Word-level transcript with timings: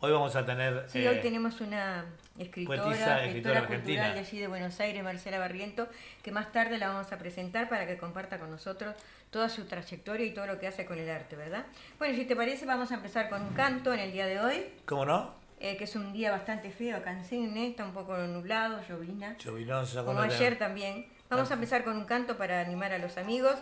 Hoy 0.00 0.12
vamos 0.12 0.36
a 0.36 0.46
tener... 0.46 0.84
sí, 0.86 1.02
eh, 1.02 1.08
hoy 1.08 1.20
tenemos 1.20 1.60
una 1.60 2.04
escritora, 2.38 2.82
poetisa, 2.82 3.24
escritora 3.24 3.58
argentina. 3.60 4.12
de 4.14 4.20
allí 4.20 4.38
de 4.38 4.46
Buenos 4.46 4.78
Aires, 4.78 5.02
Marcela 5.02 5.38
Barriento, 5.38 5.88
que 6.22 6.30
más 6.30 6.52
tarde 6.52 6.78
la 6.78 6.88
vamos 6.88 7.10
a 7.10 7.18
presentar 7.18 7.68
para 7.68 7.86
que 7.86 7.96
comparta 7.96 8.38
con 8.38 8.50
nosotros 8.50 8.94
toda 9.32 9.48
su 9.48 9.64
trayectoria 9.64 10.24
y 10.24 10.32
todo 10.32 10.46
lo 10.46 10.60
que 10.60 10.68
hace 10.68 10.86
con 10.86 11.00
el 11.00 11.10
arte, 11.10 11.34
¿verdad? 11.34 11.66
Bueno, 11.98 12.14
si 12.14 12.24
te 12.24 12.36
parece, 12.36 12.66
vamos 12.66 12.92
a 12.92 12.94
empezar 12.94 13.28
con 13.28 13.42
un 13.42 13.54
canto 13.54 13.92
en 13.92 13.98
el 13.98 14.12
día 14.12 14.26
de 14.26 14.38
hoy. 14.38 14.64
¿Cómo 14.86 15.04
no? 15.04 15.42
eh, 15.62 15.76
que 15.76 15.84
es 15.84 15.94
un 15.94 16.12
día 16.12 16.32
bastante 16.32 16.72
feo 16.72 16.96
acá 16.96 17.12
en 17.12 17.24
Sydney, 17.24 17.70
está 17.70 17.84
un 17.84 17.92
poco 17.92 18.18
nublado, 18.18 18.82
llovina, 18.88 19.36
Chovinosa, 19.36 20.04
como 20.04 20.18
ayer 20.18 20.58
también. 20.58 21.06
Vamos 21.30 21.52
a 21.52 21.54
empezar 21.54 21.84
con 21.84 21.96
un 21.96 22.04
canto 22.04 22.36
para 22.36 22.60
animar 22.60 22.92
a 22.92 22.98
los 22.98 23.16
amigos. 23.16 23.54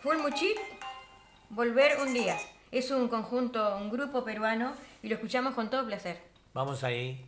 Full 0.00 0.16
Muchit, 0.16 0.56
Volver 1.50 2.00
un 2.00 2.14
día. 2.14 2.38
Es 2.72 2.90
un 2.90 3.08
conjunto, 3.08 3.76
un 3.76 3.90
grupo 3.90 4.24
peruano 4.24 4.72
y 5.02 5.08
lo 5.08 5.16
escuchamos 5.16 5.54
con 5.54 5.68
todo 5.68 5.84
placer. 5.86 6.22
Vamos 6.54 6.82
ahí. 6.84 7.22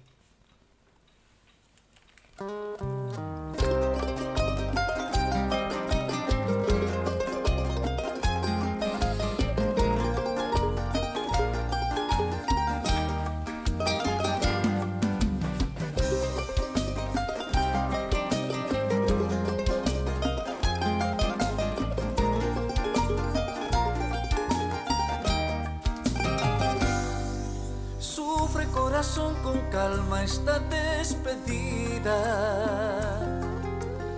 Calma 29.72 30.22
esta 30.22 30.60
despedida. 30.68 32.18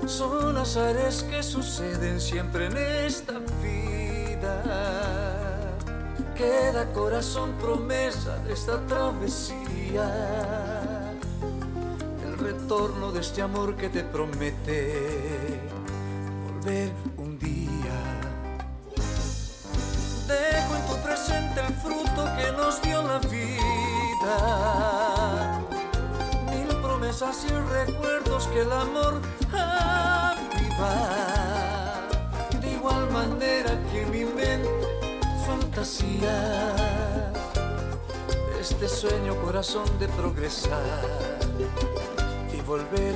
Son 0.05 0.58
azares 0.58 1.22
que 1.22 1.42
suceden 1.42 2.20
siempre 2.20 2.66
en 2.66 2.77
esta 2.77 3.34
vida. 3.62 4.62
Queda 6.34 6.92
corazón 6.92 7.52
promesa 7.52 8.36
de 8.39 8.52
esta 8.52 8.84
travesía. 8.86 10.11
El 12.27 12.36
retorno 12.39 13.12
de 13.12 13.20
este 13.20 13.40
amor 13.40 13.77
que 13.77 13.89
te 13.89 14.02
promete 14.02 15.61
volver 16.46 16.90
un 17.17 17.39
día. 17.39 17.96
Dejo 20.27 20.74
en 20.77 20.86
tu 20.89 20.96
presente 21.07 21.61
el 21.68 21.74
fruto 21.74 22.24
que 22.36 22.52
nos 22.57 22.83
dio 22.83 23.02
la 23.02 23.18
vida. 23.20 25.03
Promesas 27.17 27.47
y 27.48 27.52
recuerdos 27.73 28.48
que 28.48 28.63
el 28.63 28.73
amor 28.73 29.20
aviva. 29.52 30.91
De 32.61 32.73
igual 32.73 33.08
manera 33.13 33.70
que 33.92 34.05
mi 34.07 34.25
mente 34.25 34.69
fantasías. 35.47 36.75
Este 38.61 38.89
sueño 38.89 39.36
corazón 39.45 39.86
de 40.01 40.08
progresar 40.08 41.39
y 42.52 42.61
volver 42.63 43.14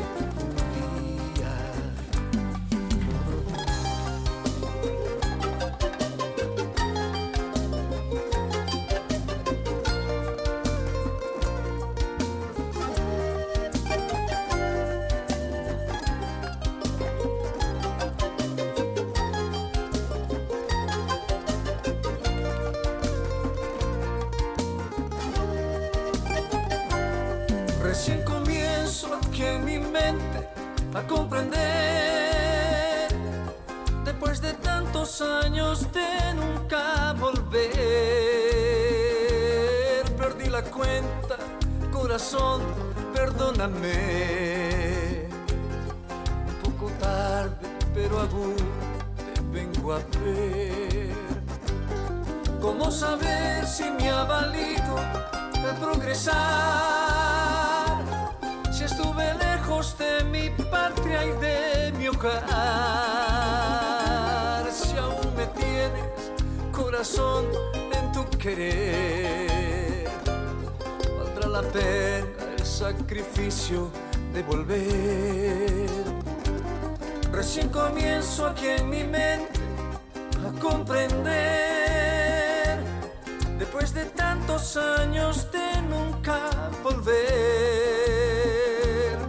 Después 83.79 83.95
de 83.95 84.11
tantos 84.11 84.77
años 84.77 85.53
de 85.53 85.83
nunca 85.83 86.51
volver, 86.83 87.23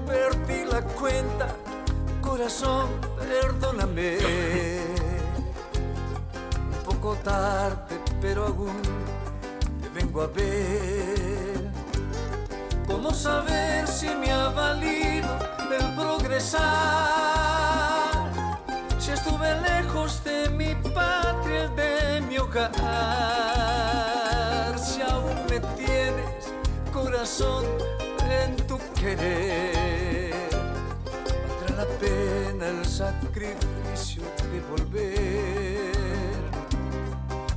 perdí 0.08 0.66
la 0.66 0.82
cuenta, 0.82 1.50
corazón, 2.20 2.90
perdóname. 3.20 4.18
Un 6.56 6.84
poco 6.84 7.14
tarde, 7.24 8.00
pero 8.20 8.48
aún 8.48 8.82
te 9.84 9.90
vengo 9.90 10.24
a 10.24 10.28
ver. 10.28 11.72
¿Cómo 12.88 13.14
saber 13.14 13.88
si 13.88 14.10
me 14.16 14.32
ha 14.32 14.50
valido 14.50 15.30
el 15.80 15.94
progresar? 15.94 16.64
Si 18.98 19.12
estuve 19.12 19.62
lejos 19.62 20.24
de 20.24 20.50
mi 20.50 20.74
patria, 20.74 21.68
de 21.76 22.22
mi 22.22 22.40
hogar, 22.40 22.72
corazón, 27.20 27.66
en 28.32 28.56
tu 28.66 28.80
querer, 28.98 30.32
valdrá 31.50 31.76
la 31.76 31.86
pena 32.00 32.70
el 32.70 32.86
sacrificio 32.86 34.24
de 34.54 34.62
volver. 34.72 35.92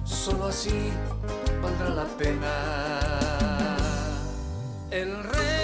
Solo 0.05 0.47
así 0.47 0.91
valdrá 1.63 1.91
la 1.91 2.07
pena 2.19 2.51
el 4.91 5.23
regresar. 5.23 5.63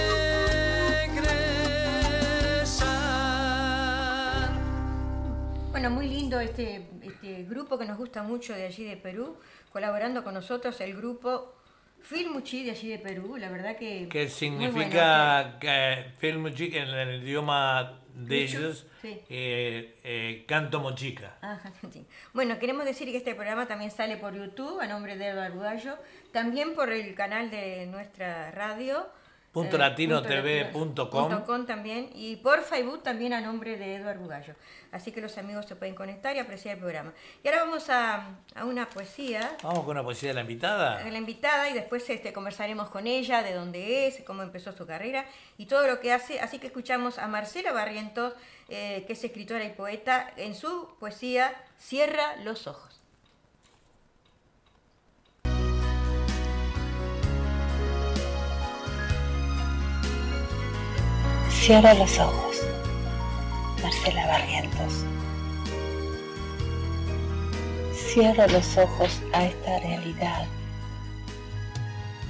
Bueno, 5.73 5.91
muy 5.91 6.07
lindo 6.07 6.39
este, 6.39 6.89
este 7.03 7.43
grupo 7.43 7.77
que 7.77 7.85
nos 7.85 7.99
gusta 7.99 8.23
mucho 8.23 8.55
de 8.55 8.67
allí 8.67 8.85
de 8.85 8.97
Perú, 8.97 9.39
colaborando 9.73 10.23
con 10.23 10.35
nosotros 10.35 10.81
el 10.83 10.95
grupo 10.95 11.58
Filmuchi 12.03 12.65
de 12.65 12.71
allí 12.71 12.89
de 12.89 12.99
Perú, 12.99 13.37
la 13.37 13.51
verdad 13.51 13.77
que... 13.77 14.09
Que 14.09 14.29
significa 14.29 15.59
que 15.61 16.13
Filmuchi 16.19 16.77
en 16.77 16.89
el 16.89 17.23
idioma 17.23 18.01
de 18.15 18.43
ellos, 18.43 18.87
sí. 19.01 19.21
eh, 19.29 19.97
eh, 20.03 20.45
canto 20.47 20.81
mochica. 20.81 21.37
Ajá, 21.41 21.73
sí. 21.93 22.05
Bueno, 22.33 22.59
queremos 22.59 22.85
decir 22.85 23.09
que 23.11 23.17
este 23.17 23.35
programa 23.35 23.67
también 23.67 23.91
sale 23.91 24.17
por 24.17 24.35
YouTube 24.35 24.81
a 24.81 24.87
nombre 24.87 25.17
de 25.17 25.29
Eduardo 25.29 25.61
Gallo, 25.61 25.99
también 26.33 26.75
por 26.75 26.91
el 26.91 27.15
canal 27.15 27.51
de 27.51 27.87
nuestra 27.87 28.51
radio. 28.51 29.07
Punto 29.53 29.77
eh, 29.77 29.79
también 31.67 32.11
y 32.15 32.37
por 32.37 32.63
Facebook 32.63 33.03
también 33.03 33.33
a 33.33 33.41
nombre 33.41 33.77
de 33.77 33.97
Eduardo 33.97 34.29
Gallo. 34.29 34.55
Así 34.93 35.11
que 35.11 35.21
los 35.21 35.37
amigos 35.39 35.67
se 35.67 35.75
pueden 35.75 35.95
conectar 35.95 36.37
y 36.37 36.39
apreciar 36.39 36.75
el 36.75 36.81
programa. 36.81 37.13
Y 37.43 37.49
ahora 37.49 37.65
vamos 37.65 37.89
a, 37.89 38.37
a 38.55 38.65
una 38.65 38.89
poesía 38.89 39.57
Vamos 39.63 39.81
con 39.81 39.91
una 39.91 40.03
poesía 40.03 40.31
de 40.31 40.35
la 40.35 40.41
invitada. 40.43 40.99
a 40.99 41.11
la 41.11 41.19
invitada 41.19 41.69
y 41.71 41.73
después 41.73 42.09
este, 42.11 42.33
conversaremos 42.33 42.91
con 42.91 43.07
ella 43.07 43.43
de 43.43 43.55
dónde 43.55 44.07
es, 44.07 44.23
cómo 44.27 44.43
empezó 44.43 44.73
su 44.73 44.87
carrera 44.87 45.25
y 45.57 45.67
todo 45.67 45.87
lo 45.87 46.01
que 46.01 46.13
hace. 46.13 46.41
Así 46.41 46.59
que 46.59 46.67
escuchamos 46.67 47.19
a 47.19 47.27
Marcela 47.27 47.73
Barrientos, 47.73 48.35
eh, 48.69 49.05
que 49.07 49.15
es 49.15 49.25
escritora 49.25 49.65
y 49.65 49.71
poeta, 49.71 50.31
en 50.37 50.55
su 50.55 50.95
poesía 51.01 51.55
Cierra 51.79 52.37
los 52.43 52.67
ojos. 52.67 52.88
Cierra 61.61 61.93
los 61.93 62.19
ojos. 62.19 62.63
Marcela 63.83 64.27
Barrientos. 64.27 65.05
Cierro 67.95 68.47
los 68.47 68.79
ojos 68.79 69.21
a 69.35 69.45
esta 69.45 69.79
realidad. 69.81 70.47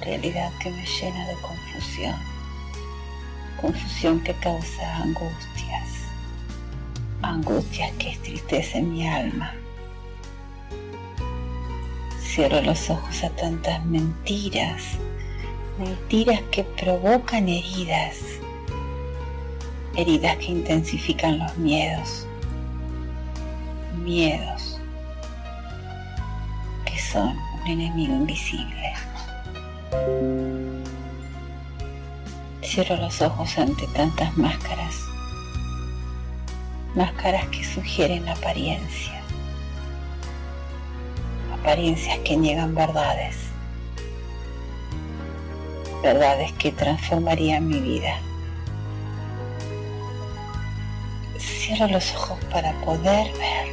Realidad 0.01 0.51
que 0.61 0.71
me 0.71 0.85
llena 0.85 1.27
de 1.27 1.35
confusión. 1.35 2.15
Confusión 3.61 4.19
que 4.23 4.33
causa 4.33 4.97
angustias. 4.97 5.87
Angustias 7.21 7.93
que 7.93 8.09
estristecen 8.09 8.91
mi 8.91 9.07
alma. 9.07 9.53
Cierro 12.19 12.61
los 12.61 12.89
ojos 12.89 13.23
a 13.23 13.29
tantas 13.29 13.85
mentiras. 13.85 14.83
Mentiras 15.77 16.41
que 16.51 16.65
provocan 16.65 17.47
heridas 17.47 18.17
heridas 19.99 20.37
que 20.37 20.45
intensifican 20.45 21.39
los 21.39 21.57
miedos, 21.57 22.25
miedos 23.97 24.79
que 26.85 26.97
son 26.97 27.37
un 27.61 27.67
enemigo 27.67 28.13
invisible. 28.13 28.93
Cierro 32.63 32.95
los 32.95 33.21
ojos 33.21 33.57
ante 33.57 33.87
tantas 33.87 34.37
máscaras, 34.37 34.95
máscaras 36.95 37.45
que 37.47 37.65
sugieren 37.65 38.29
apariencia, 38.29 39.21
apariencias 41.59 42.19
que 42.19 42.37
niegan 42.37 42.73
verdades, 42.73 43.35
verdades 46.01 46.53
que 46.53 46.71
transformarían 46.71 47.67
mi 47.67 47.79
vida. 47.79 48.17
Cierro 51.69 51.87
los 51.93 52.15
ojos 52.15 52.39
para 52.45 52.73
poder 52.81 53.31
ver, 53.33 53.67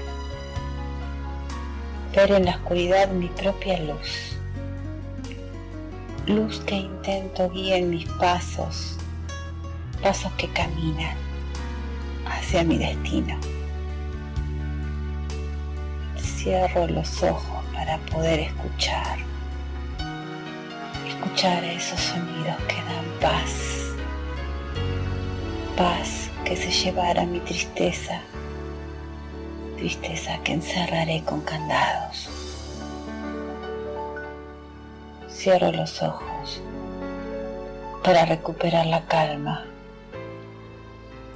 ver 2.14 2.31
en 2.31 2.44
la 2.44 2.50
oscuridad 2.50 3.08
mi 3.08 3.28
propia 3.28 3.81
luz, 3.81 4.37
luz 6.26 6.60
que 6.66 6.75
intento 6.75 7.48
guiar 7.48 7.81
mis 7.81 8.06
pasos, 8.20 8.98
pasos 10.02 10.31
que 10.32 10.46
caminan 10.48 11.16
hacia 12.26 12.64
mi 12.64 12.76
destino. 12.76 13.34
Cierro 16.19 16.87
los 16.88 17.22
ojos 17.22 17.64
para 17.72 17.96
poder 18.12 18.40
escuchar, 18.40 19.16
escuchar 21.08 21.64
esos 21.64 21.99
sonidos 21.99 22.56
que 22.69 22.75
dan 22.75 23.06
paz, 23.22 23.94
paz 25.78 26.25
que 26.46 26.54
se 26.54 26.70
llevara 26.70 27.26
mi 27.26 27.40
tristeza, 27.40 28.20
tristeza 29.76 30.38
que 30.44 30.52
encerraré 30.52 31.25
con 31.25 31.40
candados. 31.40 32.28
Cierro 35.28 35.72
los 35.72 36.00
ojos 36.02 36.62
para 38.04 38.26
recuperar 38.26 38.87
la 38.87 39.04
calma, 39.06 39.64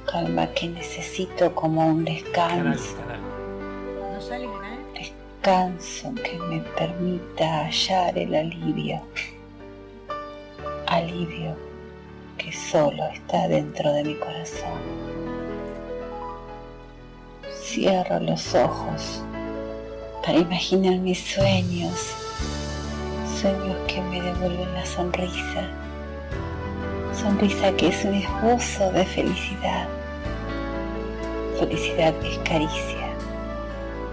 calma 0.09 0.47
que 0.53 0.69
necesito 0.69 1.53
como 1.53 1.85
un 1.85 2.05
descanso, 2.05 2.95
descanso 4.93 6.13
que 6.23 6.39
me 6.39 6.61
permita 6.61 7.65
hallar 7.65 8.17
el 8.17 8.33
alivio, 8.33 9.01
alivio 10.87 11.70
que 12.41 12.51
solo 12.51 13.03
está 13.13 13.47
dentro 13.47 13.93
de 13.93 14.03
mi 14.03 14.15
corazón. 14.15 14.79
Cierro 17.63 18.19
los 18.19 18.55
ojos 18.55 19.21
para 20.25 20.39
imaginar 20.39 20.97
mis 20.97 21.19
sueños, 21.19 22.15
sueños 23.39 23.77
que 23.87 24.01
me 24.01 24.21
devuelven 24.21 24.73
la 24.73 24.85
sonrisa, 24.85 25.69
sonrisa 27.13 27.71
que 27.73 27.89
es 27.89 28.05
un 28.05 28.15
esbozo 28.15 28.91
de 28.91 29.05
felicidad, 29.05 29.87
felicidad 31.59 32.13
que 32.21 32.31
es 32.31 32.37
caricia 32.39 33.07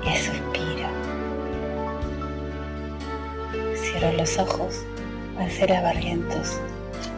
y 0.05 0.09
es 0.09 0.25
suspiro. 0.25 0.89
Cierro 3.75 4.13
los 4.19 4.39
ojos, 4.39 4.83
Marcela 5.35 5.81
Barrientos, 5.81 6.61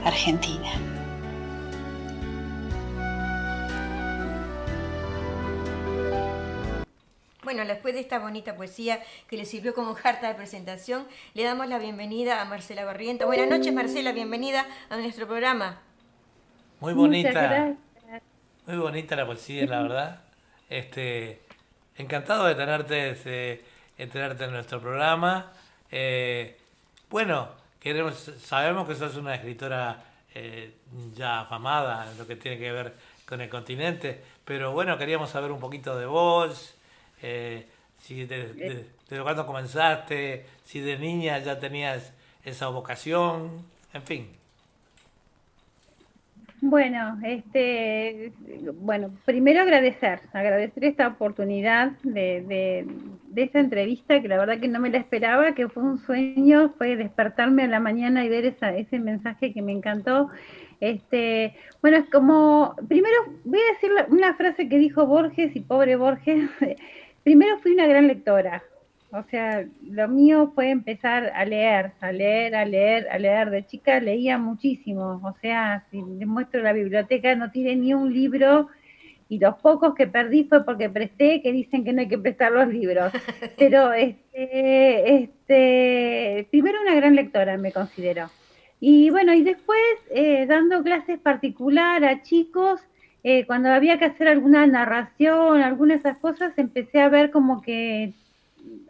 Argentina. 0.05 1.00
Después 7.71 7.95
de 7.95 8.01
esta 8.01 8.19
bonita 8.19 8.57
poesía 8.57 9.03
que 9.29 9.37
le 9.37 9.45
sirvió 9.45 9.75
como 9.75 9.95
carta 9.95 10.29
de 10.29 10.35
presentación, 10.35 11.07
le 11.35 11.45
damos 11.45 11.67
la 11.69 11.79
bienvenida 11.79 12.41
a 12.41 12.45
Marcela 12.45 12.85
Barrientos. 12.85 13.27
Buenas 13.27 13.49
noches, 13.49 13.73
Marcela, 13.73 14.13
bienvenida 14.13 14.67
a 14.89 14.97
nuestro 14.97 15.27
programa. 15.27 15.81
Muy 16.81 16.95
bonita. 16.95 17.77
Muy 18.67 18.77
bonita 18.77 19.17
la 19.17 19.27
poesía, 19.27 19.67
la 19.67 19.83
verdad. 19.83 20.25
Este, 20.69 21.41
encantado 21.97 22.45
de 22.45 22.55
tenerte, 22.55 23.15
de 23.15 24.07
tenerte 24.07 24.45
en 24.45 24.53
nuestro 24.53 24.81
programa. 24.81 25.53
Eh, 25.91 26.57
bueno, 27.11 27.49
queremos, 27.81 28.31
sabemos 28.41 28.87
que 28.87 28.95
sos 28.95 29.17
una 29.17 29.35
escritora 29.35 30.05
eh, 30.35 30.75
ya 31.15 31.41
afamada 31.41 32.11
en 32.11 32.19
lo 32.19 32.27
que 32.27 32.37
tiene 32.37 32.59
que 32.59 32.71
ver 32.71 32.95
con 33.27 33.41
el 33.41 33.49
continente, 33.49 34.23
pero 34.45 34.73
bueno, 34.73 34.97
queríamos 34.99 35.31
saber 35.31 35.51
un 35.51 35.61
poquito 35.61 35.99
de 35.99 36.07
vos, 36.07 36.75
eh, 37.23 37.67
si 37.99 38.25
de, 38.27 38.55
de- 38.55 38.87
desde 39.09 39.23
cuándo 39.23 39.47
comenzaste, 39.47 40.45
si 40.65 40.81
de 40.81 40.99
niña 40.99 41.39
ya 41.39 41.59
tenías 41.59 42.13
esa 42.45 42.69
vocación, 42.69 43.65
en 43.93 44.03
fin. 44.03 44.29
Bueno, 46.63 47.19
este, 47.25 48.33
bueno, 48.75 49.11
primero 49.25 49.63
agradecer, 49.63 50.21
agradecer 50.35 50.85
esta 50.85 51.09
oportunidad 51.09 51.93
de, 52.03 52.43
de, 52.43 52.87
de 53.29 53.43
esta 53.43 53.61
entrevista 53.61 54.21
que 54.21 54.29
la 54.29 54.37
verdad 54.37 54.61
que 54.61 54.69
no 54.69 54.79
me 54.79 54.91
la 54.91 54.99
esperaba, 54.99 55.55
que 55.55 55.69
fue 55.71 55.83
un 55.83 55.99
sueño, 56.05 56.75
fue 56.77 56.97
despertarme 56.97 57.63
a 57.65 57.67
la 57.69 57.81
mañana 57.81 58.27
y 58.27 58.29
ver 58.29 58.45
esa, 58.45 58.77
ese 58.77 58.99
mensaje 58.99 59.55
que 59.55 59.63
me 59.63 59.73
encantó. 59.73 60.29
Este, 60.81 61.55
bueno, 61.81 61.97
es 61.97 62.11
como, 62.11 62.75
primero 62.89 63.17
voy 63.45 63.59
a 63.59 63.73
decir 63.73 63.91
una 64.11 64.35
frase 64.35 64.69
que 64.69 64.77
dijo 64.79 65.07
Borges 65.07 65.57
y 65.57 65.61
pobre 65.61 65.97
Borges, 65.97 66.51
primero 67.23 67.59
fui 67.59 67.73
una 67.73 67.87
gran 67.87 68.07
lectora, 68.07 68.63
o 69.13 69.25
sea, 69.25 69.67
lo 69.83 70.07
mío 70.07 70.53
fue 70.55 70.71
empezar 70.71 71.33
a 71.35 71.45
leer, 71.45 71.93
a 72.01 72.13
leer, 72.13 72.55
a 72.55 72.65
leer, 72.65 73.09
a 73.11 73.19
leer. 73.19 73.51
De 73.51 73.67
chica 73.67 73.99
leía 73.99 74.39
muchísimo. 74.39 75.21
O 75.25 75.35
sea, 75.41 75.85
si 75.91 76.01
les 76.01 76.29
muestro 76.29 76.63
la 76.63 76.73
biblioteca, 76.73 77.35
no 77.35 77.51
tiene 77.51 77.75
ni 77.75 77.93
un 77.93 78.13
libro. 78.13 78.69
Y 79.29 79.39
los 79.39 79.57
pocos 79.57 79.95
que 79.95 80.07
perdí 80.07 80.45
fue 80.45 80.65
porque 80.65 80.89
presté, 80.89 81.43
que 81.43 81.53
dicen 81.53 81.85
que 81.85 81.93
no 81.93 82.03
hay 82.03 82.09
que 82.09 82.19
prestar 82.19 82.53
los 82.53 82.69
libros. 82.69 83.13
Pero 83.59 83.93
este, 83.93 85.25
este, 85.25 86.47
primero 86.51 86.81
una 86.81 86.95
gran 86.95 87.17
lectora 87.17 87.57
me 87.59 87.73
considero. 87.73 88.31
Y 88.79 89.11
bueno, 89.11 89.35
y 89.35 89.43
después 89.43 89.81
eh, 90.11 90.47
dando 90.47 90.85
clases 90.85 91.19
particular 91.19 92.05
a 92.05 92.23
chicos, 92.23 92.81
eh, 93.23 93.47
cuando 93.47 93.71
había 93.71 93.99
que 93.99 94.07
hacer 94.07 94.29
alguna 94.29 94.67
narración, 94.67 95.63
algunas 95.63 96.03
de 96.03 96.11
esas 96.11 96.21
cosas, 96.23 96.57
empecé 96.59 97.01
a 97.01 97.09
ver 97.09 97.31
como 97.31 97.61
que 97.63 98.15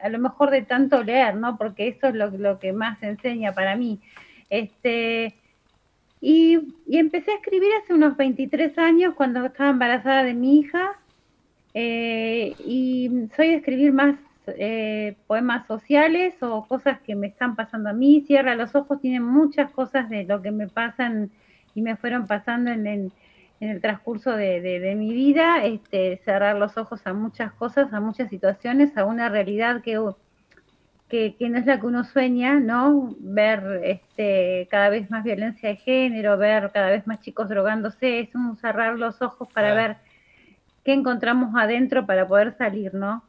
a 0.02 0.08
lo 0.08 0.18
mejor 0.18 0.50
de 0.50 0.62
tanto 0.62 1.02
leer, 1.04 1.36
¿no? 1.36 1.56
Porque 1.58 1.88
eso 1.88 2.08
es 2.08 2.14
lo, 2.14 2.30
lo 2.30 2.58
que 2.58 2.72
más 2.72 3.02
enseña 3.02 3.54
para 3.54 3.76
mí. 3.76 4.00
Este, 4.50 5.36
y, 6.20 6.58
y 6.86 6.98
empecé 6.98 7.32
a 7.32 7.36
escribir 7.36 7.70
hace 7.82 7.94
unos 7.94 8.16
23 8.16 8.76
años 8.78 9.14
cuando 9.16 9.44
estaba 9.46 9.70
embarazada 9.70 10.24
de 10.24 10.34
mi 10.34 10.60
hija. 10.60 10.92
eh, 11.74 12.56
y 12.58 13.10
soy 13.36 13.48
de 13.48 13.54
escribir 13.56 13.92
más 13.92 14.16
eh, 14.46 15.16
poemas 15.26 15.66
sociales 15.66 16.34
o 16.42 16.66
cosas 16.68 17.00
que 17.02 17.14
me 17.16 17.28
están 17.28 17.56
pasando 17.56 17.90
a 17.90 17.92
mí. 17.92 18.24
Cierra 18.26 18.54
los 18.56 18.74
ojos, 18.74 19.00
tiene 19.00 19.20
muchas 19.20 19.70
cosas 19.72 20.08
de 20.10 20.24
lo 20.24 20.42
que 20.42 20.50
me 20.52 20.68
pasan 20.68 21.30
y 21.74 21.82
me 21.82 21.96
fueron 21.96 22.26
pasando 22.26 22.70
en, 22.70 22.86
en- 22.86 23.12
en 23.60 23.70
el 23.70 23.80
transcurso 23.80 24.32
de, 24.36 24.60
de- 24.60 24.80
de 24.80 24.94
mi 24.96 25.12
vida. 25.12 25.64
Este, 25.64 26.18
cerrar 26.24 26.56
los 26.56 26.76
ojos 26.78 27.00
a 27.06 27.12
muchas 27.14 27.52
cosas, 27.54 27.92
a 27.92 28.00
muchas 28.00 28.30
situaciones, 28.30 28.96
a 28.96 29.04
una 29.04 29.28
realidad 29.28 29.82
que, 29.82 29.98
que, 31.08 31.36
que 31.36 31.48
no 31.48 31.58
es 31.58 31.66
la 31.66 31.80
que 31.80 31.86
uno 31.86 32.04
sueña, 32.04 32.60
¿no? 32.60 33.14
Ver 33.18 33.80
este, 33.84 34.68
cada 34.70 34.88
vez 34.90 35.10
más 35.10 35.24
violencia 35.24 35.68
de 35.68 35.76
género, 35.76 36.36
ver 36.38 36.70
cada 36.72 36.90
vez 36.90 37.06
más 37.06 37.20
chicos 37.20 37.48
drogándose, 37.48 38.20
es 38.20 38.34
un 38.34 38.56
cerrar 38.58 38.96
los 38.98 39.20
ojos 39.22 39.48
para 39.52 39.74
ver 39.74 39.96
qué 40.84 40.92
encontramos 40.94 41.54
adentro 41.56 42.06
para 42.06 42.26
poder 42.28 42.56
salir, 42.56 42.94
¿no? 42.94 43.24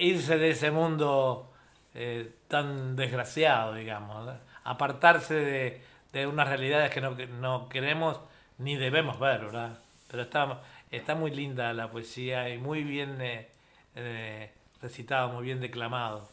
Irse 0.00 0.38
de 0.38 0.50
ese 0.50 0.70
mundo 0.70 1.52
eh, 1.94 2.30
tan 2.48 2.96
desgraciado, 2.96 3.74
digamos, 3.74 4.26
¿no? 4.26 4.32
apartarse 4.64 5.34
de, 5.34 5.80
de 6.12 6.26
unas 6.26 6.48
realidades 6.48 6.90
que 6.90 7.00
no, 7.00 7.16
que 7.16 7.26
no 7.28 7.68
queremos 7.68 8.20
ni 8.58 8.76
debemos 8.76 9.18
ver, 9.20 9.40
¿verdad? 9.46 9.78
Pero 10.10 10.22
está, 10.22 10.62
está 10.90 11.14
muy 11.14 11.30
linda 11.30 11.72
la 11.72 11.90
poesía 11.90 12.48
y 12.50 12.58
muy 12.58 12.84
bien 12.84 13.20
eh, 13.20 13.48
eh, 13.96 14.50
recitado, 14.82 15.30
muy 15.32 15.44
bien 15.44 15.60
declamado. 15.60 16.28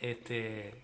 Este, 0.00 0.74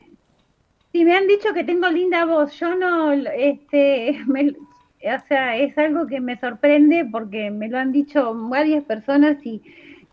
Sí, 0.92 1.04
me 1.04 1.16
han 1.16 1.26
dicho 1.28 1.52
que 1.54 1.64
tengo 1.64 1.88
linda 1.88 2.24
voz. 2.24 2.58
Yo 2.58 2.74
no, 2.74 3.12
este, 3.12 4.18
o 5.04 5.28
sea, 5.28 5.56
es 5.56 5.76
algo 5.78 6.06
que 6.06 6.20
me 6.20 6.38
sorprende 6.38 7.06
porque 7.10 7.50
me 7.50 7.68
lo 7.68 7.78
han 7.78 7.92
dicho 7.92 8.34
varias 8.48 8.84
personas 8.84 9.36
y 9.46 9.62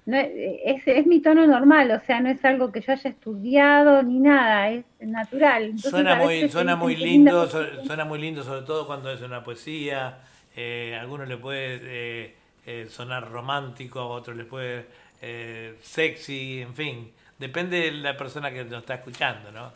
no, 0.08 0.18
es, 0.18 0.82
es 0.88 1.06
mi 1.06 1.20
tono 1.22 1.46
normal, 1.46 1.92
o 1.92 2.00
sea, 2.06 2.20
no 2.22 2.30
es 2.30 2.44
algo 2.44 2.72
que 2.72 2.82
yo 2.82 2.94
haya 2.94 3.10
estudiado 3.10 4.02
ni 4.02 4.20
nada, 4.20 4.70
es 4.72 4.86
natural. 5.02 5.64
Entonces, 5.66 5.92
suena 5.92 6.16
muy, 6.16 6.50
suena 6.50 6.76
muy 6.76 6.96
lindo, 6.96 7.48
suena 7.86 8.06
muy 8.06 8.18
lindo, 8.20 8.42
sobre 8.44 8.62
todo 8.66 8.88
cuando 8.88 9.12
es 9.12 9.22
una 9.22 9.44
poesía. 9.44 10.18
Eh, 10.56 10.96
a 10.98 11.02
algunos 11.02 11.28
le 11.28 11.38
puede 11.38 11.80
eh, 11.84 12.36
eh, 12.66 12.88
sonar 12.90 13.30
romántico, 13.30 14.00
a 14.00 14.08
otros 14.08 14.36
le 14.36 14.46
puede 14.46 14.86
eh, 15.22 15.76
sexy, 15.82 16.62
en 16.62 16.74
fin, 16.74 17.12
depende 17.38 17.80
de 17.82 17.92
la 17.92 18.18
persona 18.18 18.50
que 18.52 18.64
lo 18.64 18.80
está 18.80 18.96
escuchando, 18.96 19.52
¿no? 19.52 19.72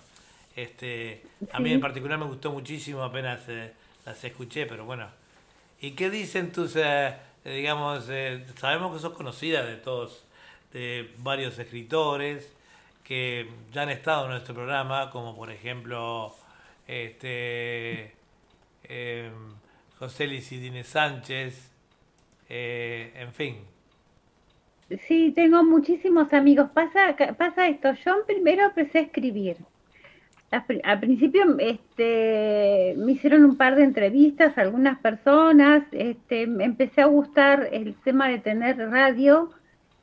Este, 0.55 1.21
a 1.53 1.59
mí 1.59 1.69
Sí. 1.69 1.75
en 1.75 1.81
particular 1.81 2.17
me 2.17 2.25
gustó 2.25 2.51
muchísimo, 2.51 3.03
apenas 3.03 3.41
eh, 3.47 3.71
las 4.05 4.23
escuché, 4.23 4.65
pero 4.65 4.85
bueno. 4.85 5.07
¿Y 5.81 5.91
qué 5.91 6.09
dicen 6.09 6.51
tus, 6.51 6.75
eh, 7.43 7.55
digamos, 7.55 8.07
eh, 8.09 8.45
sabemos 8.57 8.93
que 8.93 8.99
sos 8.99 9.13
conocida 9.13 9.65
de 9.65 9.77
todos, 9.77 10.25
de 10.73 11.11
varios 11.17 11.57
escritores 11.59 12.53
que 13.03 13.49
ya 13.71 13.83
han 13.83 13.89
estado 13.89 14.25
en 14.25 14.31
nuestro 14.31 14.53
programa, 14.53 15.09
como 15.09 15.35
por 15.35 15.51
ejemplo 15.51 16.35
este 16.87 18.13
eh, 18.83 19.31
José 19.97 20.27
Licidine 20.27 20.83
Sánchez, 20.83 21.71
en 22.49 23.33
fin. 23.33 23.57
Sí, 25.07 25.31
tengo 25.33 25.63
muchísimos 25.63 26.33
amigos. 26.33 26.69
Pasa, 26.73 27.15
pasa 27.37 27.67
esto, 27.67 27.93
yo 28.05 28.25
primero 28.25 28.65
empecé 28.65 28.99
a 28.99 29.01
escribir. 29.03 29.57
Al 30.51 30.65
pri- 30.65 30.81
Al 30.83 30.99
principio 30.99 31.43
este, 31.59 32.93
me 32.97 33.13
hicieron 33.13 33.45
un 33.45 33.55
par 33.55 33.75
de 33.75 33.83
entrevistas 33.83 34.57
algunas 34.57 34.99
personas, 34.99 35.83
este, 35.91 36.45
me 36.47 36.65
empecé 36.65 37.01
a 37.01 37.05
gustar 37.05 37.69
el 37.71 37.95
tema 38.03 38.27
de 38.29 38.39
tener 38.39 38.77
radio 38.77 39.49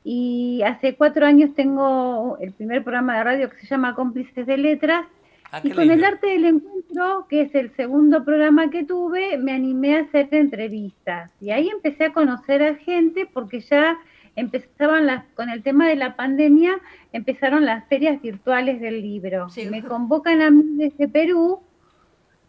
y 0.03 0.61
hace 0.65 0.95
cuatro 0.95 1.25
años 1.25 1.53
tengo 1.55 2.37
el 2.41 2.51
primer 2.53 2.83
programa 2.83 3.17
de 3.17 3.23
radio 3.23 3.49
que 3.49 3.57
se 3.57 3.67
llama 3.67 3.95
Cómplices 3.95 4.45
de 4.47 4.57
Letras 4.57 5.05
Ah, 5.51 5.61
y 5.63 5.71
con 5.71 5.89
el 5.89 6.03
arte 6.03 6.27
del 6.27 6.45
encuentro, 6.45 7.25
que 7.27 7.41
es 7.41 7.55
el 7.55 7.71
segundo 7.75 8.23
programa 8.23 8.69
que 8.69 8.83
tuve, 8.83 9.35
me 9.39 9.51
animé 9.51 9.97
a 9.97 10.01
hacer 10.01 10.27
entrevistas. 10.31 11.31
Y 11.41 11.49
ahí 11.49 11.67
empecé 11.69 12.05
a 12.05 12.13
conocer 12.13 12.61
a 12.61 12.75
gente 12.75 13.27
porque 13.33 13.59
ya 13.61 13.97
empezaban 14.39 15.05
las, 15.05 15.25
con 15.35 15.49
el 15.49 15.61
tema 15.63 15.87
de 15.87 15.95
la 15.95 16.15
pandemia, 16.15 16.79
empezaron 17.13 17.65
las 17.65 17.87
ferias 17.87 18.21
virtuales 18.21 18.79
del 18.81 19.01
libro. 19.01 19.49
Sí. 19.49 19.67
Me 19.69 19.83
convocan 19.83 20.41
a 20.41 20.49
mí 20.51 20.63
desde 20.75 21.07
Perú 21.07 21.59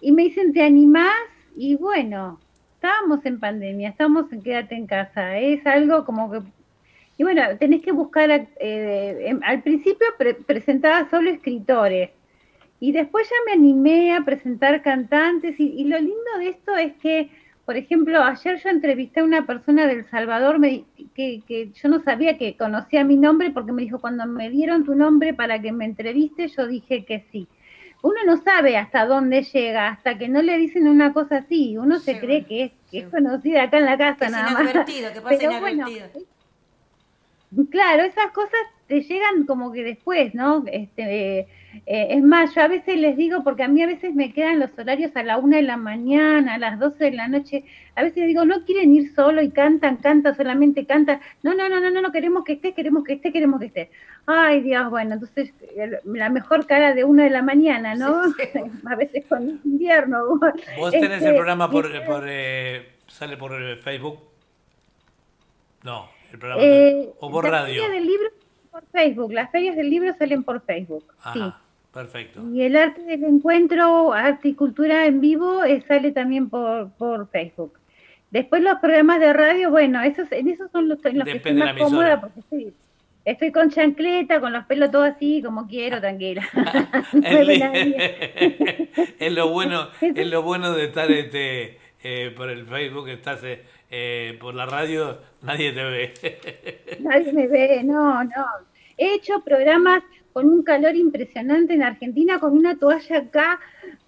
y 0.01 0.13
me 0.13 0.23
dicen, 0.25 0.53
¿te 0.53 0.63
animás? 0.63 1.13
Y 1.57 1.77
bueno, 1.77 2.41
estábamos 2.75 3.25
en 3.27 3.39
pandemia, 3.41 3.91
estamos 3.91 4.33
en 4.33 4.43
quédate 4.43 4.75
en 4.75 4.87
casa. 4.87 5.39
Es 5.39 5.67
algo 5.67 6.05
como 6.05 6.31
que 6.31 6.41
y 7.19 7.23
bueno, 7.23 7.43
tenés 7.59 7.83
que 7.83 7.93
buscar, 7.93 8.31
eh, 8.31 9.25
em- 9.27 9.41
al 9.45 9.63
principio 9.63 10.07
pre- 10.17 10.33
presentaba 10.33 11.07
solo 11.11 11.29
escritores 11.29 12.09
y 12.81 12.93
después 12.93 13.29
ya 13.29 13.37
me 13.45 13.53
animé 13.53 14.15
a 14.17 14.23
presentar 14.25 14.81
cantantes 14.81 15.61
y, 15.61 15.67
y 15.81 15.85
lo 15.85 15.99
lindo 15.99 16.31
de 16.39 16.49
esto 16.49 16.75
es 16.79 16.95
que, 17.03 17.29
por 17.71 17.77
ejemplo, 17.77 18.21
ayer 18.21 18.61
yo 18.61 18.69
entrevisté 18.69 19.21
a 19.21 19.25
una 19.25 19.47
persona 19.47 19.87
del 19.87 20.05
Salvador 20.11 20.59
me 20.59 20.87
que, 21.15 21.41
que 21.47 21.71
yo 21.71 21.89
no 21.89 22.03
sabía 22.03 22.37
que 22.37 22.57
conocía 22.57 23.05
mi 23.05 23.17
nombre 23.17 23.53
porque 23.53 23.71
me 23.71 23.83
dijo, 23.83 24.01
cuando 24.01 24.27
me 24.27 24.51
dieron 24.51 24.85
tu 24.85 24.97
nombre 24.97 25.35
para 25.35 25.63
que 25.63 25.71
me 25.71 25.85
entreviste, 25.85 26.49
yo 26.49 26.67
dije 26.67 27.05
que 27.05 27.25
sí. 27.31 27.47
Uno 28.03 28.17
no 28.27 28.39
sabe 28.39 28.77
hasta 28.77 29.07
dónde 29.07 29.45
llega, 29.45 29.87
hasta 29.87 30.19
que 30.19 30.29
no 30.29 30.43
le 30.43 30.59
dicen 30.59 30.89
una 30.89 31.13
cosa 31.13 31.37
así. 31.37 31.79
Uno 31.79 32.01
se 32.01 32.19
cree 32.19 32.41
bueno, 32.41 32.49
que 32.49 32.65
es, 32.65 32.73
que 32.91 32.99
es 32.99 33.07
conocida 33.07 33.63
acá 33.63 33.79
en 33.79 33.85
la 33.85 33.97
casa 33.97 34.27
Que 34.27 34.33
nada 34.33 34.51
más. 34.51 34.73
que 34.73 35.21
pasa 35.21 35.37
Pero 35.39 35.61
bueno, 35.61 35.89
inadvertido. 35.89 36.27
Claro, 37.71 38.05
esas 38.05 38.31
cosas 38.33 38.61
te 38.87 39.03
llegan 39.03 39.45
como 39.45 39.73
que 39.73 39.83
después, 39.83 40.35
¿no? 40.35 40.65
Este, 40.67 41.41
eh, 41.41 41.47
es 41.87 42.23
más, 42.23 42.55
yo 42.55 42.63
a 42.63 42.69
veces 42.69 42.97
les 42.97 43.17
digo, 43.17 43.43
porque 43.43 43.65
a 43.65 43.69
mí 43.69 43.83
a 43.83 43.87
veces 43.87 44.15
me 44.15 44.33
quedan 44.33 44.61
los 44.61 44.71
horarios 44.79 45.15
a 45.17 45.23
la 45.23 45.37
una 45.37 45.57
de 45.57 45.63
la 45.63 45.77
mañana, 45.77 46.55
a 46.55 46.59
las 46.59 46.79
12 46.79 47.05
de 47.05 47.13
la 47.13 47.29
noche, 47.29 47.65
a 47.97 48.03
veces 48.03 48.27
digo, 48.27 48.45
no 48.45 48.65
quieren 48.65 48.95
ir 48.95 49.13
solo 49.15 49.43
y 49.43 49.51
cantan, 49.51 49.97
cantan, 49.97 50.37
solamente 50.37 50.87
cantan, 50.87 51.21
no, 51.43 51.55
no, 51.55 51.69
no, 51.69 51.81
no, 51.81 51.91
no, 51.91 52.01
no 52.01 52.13
queremos 52.13 52.45
que 52.45 52.55
esté, 52.55 52.73
queremos 52.73 53.05
que 53.05 53.15
esté, 53.15 53.33
queremos 53.33 53.61
que 53.61 53.67
esté. 53.67 53.91
Ay, 54.27 54.61
Dios, 54.61 54.89
bueno, 54.91 55.15
entonces 55.15 55.53
la 56.05 56.29
mejor 56.29 56.67
cara 56.67 56.95
de 56.95 57.03
una 57.05 57.25
de 57.25 57.31
la 57.31 57.43
mañana, 57.43 57.95
¿no? 57.97 58.25
Sí, 58.25 58.43
sí. 58.53 58.61
a 58.87 58.95
veces 58.97 59.25
con 59.29 59.61
invierno. 59.65 60.39
¿Vos 60.79 60.91
tenés 60.93 61.19
Este, 61.19 61.29
el 61.29 61.35
programa 61.35 61.71
por, 61.71 61.91
por 62.05 62.25
eh, 62.27 62.91
sale 63.09 63.37
por 63.37 63.61
eh, 63.61 63.77
Facebook? 63.77 64.21
No, 65.83 66.09
el 66.33 66.39
programa 66.39 66.63
Eh, 66.63 67.11
o 67.21 67.31
por 67.31 67.45
la 67.45 67.51
radio. 67.63 67.83
feria 67.83 67.89
del 67.89 68.07
libro 68.07 68.29
por 68.71 68.85
Facebook, 68.93 69.33
las 69.33 69.51
ferias 69.51 69.77
del 69.77 69.91
libro 69.91 70.15
salen 70.17 70.45
por 70.45 70.61
Facebook, 70.65 71.05
sí. 71.33 71.41
Ajá, 71.41 71.61
perfecto. 71.93 72.43
Y 72.53 72.63
el 72.63 72.77
arte 72.77 73.03
del 73.03 73.25
encuentro, 73.25 74.13
arte 74.13 74.49
y 74.49 74.55
cultura 74.55 75.07
en 75.07 75.21
vivo, 75.21 75.65
eh, 75.65 75.83
sale 75.89 76.13
también 76.13 76.49
por, 76.49 76.91
por 76.93 77.29
Facebook. 77.31 77.79
Después 78.31 78.63
los 78.63 78.79
programas 78.79 79.19
de 79.19 79.33
radio, 79.33 79.71
bueno, 79.71 80.01
esos, 80.03 80.31
en 80.31 80.49
esos 80.49 80.71
son 80.71 80.89
los 80.89 81.05
en 81.05 81.19
los 81.19 81.25
que 81.27 81.39
estoy 81.39 81.55
más 81.55 81.77
cómoda 81.77 82.21
porque 82.21 82.39
estoy, 82.41 82.73
estoy 83.25 83.51
con 83.51 83.71
chancleta, 83.71 84.41
con 84.41 84.53
los 84.53 84.65
pelos 84.67 84.93
todos 84.93 85.09
así, 85.11 85.43
como 85.43 85.67
quiero, 85.67 86.01
tranquila. 86.01 86.47
Es, 89.19 89.33
lo 89.33 89.49
bueno, 89.49 89.89
es 90.01 90.27
lo 90.29 90.43
bueno 90.43 90.73
de 90.73 90.85
estar 90.85 91.11
este 91.11 91.79
eh, 92.03 92.33
por 92.37 92.51
el 92.51 92.67
Facebook, 92.67 93.09
estás 93.09 93.43
eh, 93.45 93.63
eh, 93.91 94.39
por 94.41 94.55
la 94.55 94.67
radio, 94.67 95.19
nadie 95.43 95.73
te 95.73 95.85
ve. 95.85 96.15
Nadie 97.01 97.33
me 97.33 97.47
ve, 97.47 97.83
no, 97.83 98.23
no. 98.25 98.47
He 98.97 99.15
hecho 99.15 99.41
programas 99.43 100.03
con 100.33 100.47
un 100.47 100.63
calor 100.63 100.95
impresionante 100.95 101.75
en 101.75 101.83
Argentina, 101.83 102.39
con 102.39 102.53
una 102.53 102.79
toalla 102.79 103.19
acá, 103.19 103.59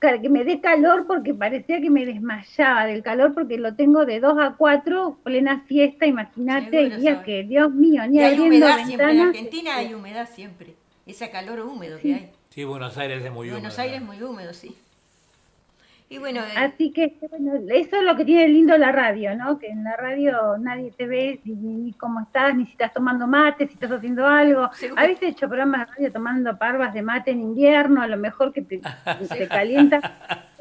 que 0.01 0.29
me 0.29 0.45
dé 0.45 0.61
calor 0.61 1.07
porque 1.07 1.35
parecía 1.35 1.81
que 1.81 1.91
me 1.91 2.05
desmayaba 2.05 2.87
del 2.87 3.03
calor 3.03 3.35
porque 3.35 3.59
lo 3.59 3.75
tengo 3.75 4.05
de 4.05 4.21
2 4.21 4.39
a 4.39 4.55
4, 4.57 5.19
plena 5.23 5.65
fiesta, 5.67 6.07
imagínate, 6.07 6.91
sabe. 7.03 7.23
que, 7.25 7.43
Dios 7.45 7.73
mío, 7.73 8.03
ni 8.09 8.19
Y 8.19 8.21
hay 8.21 8.35
abriendo 8.35 8.67
humedad 8.67 8.85
siempre, 8.87 9.11
en. 9.11 9.21
Argentina 9.21 9.77
hay 9.77 9.95
humedad 9.95 10.29
siempre. 10.33 10.75
Ese 11.07 11.31
calor 11.31 11.61
húmedo 11.61 11.99
que 11.99 12.15
hay. 12.15 12.31
Sí, 12.51 12.65
Buenos 12.65 12.97
Aires 12.99 13.25
es 13.25 13.33
muy 13.33 13.51
Buenos 13.51 13.75
húmedo. 13.75 13.83
Aires 13.83 14.01
es 14.01 14.07
muy 14.07 14.23
húmedo, 14.23 14.53
sí. 14.53 14.77
Y 16.13 16.19
bueno, 16.19 16.41
eh, 16.41 16.59
Así 16.59 16.93
que 16.93 17.17
bueno, 17.31 17.55
eso 17.75 17.97
es 17.97 18.03
lo 18.03 18.15
que 18.17 18.27
tiene 18.27 18.47
lindo 18.49 18.77
la 18.77 18.93
radio, 18.93 19.35
¿no? 19.35 19.59
Que 19.59 19.69
en 19.69 19.83
la 19.83 19.97
radio 19.97 20.59
nadie 20.59 20.93
te 20.95 21.07
ve 21.07 21.41
ni, 21.45 21.55
ni 21.55 21.93
cómo 21.95 22.21
estás, 22.21 22.55
ni 22.55 22.67
si 22.67 22.73
estás 22.73 22.93
tomando 22.93 23.27
mate, 23.27 23.67
si 23.67 23.73
estás 23.73 23.93
haciendo 23.93 24.27
algo. 24.27 24.71
Seguro. 24.75 25.01
A 25.01 25.07
veces 25.07 25.23
he 25.23 25.29
hecho 25.29 25.49
programas 25.49 25.81
de 25.89 25.95
radio 25.95 26.13
tomando 26.13 26.59
parvas 26.59 26.93
de 26.93 27.01
mate 27.01 27.31
en 27.31 27.41
invierno, 27.41 28.03
a 28.03 28.07
lo 28.07 28.19
mejor 28.19 28.53
que 28.53 28.61
te, 28.61 28.83
te 29.39 29.49
calienta. 29.49 30.01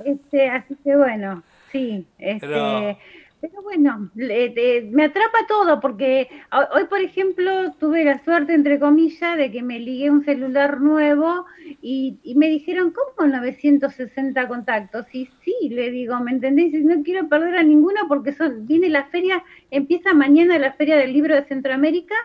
Este, 0.06 0.50
así 0.50 0.78
que 0.82 0.96
bueno, 0.96 1.44
sí. 1.70 2.08
Este, 2.18 2.48
Pero- 2.48 2.98
pero, 3.42 3.64
bueno, 3.64 4.12
me 4.14 5.04
atrapa 5.04 5.40
todo 5.48 5.80
porque 5.80 6.30
hoy, 6.76 6.86
por 6.86 7.00
ejemplo, 7.00 7.74
tuve 7.80 8.06
la 8.06 8.24
suerte, 8.24 8.54
entre 8.54 8.80
comillas, 8.80 9.36
de 9.36 9.52
que 9.52 9.64
me 9.64 9.80
ligué 9.80 10.12
un 10.12 10.24
celular 10.24 10.80
nuevo 10.80 11.46
y, 11.82 12.20
me 12.36 12.48
dijeron, 12.50 12.94
¿cómo 12.94 13.28
960 13.28 14.48
contactos? 14.48 15.08
Y 15.12 15.28
sí, 15.44 15.70
le 15.70 15.90
digo, 15.90 16.20
¿me 16.20 16.32
entendéis? 16.32 16.74
No 16.86 17.02
quiero 17.02 17.28
perder 17.30 17.58
a 17.58 17.64
ninguno 17.64 18.02
porque 18.08 18.32
son, 18.32 18.68
viene 18.68 18.90
la 18.90 19.06
feria, 19.06 19.44
empieza 19.72 20.14
mañana 20.14 20.60
la 20.60 20.74
feria 20.74 20.98
del 20.98 21.12
libro 21.12 21.34
de 21.34 21.46
Centroamérica 21.46 22.16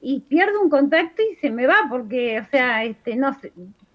y 0.00 0.20
pierdo 0.20 0.62
un 0.62 0.70
contacto 0.70 1.20
y 1.22 1.36
se 1.36 1.50
me 1.50 1.66
va 1.66 1.88
porque, 1.90 2.40
o 2.40 2.46
sea, 2.50 2.84
este, 2.84 3.16
no 3.16 3.34
sé, 3.34 3.52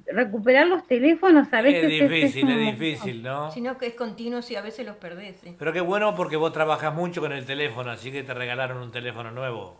recuperar 0.07 0.67
los 0.67 0.85
teléfonos 0.87 1.51
a 1.51 1.61
veces 1.61 1.85
es 1.85 2.09
difícil, 2.09 2.49
es, 2.49 2.77
difícil, 2.77 3.23
¿no? 3.23 3.51
Sino 3.51 3.77
que 3.77 3.87
es 3.87 3.93
continuo 3.95 4.41
y 4.47 4.55
a 4.55 4.61
veces 4.61 4.85
los 4.85 4.97
perdés. 4.97 5.35
Pero 5.57 5.73
qué 5.73 5.81
bueno 5.81 6.15
porque 6.15 6.35
vos 6.35 6.51
trabajas 6.51 6.93
mucho 6.93 7.21
con 7.21 7.31
el 7.31 7.45
teléfono, 7.45 7.91
así 7.91 8.11
que 8.11 8.23
te 8.23 8.33
regalaron 8.33 8.77
un 8.77 8.91
teléfono 8.91 9.31
nuevo. 9.31 9.77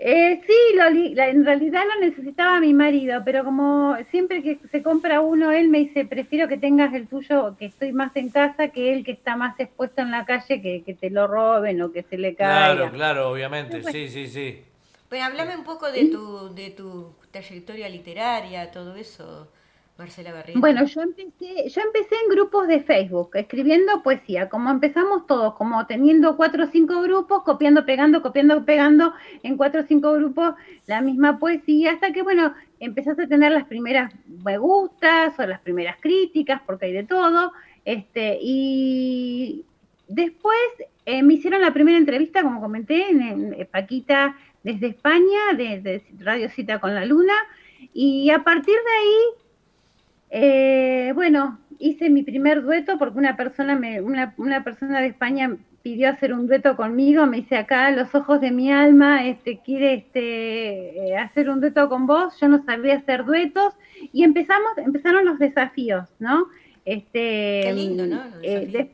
Eh, 0.00 0.40
sí, 0.46 0.78
en 0.78 1.44
realidad 1.44 1.82
lo 1.92 2.00
necesitaba 2.06 2.60
mi 2.60 2.72
marido, 2.72 3.20
pero 3.24 3.42
como 3.42 3.96
siempre 4.12 4.44
que 4.44 4.60
se 4.70 4.80
compra 4.80 5.20
uno, 5.20 5.50
él 5.50 5.68
me 5.68 5.78
dice, 5.78 6.04
prefiero 6.04 6.46
que 6.46 6.56
tengas 6.56 6.94
el 6.94 7.08
tuyo, 7.08 7.56
que 7.58 7.66
estoy 7.66 7.92
más 7.92 8.14
en 8.14 8.28
casa, 8.30 8.68
que 8.68 8.92
él 8.92 9.04
que 9.04 9.10
está 9.10 9.34
más 9.34 9.58
expuesto 9.58 10.02
en 10.02 10.12
la 10.12 10.24
calle, 10.24 10.62
que, 10.62 10.84
que 10.84 10.94
te 10.94 11.10
lo 11.10 11.26
roben 11.26 11.82
o 11.82 11.90
que 11.90 12.04
se 12.04 12.16
le 12.16 12.36
caiga. 12.36 12.74
Claro, 12.76 12.92
claro, 12.92 13.30
obviamente, 13.30 13.82
sí, 13.82 14.08
sí, 14.08 14.28
sí. 14.28 14.62
Pues 15.08 15.22
háblame 15.22 15.56
un 15.56 15.64
poco 15.64 15.90
de 15.90 16.06
tu, 16.06 16.54
de 16.54 16.70
tu 16.70 17.12
trayectoria 17.38 17.88
literaria, 17.88 18.70
todo 18.70 18.96
eso, 18.96 19.48
Marcela 19.96 20.32
Barrientos. 20.32 20.60
Bueno, 20.60 20.84
yo 20.84 21.02
empecé, 21.02 21.68
yo 21.68 21.80
empecé 21.82 22.14
en 22.24 22.30
grupos 22.30 22.66
de 22.66 22.80
Facebook, 22.80 23.30
escribiendo 23.34 24.02
poesía, 24.02 24.48
como 24.48 24.70
empezamos 24.70 25.26
todos, 25.26 25.54
como 25.54 25.86
teniendo 25.86 26.36
cuatro 26.36 26.64
o 26.64 26.66
cinco 26.66 27.00
grupos, 27.02 27.42
copiando, 27.44 27.86
pegando, 27.86 28.22
copiando, 28.22 28.64
pegando, 28.64 29.12
en 29.42 29.56
cuatro 29.56 29.82
o 29.82 29.84
cinco 29.84 30.12
grupos 30.14 30.54
la 30.86 31.00
misma 31.00 31.38
poesía, 31.38 31.92
hasta 31.92 32.12
que, 32.12 32.22
bueno, 32.22 32.54
empezaste 32.80 33.22
a 33.24 33.28
tener 33.28 33.52
las 33.52 33.64
primeras 33.64 34.12
me 34.44 34.58
gustas 34.58 35.38
o 35.38 35.46
las 35.46 35.60
primeras 35.60 35.96
críticas, 36.00 36.60
porque 36.66 36.86
hay 36.86 36.92
de 36.92 37.04
todo, 37.04 37.52
este, 37.84 38.38
y 38.42 39.64
después 40.08 40.58
eh, 41.06 41.22
me 41.22 41.34
hicieron 41.34 41.60
la 41.60 41.72
primera 41.72 41.98
entrevista, 41.98 42.42
como 42.42 42.60
comenté, 42.60 43.10
en, 43.10 43.54
en 43.54 43.66
Paquita 43.66 44.36
desde 44.62 44.88
España, 44.88 45.38
desde 45.56 46.02
Radio 46.18 46.48
Cita 46.50 46.78
con 46.78 46.94
la 46.94 47.04
Luna, 47.04 47.34
y 47.92 48.30
a 48.30 48.42
partir 48.42 48.74
de 48.74 48.90
ahí, 49.00 49.20
eh, 50.30 51.12
bueno, 51.14 51.58
hice 51.78 52.10
mi 52.10 52.22
primer 52.22 52.62
dueto 52.62 52.98
porque 52.98 53.18
una 53.18 53.36
persona, 53.36 53.76
me, 53.76 54.00
una, 54.00 54.34
una, 54.36 54.64
persona 54.64 55.00
de 55.00 55.08
España 55.08 55.56
pidió 55.82 56.10
hacer 56.10 56.32
un 56.32 56.46
dueto 56.46 56.76
conmigo, 56.76 57.26
me 57.26 57.38
dice 57.38 57.56
acá, 57.56 57.90
los 57.92 58.14
ojos 58.14 58.40
de 58.40 58.50
mi 58.50 58.70
alma, 58.70 59.26
este, 59.26 59.60
quiere 59.64 59.94
este, 59.94 61.08
eh, 61.08 61.16
hacer 61.16 61.48
un 61.48 61.60
dueto 61.60 61.88
con 61.88 62.06
vos, 62.06 62.38
yo 62.40 62.48
no 62.48 62.64
sabía 62.64 62.96
hacer 62.96 63.24
duetos, 63.24 63.74
y 64.12 64.24
empezamos, 64.24 64.76
empezaron 64.76 65.24
los 65.24 65.38
desafíos, 65.38 66.08
¿no? 66.18 66.48
Este, 66.84 67.60
Qué 67.64 67.72
lindo, 67.74 68.06
¿no? 68.06 68.22
Eh, 68.42 68.90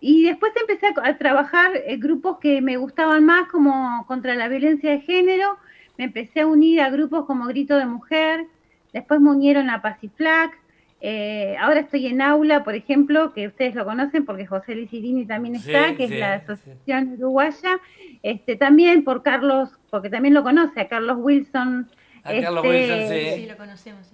y 0.00 0.24
después 0.24 0.52
empecé 0.60 0.86
a, 1.02 1.18
trabajar 1.18 1.72
en 1.86 2.00
grupos 2.00 2.38
que 2.38 2.60
me 2.60 2.76
gustaban 2.76 3.24
más, 3.24 3.48
como 3.48 4.04
contra 4.06 4.34
la 4.34 4.48
violencia 4.48 4.90
de 4.90 5.00
género. 5.00 5.56
Me 5.96 6.04
empecé 6.04 6.40
a 6.40 6.46
unir 6.46 6.80
a 6.80 6.90
grupos 6.90 7.26
como 7.26 7.46
Grito 7.46 7.76
de 7.76 7.86
Mujer. 7.86 8.46
Después 8.92 9.20
me 9.20 9.30
unieron 9.30 9.70
a 9.70 9.82
Paciflac. 9.82 10.56
Eh, 11.00 11.56
ahora 11.60 11.80
estoy 11.80 12.06
en 12.06 12.22
Aula, 12.22 12.64
por 12.64 12.74
ejemplo, 12.74 13.32
que 13.32 13.48
ustedes 13.48 13.74
lo 13.74 13.84
conocen 13.84 14.24
porque 14.24 14.46
José 14.46 14.74
Licirini 14.74 15.26
también 15.26 15.56
está, 15.56 15.94
que 15.96 16.04
es 16.04 16.10
la 16.10 16.34
Asociación 16.34 17.14
Uruguaya. 17.18 17.80
Este, 18.22 18.56
también 18.56 19.04
por 19.04 19.22
Carlos, 19.22 19.70
porque 19.90 20.10
también 20.10 20.34
lo 20.34 20.44
conoce, 20.44 20.80
a 20.80 20.88
Carlos 20.88 21.18
Wilson. 21.20 21.90
A 22.22 22.32
Carlos 22.32 22.64
Wilson, 22.64 23.08
sí. 23.08 23.30
Sí, 23.34 23.46
lo 23.46 23.56
conocemos. 23.56 24.12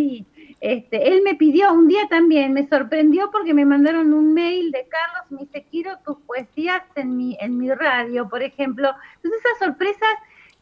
Sí, 0.00 0.26
este, 0.60 1.12
él 1.12 1.20
me 1.22 1.34
pidió 1.34 1.74
un 1.74 1.86
día 1.86 2.08
también, 2.08 2.54
me 2.54 2.66
sorprendió 2.68 3.30
porque 3.30 3.52
me 3.52 3.66
mandaron 3.66 4.14
un 4.14 4.32
mail 4.32 4.70
de 4.70 4.86
Carlos, 4.88 5.30
me 5.30 5.40
dice, 5.40 5.66
quiero 5.70 5.98
tus 5.98 6.16
poesías 6.20 6.82
en 6.94 7.18
mi, 7.18 7.36
en 7.38 7.58
mi 7.58 7.70
radio, 7.70 8.26
por 8.30 8.42
ejemplo. 8.42 8.90
Entonces 9.16 9.42
esas 9.44 9.58
sorpresas 9.58 10.14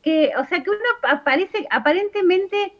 que, 0.03 0.33
o 0.37 0.45
sea, 0.47 0.63
que 0.65 0.71
uno 0.71 0.81
aparece, 1.03 1.69
aparentemente, 1.71 2.75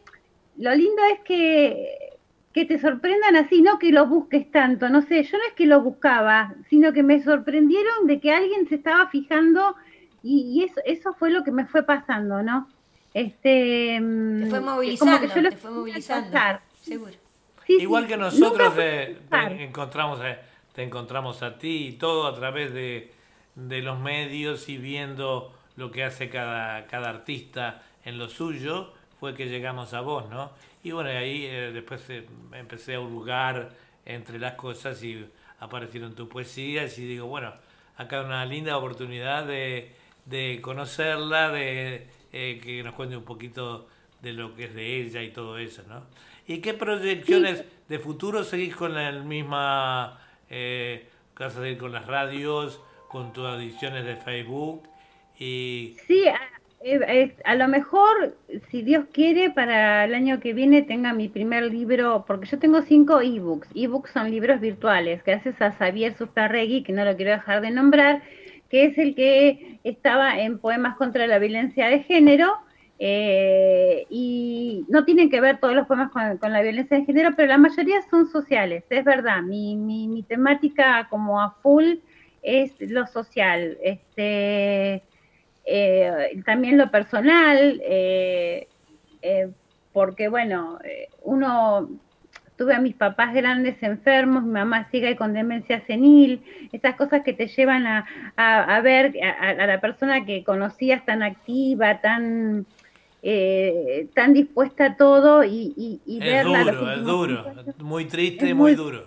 lo 0.57 0.75
lindo 0.75 1.01
es 1.13 1.21
que, 1.21 2.17
que 2.51 2.65
te 2.65 2.77
sorprendan 2.77 3.37
así, 3.37 3.61
no 3.61 3.79
que 3.79 3.91
lo 3.91 4.05
busques 4.05 4.51
tanto, 4.51 4.89
no 4.89 5.01
sé, 5.01 5.23
yo 5.23 5.37
no 5.37 5.45
es 5.45 5.53
que 5.53 5.65
lo 5.65 5.81
buscaba, 5.81 6.55
sino 6.69 6.91
que 6.91 7.03
me 7.03 7.23
sorprendieron 7.23 8.05
de 8.05 8.19
que 8.19 8.33
alguien 8.33 8.67
se 8.67 8.75
estaba 8.75 9.07
fijando 9.07 9.77
y, 10.23 10.65
eso, 10.65 10.81
eso 10.83 11.13
fue 11.13 11.31
lo 11.31 11.45
que 11.45 11.53
me 11.53 11.65
fue 11.65 11.83
pasando, 11.83 12.43
¿no? 12.43 12.67
Este, 13.13 13.99
te 13.99 14.49
fue 14.49 14.59
movilizando, 14.59 15.27
como 15.27 15.33
que 15.33 15.41
yo 15.41 15.49
te 15.49 15.57
fue 15.57 15.71
movilizando. 15.71 16.37
Seguro. 16.81 17.13
Igual 17.67 18.07
que 18.07 18.17
nosotros 18.17 18.75
te, 18.75 19.17
encontramos, 19.63 20.19
te 20.73 20.83
encontramos 20.83 21.43
a 21.43 21.57
ti 21.57 21.87
y 21.87 21.91
todo 21.93 22.27
a 22.27 22.33
través 22.33 22.73
de, 22.73 23.11
los 23.55 23.99
medios 23.99 24.69
y 24.69 24.77
viendo 24.77 25.53
lo 25.75 25.91
que 25.91 26.03
hace 26.03 26.29
cada, 26.29 26.87
cada 26.87 27.09
artista 27.09 27.83
en 28.05 28.17
lo 28.17 28.29
suyo, 28.29 28.93
fue 29.19 29.35
que 29.35 29.47
llegamos 29.47 29.93
a 29.93 30.01
vos, 30.01 30.29
¿no? 30.29 30.51
Y 30.83 30.91
bueno, 30.91 31.09
ahí 31.09 31.45
eh, 31.45 31.71
después 31.73 32.09
eh, 32.09 32.25
empecé 32.53 32.95
a 32.95 33.01
hurgar 33.01 33.69
entre 34.05 34.39
las 34.39 34.53
cosas 34.53 35.03
y 35.03 35.29
aparecieron 35.59 36.15
tus 36.15 36.27
poesías 36.27 36.97
y 36.97 37.05
digo, 37.05 37.27
bueno, 37.27 37.53
acá 37.97 38.21
una 38.21 38.45
linda 38.45 38.77
oportunidad 38.77 39.45
de, 39.45 39.93
de 40.25 40.59
conocerla, 40.61 41.49
de 41.49 42.07
eh, 42.31 42.59
que 42.63 42.83
nos 42.83 42.95
cuente 42.95 43.17
un 43.17 43.23
poquito 43.23 43.87
de 44.21 44.33
lo 44.33 44.55
que 44.55 44.65
es 44.65 44.75
de 44.75 44.97
ella 45.01 45.23
y 45.23 45.31
todo 45.31 45.57
eso, 45.57 45.83
¿no? 45.87 46.03
¿Y 46.47 46.59
qué 46.59 46.73
proyecciones 46.73 47.63
de 47.87 47.99
futuro 47.99 48.43
seguís 48.43 48.75
con 48.75 48.93
la 48.93 49.11
misma, 49.11 50.19
eh, 50.49 51.07
vas 51.37 51.55
a 51.55 51.61
seguir 51.61 51.77
con 51.77 51.91
las 51.91 52.07
radios, 52.07 52.81
con 53.07 53.33
tus 53.33 53.47
ediciones 53.55 54.05
de 54.05 54.15
Facebook? 54.15 54.83
Y... 55.37 55.95
Sí, 56.07 56.27
a, 56.27 56.39
a, 57.43 57.55
lo 57.55 57.67
mejor, 57.67 58.35
si 58.71 58.81
Dios 58.81 59.05
quiere, 59.13 59.51
para 59.51 60.05
el 60.05 60.13
año 60.15 60.39
que 60.39 60.53
viene 60.53 60.81
tenga 60.81 61.13
mi 61.13 61.27
primer 61.27 61.65
libro, 61.65 62.23
porque 62.25 62.47
yo 62.47 62.57
tengo 62.57 62.81
cinco 62.81 63.21
ebooks. 63.21 63.67
Ebooks 63.75 64.11
son 64.11 64.31
libros 64.31 64.59
virtuales, 64.59 65.23
gracias 65.23 65.61
a 65.61 65.71
Xavier 65.71 66.17
Sustarregui, 66.17 66.83
que 66.83 66.93
no 66.93 67.05
lo 67.05 67.15
quiero 67.15 67.31
dejar 67.31 67.61
de 67.61 67.71
nombrar, 67.71 68.23
que 68.69 68.85
es 68.85 68.97
el 68.97 69.15
que 69.15 69.79
estaba 69.83 70.39
en 70.39 70.59
Poemas 70.59 70.95
contra 70.95 71.27
la 71.27 71.39
Violencia 71.39 71.87
de 71.87 72.03
Género, 72.03 72.57
eh, 73.01 74.05
y 74.09 74.85
no 74.89 75.05
tienen 75.05 75.29
que 75.29 75.39
ver 75.39 75.61
todos 75.61 75.73
los 75.73 75.87
poemas 75.87 76.11
con, 76.11 76.51
la 76.51 76.61
violencia 76.61 76.97
de 76.97 77.05
género, 77.05 77.29
pero 77.33 77.47
la 77.47 77.57
mayoría 77.57 78.01
son 78.09 78.27
sociales, 78.27 78.83
es 78.89 79.05
verdad. 79.05 79.41
Mi, 79.41 79.77
mi, 79.77 80.21
temática 80.23 81.07
como 81.09 81.41
a 81.41 81.51
full 81.63 81.95
es 82.43 82.73
lo 82.79 83.07
social, 83.07 83.77
este, 83.81 85.01
eh, 85.63 86.41
también 86.45 86.77
lo 86.77 86.91
personal, 86.91 87.81
eh, 87.85 88.67
porque 89.93 90.27
bueno, 90.27 90.77
uno 91.23 91.89
tuve 92.59 92.75
a 92.75 92.81
mis 92.81 92.93
papás 92.93 93.33
grandes 93.33 93.81
enfermos, 93.81 94.43
mi 94.43 94.51
mamá 94.51 94.89
sigue 94.91 95.15
con 95.15 95.31
demencia 95.31 95.81
senil, 95.87 96.43
esas 96.73 96.95
cosas 96.95 97.21
que 97.23 97.31
te 97.31 97.47
llevan 97.47 97.87
a, 97.87 98.05
a, 98.35 98.81
ver 98.81 99.13
a, 99.23 99.51
a, 99.51 99.65
la 99.65 99.79
persona 99.79 100.25
que 100.25 100.43
conocías 100.43 101.05
tan 101.05 101.23
activa, 101.23 102.01
tan 102.01 102.65
eh, 103.23 104.07
tan 104.13 104.33
dispuesta 104.33 104.87
a 104.87 104.97
todo 104.97 105.45
y, 105.45 106.01
y, 106.05 106.19
es 106.21 106.43
Duro, 106.43 106.91
es 106.91 107.03
duro, 107.05 107.45
muy 107.79 108.05
triste 108.05 108.49
y 108.49 108.53
muy, 108.53 108.75
duro, 108.75 109.05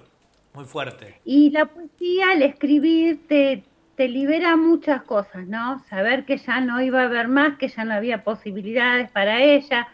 muy 0.55 0.65
fuerte. 0.65 1.21
Y 1.27 1.51
la 1.51 1.67
poesía, 1.67 2.31
al 2.31 2.41
escribir, 2.41 3.21
te, 3.29 3.65
te 3.97 4.09
libera 4.09 4.57
muchas 4.57 5.03
cosas, 5.03 5.47
¿no? 5.47 5.85
Saber 5.91 6.25
que 6.25 6.39
ya 6.39 6.63
no 6.63 6.81
iba 6.81 7.03
a 7.03 7.05
haber 7.05 7.29
más, 7.29 7.59
que 7.59 7.69
ya 7.69 7.85
no 7.85 7.93
había 7.93 8.25
posibilidades 8.25 9.11
para 9.11 9.43
ella. 9.43 9.89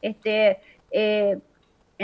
Este, 0.00 0.58
eh, 0.92 1.38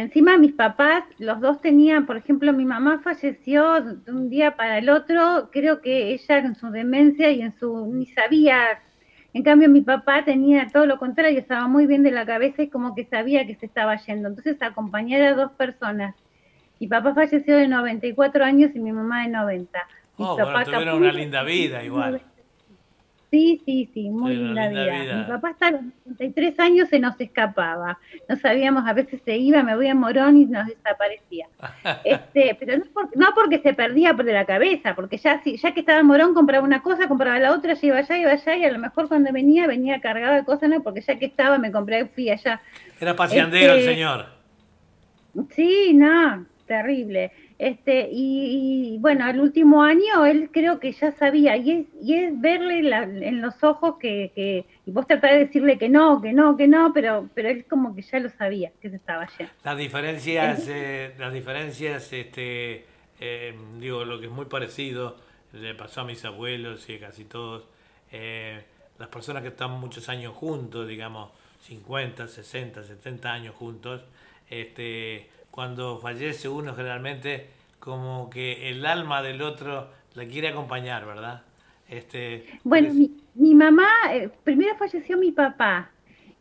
encima 0.01 0.39
mis 0.39 0.53
papás, 0.53 1.05
los 1.19 1.41
dos 1.41 1.61
tenían, 1.61 2.07
por 2.07 2.17
ejemplo, 2.17 2.53
mi 2.53 2.65
mamá 2.65 3.01
falleció 3.03 3.81
de 3.81 4.13
un 4.13 4.31
día 4.31 4.57
para 4.57 4.79
el 4.79 4.89
otro, 4.89 5.51
creo 5.53 5.81
que 5.81 6.13
ella 6.13 6.39
en 6.39 6.55
su 6.55 6.71
demencia 6.71 7.31
y 7.31 7.43
en 7.43 7.59
su, 7.59 7.87
ni 7.93 8.07
sabía 8.07 8.81
en 9.37 9.43
cambio, 9.43 9.69
mi 9.69 9.83
papá 9.83 10.25
tenía 10.25 10.67
todo 10.73 10.87
lo 10.87 10.99
contrario, 10.99 11.39
estaba 11.39 11.69
muy 11.69 11.87
bien 11.87 12.03
de 12.03 12.11
la 12.11 12.25
cabeza 12.25 12.63
y 12.63 12.71
como 12.71 12.95
que 12.95 13.05
sabía 13.05 13.47
que 13.47 13.55
se 13.55 13.67
estaba 13.67 13.95
yendo. 13.97 14.31
Entonces, 14.31 14.57
acompañar 14.63 15.21
a 15.21 15.35
dos 15.35 15.53
personas. 15.53 16.15
Mi 16.81 16.87
papá 16.87 17.13
falleció 17.13 17.59
de 17.59 17.69
94 17.69 18.43
años 18.43 18.71
y 18.75 18.79
mi 18.79 18.93
mamá 18.93 19.25
de 19.25 19.29
90. 19.29 19.79
oh, 20.17 20.37
bueno, 20.37 20.65
tuvieron 20.65 20.97
una 20.97 21.13
linda 21.13 21.43
vida 21.43 21.85
igual. 21.85 22.23
Sí, 23.37 23.47
Sí, 23.47 23.61
sí, 23.67 23.91
sí, 23.93 24.09
muy 24.09 24.35
linda, 24.35 24.69
vida. 24.69 25.17
Mi 25.19 25.25
papá 25.25 25.51
hasta 25.51 25.71
los 25.73 25.83
33 26.17 26.59
años 26.59 26.89
se 26.89 26.99
nos 26.99 27.21
escapaba. 27.21 27.99
No 28.31 28.37
sabíamos, 28.37 28.87
a 28.87 28.95
veces 28.95 29.21
se 29.27 29.37
iba, 29.37 29.63
me 29.63 29.77
voy 29.77 29.89
a 29.89 29.95
Morón 29.95 30.39
y 30.39 30.47
nos 30.47 30.67
desaparecía. 30.67 31.47
este, 32.05 32.57
pero 32.59 32.83
no, 33.15 33.27
porque 33.35 33.59
se 33.59 33.75
perdía 33.75 34.15
por 34.15 34.25
de 34.25 34.33
la 34.33 34.47
cabeza, 34.47 34.95
porque 34.95 35.19
ya, 35.19 35.43
ya 35.45 35.75
que 35.75 35.81
estaba 35.81 36.01
en 36.01 36.07
Morón 36.07 36.33
compraba 36.33 36.65
una 36.65 36.83
cosa, 36.83 37.09
compraba 37.09 37.39
la 37.39 37.53
otra, 37.53 37.75
ya 37.75 37.87
iba 37.87 37.99
allá, 37.99 38.17
iba 38.17 38.31
allá, 38.31 38.57
y 38.57 38.65
a 38.65 38.73
lo 38.73 38.79
mejor 38.79 39.07
cuando 39.09 39.31
venía, 39.33 39.67
venía 39.67 40.01
cargado 40.01 40.35
de 40.35 40.45
cosas, 40.45 40.71
no, 40.71 40.83
porque 40.83 41.03
ya 41.03 41.19
que 41.19 41.27
estaba 41.27 41.59
me 41.59 41.71
compré, 41.71 42.07
fui 42.07 42.31
allá. 42.31 42.63
Era 42.99 43.15
paseandero 43.15 43.75
el 43.75 43.81
este, 43.81 43.93
señor. 43.93 44.27
Sí, 45.55 45.93
no, 45.93 46.47
terrible. 46.67 47.33
Este, 47.59 48.11
y, 48.13 48.99
bueno, 49.01 49.29
el 49.31 49.41
último 49.41 49.83
año 49.83 50.27
él 50.27 50.51
creo 50.53 50.79
que 50.79 50.93
ya 50.93 51.13
sabía, 51.13 51.57
y 51.57 51.71
es, 51.71 51.87
y 52.03 52.15
es 52.15 52.39
verle 52.39 52.81
en 53.27 53.41
los 53.41 53.65
ojos 53.65 53.97
que, 53.99 54.31
que, 54.35 54.67
y 54.85 54.91
vos 54.91 55.07
tratás 55.07 55.33
de 55.33 55.39
decirle 55.47 55.79
que 55.79 55.89
no, 55.89 56.21
que 56.21 56.35
no, 56.35 56.57
que 56.57 56.69
no, 56.69 56.93
pero, 56.93 57.31
pero 57.35 57.49
él 57.49 57.65
como 57.65 57.95
que 57.95 58.03
ya 58.03 58.21
lo 58.21 58.29
sabía, 58.29 58.73
que 58.83 58.91
se 58.91 58.97
estaba 58.97 59.27
yendo. 59.39 59.53
Las 59.65 59.79
diferencias, 59.79 60.69
eh, 60.69 61.15
las 61.19 61.33
diferencias, 61.33 62.13
este, 62.13 62.85
eh, 63.21 63.55
digo, 63.81 64.05
lo 64.05 64.21
que 64.21 64.27
es 64.27 64.33
muy 64.33 64.45
parecido, 64.45 65.17
le 65.55 65.75
pasó 65.75 66.03
a 66.03 66.05
mis 66.05 66.23
abuelos 66.27 66.87
y 66.91 66.97
a 66.97 67.01
casi 67.01 67.25
todos, 67.25 67.65
eh, 68.13 68.63
las 68.99 69.09
personas 69.09 69.43
que 69.43 69.49
están 69.49 69.71
muchos 69.71 70.11
años 70.11 70.35
juntos, 70.35 70.87
digamos, 70.87 71.31
50, 71.63 72.29
60, 72.29 72.83
70 72.83 73.33
años 73.33 73.55
juntos, 73.55 74.05
este, 74.51 75.29
cuando 75.57 75.99
fallece 75.99 76.51
uno 76.51 76.75
generalmente 76.75 77.47
como 77.79 78.29
que 78.29 78.69
el 78.69 78.85
alma 78.85 79.23
del 79.23 79.41
otro 79.41 79.89
la 80.15 80.27
quiere 80.27 80.49
acompañar, 80.49 81.07
¿verdad? 81.07 81.45
Este, 81.89 82.45
bueno, 82.63 82.93
mi, 83.35 83.55
mamá, 83.55 83.89
eh, 84.13 84.29
primero 84.45 84.77
falleció 84.77 85.17
mi 85.17 85.33
papá, 85.33 85.91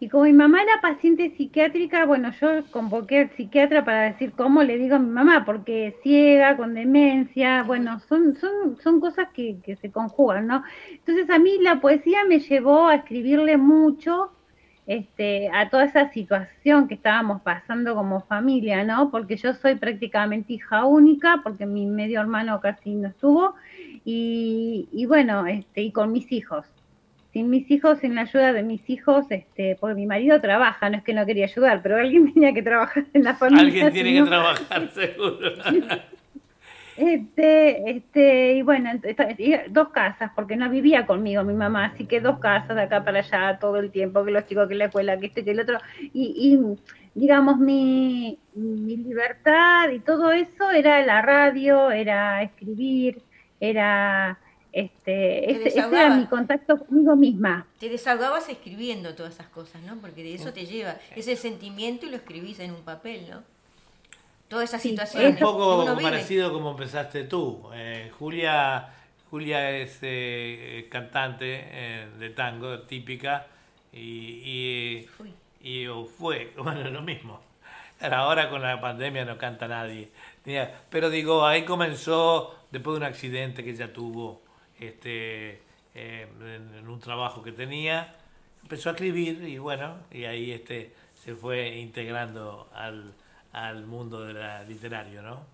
y 0.01 0.09
como 0.09 0.25
mi 0.25 0.33
mamá 0.33 0.63
era 0.63 0.81
paciente 0.81 1.33
psiquiátrica, 1.37 2.05
bueno, 2.05 2.33
yo 2.41 2.65
convoqué 2.71 3.19
al 3.19 3.29
psiquiatra 3.37 3.85
para 3.85 4.01
decir 4.01 4.33
cómo 4.33 4.63
le 4.63 4.77
digo 4.77 4.97
a 4.97 4.99
mi 4.99 5.11
mamá, 5.11 5.45
porque 5.45 5.87
es 5.87 5.95
ciega, 6.03 6.57
con 6.57 6.73
demencia, 6.73 7.63
bueno, 7.63 8.01
son, 8.09 8.35
son, 8.35 8.77
son 8.83 8.99
cosas 8.99 9.29
que, 9.33 9.61
que 9.63 9.77
se 9.77 9.91
conjugan, 9.91 10.45
¿no? 10.45 10.61
Entonces 10.91 11.29
a 11.29 11.39
mí 11.39 11.57
la 11.61 11.79
poesía 11.79 12.25
me 12.25 12.39
llevó 12.39 12.87
a 12.87 12.95
escribirle 12.95 13.55
mucho 13.55 14.31
este, 14.87 15.49
a 15.49 15.69
toda 15.69 15.85
esa 15.85 16.11
situación 16.11 16.87
que 16.87 16.93
estábamos 16.93 17.41
pasando 17.41 17.95
como 17.95 18.21
familia, 18.21 18.83
¿no? 18.83 19.09
Porque 19.09 19.35
yo 19.37 19.53
soy 19.53 19.75
prácticamente 19.75 20.53
hija 20.53 20.85
única, 20.85 21.41
porque 21.43 21.65
mi 21.65 21.85
medio 21.85 22.21
hermano 22.21 22.59
casi 22.61 22.93
no 22.95 23.07
estuvo, 23.07 23.55
y, 24.03 24.87
y 24.91 25.05
bueno, 25.05 25.47
este, 25.47 25.81
y 25.81 25.91
con 25.91 26.11
mis 26.11 26.31
hijos. 26.31 26.65
Sin 27.33 27.49
mis 27.49 27.69
hijos, 27.69 27.99
sin 27.99 28.15
la 28.15 28.21
ayuda 28.21 28.53
de 28.53 28.63
mis 28.63 28.89
hijos, 28.89 29.25
este, 29.29 29.75
porque 29.79 29.95
mi 29.95 30.05
marido 30.05 30.39
trabaja, 30.39 30.89
no 30.89 30.97
es 30.97 31.03
que 31.03 31.13
no 31.13 31.25
quería 31.25 31.45
ayudar, 31.45 31.81
pero 31.81 31.97
alguien 31.97 32.31
tenía 32.33 32.53
que 32.53 32.63
trabajar 32.63 33.05
en 33.13 33.23
la 33.23 33.35
familia. 33.35 33.65
Alguien 33.65 33.91
tiene 33.91 34.13
que 34.13 34.29
trabajar, 34.29 34.91
seguro. 34.93 35.39
Este, 36.97 37.89
este, 37.89 38.53
y 38.53 38.61
bueno, 38.61 38.89
dos 39.69 39.89
casas, 39.89 40.31
porque 40.33 40.55
no 40.55 40.69
vivía 40.69 41.05
conmigo 41.05 41.43
mi 41.43 41.53
mamá, 41.53 41.87
así 41.87 42.05
que 42.05 42.21
dos 42.21 42.39
casas 42.39 42.75
de 42.75 42.83
acá 42.83 43.03
para 43.03 43.19
allá 43.19 43.59
todo 43.59 43.77
el 43.77 43.91
tiempo, 43.91 44.23
que 44.23 44.31
los 44.31 44.45
chicos, 44.45 44.69
que 44.69 44.75
la 44.75 44.85
escuela, 44.85 45.17
que 45.17 45.25
este, 45.25 45.43
que 45.43 45.51
el 45.51 45.59
otro, 45.59 45.77
y, 46.13 46.57
digamos, 47.13 47.59
mi, 47.59 48.39
mi 48.53 48.95
libertad 48.95 49.89
y 49.89 49.99
todo 49.99 50.31
eso 50.31 50.71
era 50.71 51.05
la 51.05 51.21
radio, 51.21 51.91
era 51.91 52.41
escribir, 52.43 53.21
era, 53.59 54.39
este, 54.71 55.51
ese, 55.51 55.77
era 55.77 56.15
mi 56.15 56.27
contacto 56.27 56.79
conmigo 56.79 57.17
misma. 57.17 57.67
Te 57.77 57.89
desahogabas 57.89 58.47
escribiendo 58.47 59.15
todas 59.15 59.33
esas 59.33 59.47
cosas, 59.47 59.81
¿no? 59.83 59.97
Porque 59.97 60.23
de 60.23 60.35
eso 60.35 60.53
te 60.53 60.65
lleva 60.65 60.95
ese 61.13 61.35
sentimiento 61.35 62.05
y 62.05 62.09
lo 62.09 62.15
escribís 62.15 62.59
en 62.61 62.71
un 62.71 62.83
papel, 62.83 63.27
¿no? 63.29 63.54
Toda 64.47 64.63
esa 64.63 64.79
situación. 64.79 65.23
Es 65.23 65.29
un 65.33 65.37
poco 65.37 65.97
parecido 66.01 66.51
como 66.53 66.71
empezaste 66.71 67.23
tú. 67.23 67.69
Eh, 67.73 68.11
Julia, 68.17 68.93
Julia 69.29 69.71
es 69.71 69.99
eh, 70.01 70.87
cantante 70.91 71.45
eh, 71.47 72.07
de 72.19 72.29
tango 72.29 72.81
típica 72.81 73.47
y, 73.91 75.07
y, 75.61 75.87
fue, 76.17 76.53
bueno, 76.57 76.89
lo 76.89 77.01
mismo. 77.01 77.41
Ahora 78.01 78.49
con 78.49 78.61
la 78.61 78.79
pandemia 78.81 79.25
no 79.25 79.37
canta 79.37 79.67
nadie. 79.67 80.09
Pero 80.89 81.09
digo, 81.09 81.45
ahí 81.45 81.63
comenzó, 81.63 82.55
después 82.69 82.95
de 82.95 82.97
un 82.97 83.03
accidente 83.05 83.63
que 83.63 83.71
ella 83.71 83.91
tuvo 83.93 84.41
este, 84.79 85.61
en, 85.95 86.87
un 86.87 86.99
trabajo 86.99 87.41
que 87.41 87.51
tenía, 87.51 88.15
empezó 88.61 88.89
a 88.89 88.91
escribir 88.91 89.43
y 89.47 89.57
bueno, 89.57 89.95
y 90.11 90.25
ahí 90.25 90.51
este, 90.51 90.93
se 91.15 91.35
fue 91.35 91.77
integrando 91.77 92.69
al, 92.73 93.13
al 93.55 93.85
mundo 93.85 94.21
de 94.21 94.33
la 94.33 94.63
literario, 94.63 95.21
¿no? 95.21 95.45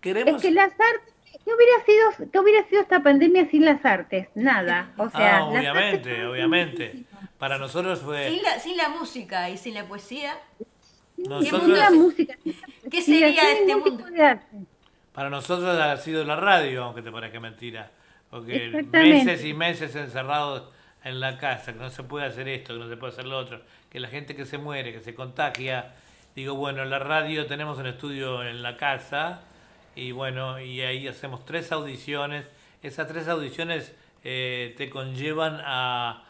Queremos... 0.00 0.36
Es 0.36 0.42
que 0.42 0.52
las 0.52 0.70
artes, 0.70 1.14
¿qué 1.44 1.52
hubiera 1.52 1.84
sido, 1.84 2.30
qué 2.30 2.38
hubiera 2.38 2.68
sido 2.68 2.82
esta 2.82 3.02
pandemia 3.02 3.50
sin 3.50 3.64
las 3.64 3.84
artes? 3.84 4.28
Nada, 4.36 4.92
o 4.96 5.10
sea... 5.10 5.38
Ah, 5.38 5.44
obviamente, 5.46 6.24
obviamente. 6.24 7.04
Para 7.36 7.58
nosotros 7.58 8.00
fue... 8.00 8.30
Sin 8.30 8.42
la, 8.42 8.58
sin 8.60 8.76
la 8.76 8.88
música 8.90 9.50
y 9.50 9.56
sin 9.58 9.74
la 9.74 9.86
poesía... 9.86 10.38
Nosotros... 11.16 11.68
la 11.68 11.90
música, 11.90 12.36
¿Qué 12.88 13.02
sería 13.02 13.52
este 13.52 13.74
mundo? 13.74 14.04
Para 15.12 15.30
nosotros 15.30 15.76
ha 15.76 15.96
sido 15.96 16.22
la 16.22 16.36
radio, 16.36 16.84
aunque 16.84 17.02
te 17.02 17.10
parezca 17.10 17.40
mentira. 17.40 17.90
Porque 18.30 18.86
meses 18.92 19.44
y 19.44 19.54
meses 19.54 19.96
encerrados 19.96 20.68
en 21.02 21.18
la 21.18 21.38
casa, 21.38 21.72
que 21.72 21.80
no 21.80 21.90
se 21.90 22.04
puede 22.04 22.26
hacer 22.26 22.46
esto, 22.46 22.74
que 22.74 22.78
no 22.78 22.88
se 22.88 22.96
puede 22.96 23.12
hacer 23.12 23.24
lo 23.24 23.36
otro, 23.36 23.62
que 23.90 23.98
la 23.98 24.06
gente 24.06 24.36
que 24.36 24.44
se 24.44 24.58
muere, 24.58 24.92
que 24.92 25.00
se 25.00 25.16
contagia, 25.16 25.94
digo, 26.34 26.54
bueno, 26.54 26.84
la 26.84 26.98
radio 26.98 27.46
tenemos 27.46 27.78
un 27.78 27.86
estudio 27.86 28.42
en 28.44 28.62
la 28.62 28.76
casa 28.76 29.40
y 29.94 30.12
bueno, 30.12 30.60
y 30.60 30.80
ahí 30.82 31.08
hacemos 31.08 31.44
tres 31.44 31.72
audiciones. 31.72 32.46
Esas 32.82 33.08
tres 33.08 33.26
audiciones 33.28 33.92
eh, 34.22 34.74
te 34.76 34.88
conllevan 34.88 35.60
a, 35.64 36.24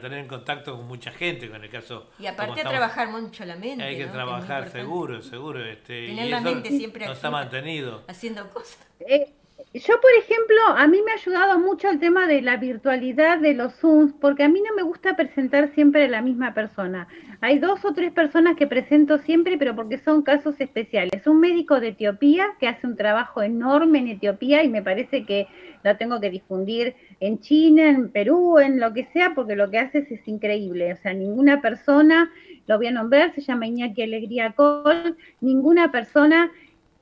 tener 0.00 0.18
en 0.18 0.28
contacto 0.28 0.76
con 0.76 0.86
mucha 0.86 1.10
gente, 1.10 1.50
con 1.50 1.62
el 1.62 1.70
caso... 1.70 2.10
Y 2.18 2.26
aparte 2.26 2.60
a 2.60 2.68
trabajar 2.68 3.08
mucho 3.08 3.44
la 3.44 3.56
mente. 3.56 3.82
Hay 3.82 3.96
que 3.96 4.06
trabajar, 4.06 4.70
seguro, 4.70 5.20
seguro. 5.22 5.64
Este, 5.64 6.06
Tener 6.06 6.28
la 6.28 6.40
mente 6.40 6.68
siempre 6.70 7.06
nos 7.06 7.24
ha 7.24 7.30
mantenido. 7.30 8.04
Haciendo 8.08 8.48
cosas. 8.50 8.78
Eh, 9.00 9.32
yo, 9.74 9.94
por 10.00 10.10
ejemplo, 10.18 10.58
a 10.76 10.86
mí 10.86 11.00
me 11.02 11.12
ha 11.12 11.14
ayudado 11.14 11.58
mucho 11.58 11.88
el 11.88 11.98
tema 11.98 12.26
de 12.26 12.42
la 12.42 12.58
virtualidad 12.58 13.38
de 13.38 13.54
los 13.54 13.74
Zooms, 13.76 14.12
porque 14.20 14.42
a 14.42 14.48
mí 14.48 14.60
no 14.60 14.74
me 14.76 14.82
gusta 14.82 15.16
presentar 15.16 15.72
siempre 15.74 16.04
a 16.04 16.08
la 16.08 16.20
misma 16.20 16.52
persona. 16.52 17.08
Hay 17.40 17.58
dos 17.58 17.82
o 17.84 17.94
tres 17.94 18.12
personas 18.12 18.56
que 18.56 18.66
presento 18.66 19.16
siempre, 19.18 19.56
pero 19.56 19.74
porque 19.74 19.96
son 19.96 20.22
casos 20.22 20.60
especiales. 20.60 21.26
Un 21.26 21.40
médico 21.40 21.80
de 21.80 21.88
Etiopía 21.88 22.48
que 22.60 22.68
hace 22.68 22.86
un 22.86 22.96
trabajo 22.96 23.42
enorme 23.42 24.00
en 24.00 24.08
Etiopía 24.08 24.62
y 24.62 24.68
me 24.68 24.82
parece 24.82 25.24
que 25.24 25.46
lo 25.84 25.96
tengo 25.96 26.20
que 26.20 26.28
difundir 26.28 26.94
en 27.20 27.40
China, 27.40 27.88
en 27.88 28.10
Perú, 28.10 28.58
en 28.58 28.78
lo 28.78 28.92
que 28.92 29.06
sea, 29.06 29.34
porque 29.34 29.56
lo 29.56 29.70
que 29.70 29.78
hace 29.78 30.06
es, 30.10 30.28
increíble. 30.28 30.92
O 30.92 30.96
sea, 30.98 31.14
ninguna 31.14 31.62
persona, 31.62 32.30
lo 32.66 32.76
voy 32.76 32.88
a 32.88 32.92
nombrar, 32.92 33.34
se 33.34 33.40
llama 33.40 33.66
Iñaki 33.66 34.02
Alegría 34.02 34.52
Col, 34.52 35.16
ninguna 35.40 35.90
persona 35.90 36.50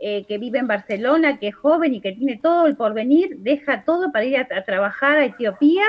eh, 0.02 0.24
que 0.26 0.38
vive 0.38 0.58
en 0.58 0.66
Barcelona, 0.66 1.38
que 1.38 1.48
es 1.48 1.54
joven 1.54 1.92
y 1.92 2.00
que 2.00 2.12
tiene 2.12 2.38
todo 2.38 2.66
el 2.66 2.74
porvenir, 2.74 3.36
deja 3.40 3.84
todo 3.84 4.10
para 4.10 4.24
ir 4.24 4.38
a, 4.38 4.64
trabajar 4.64 5.18
a 5.18 5.26
Etiopía, 5.26 5.84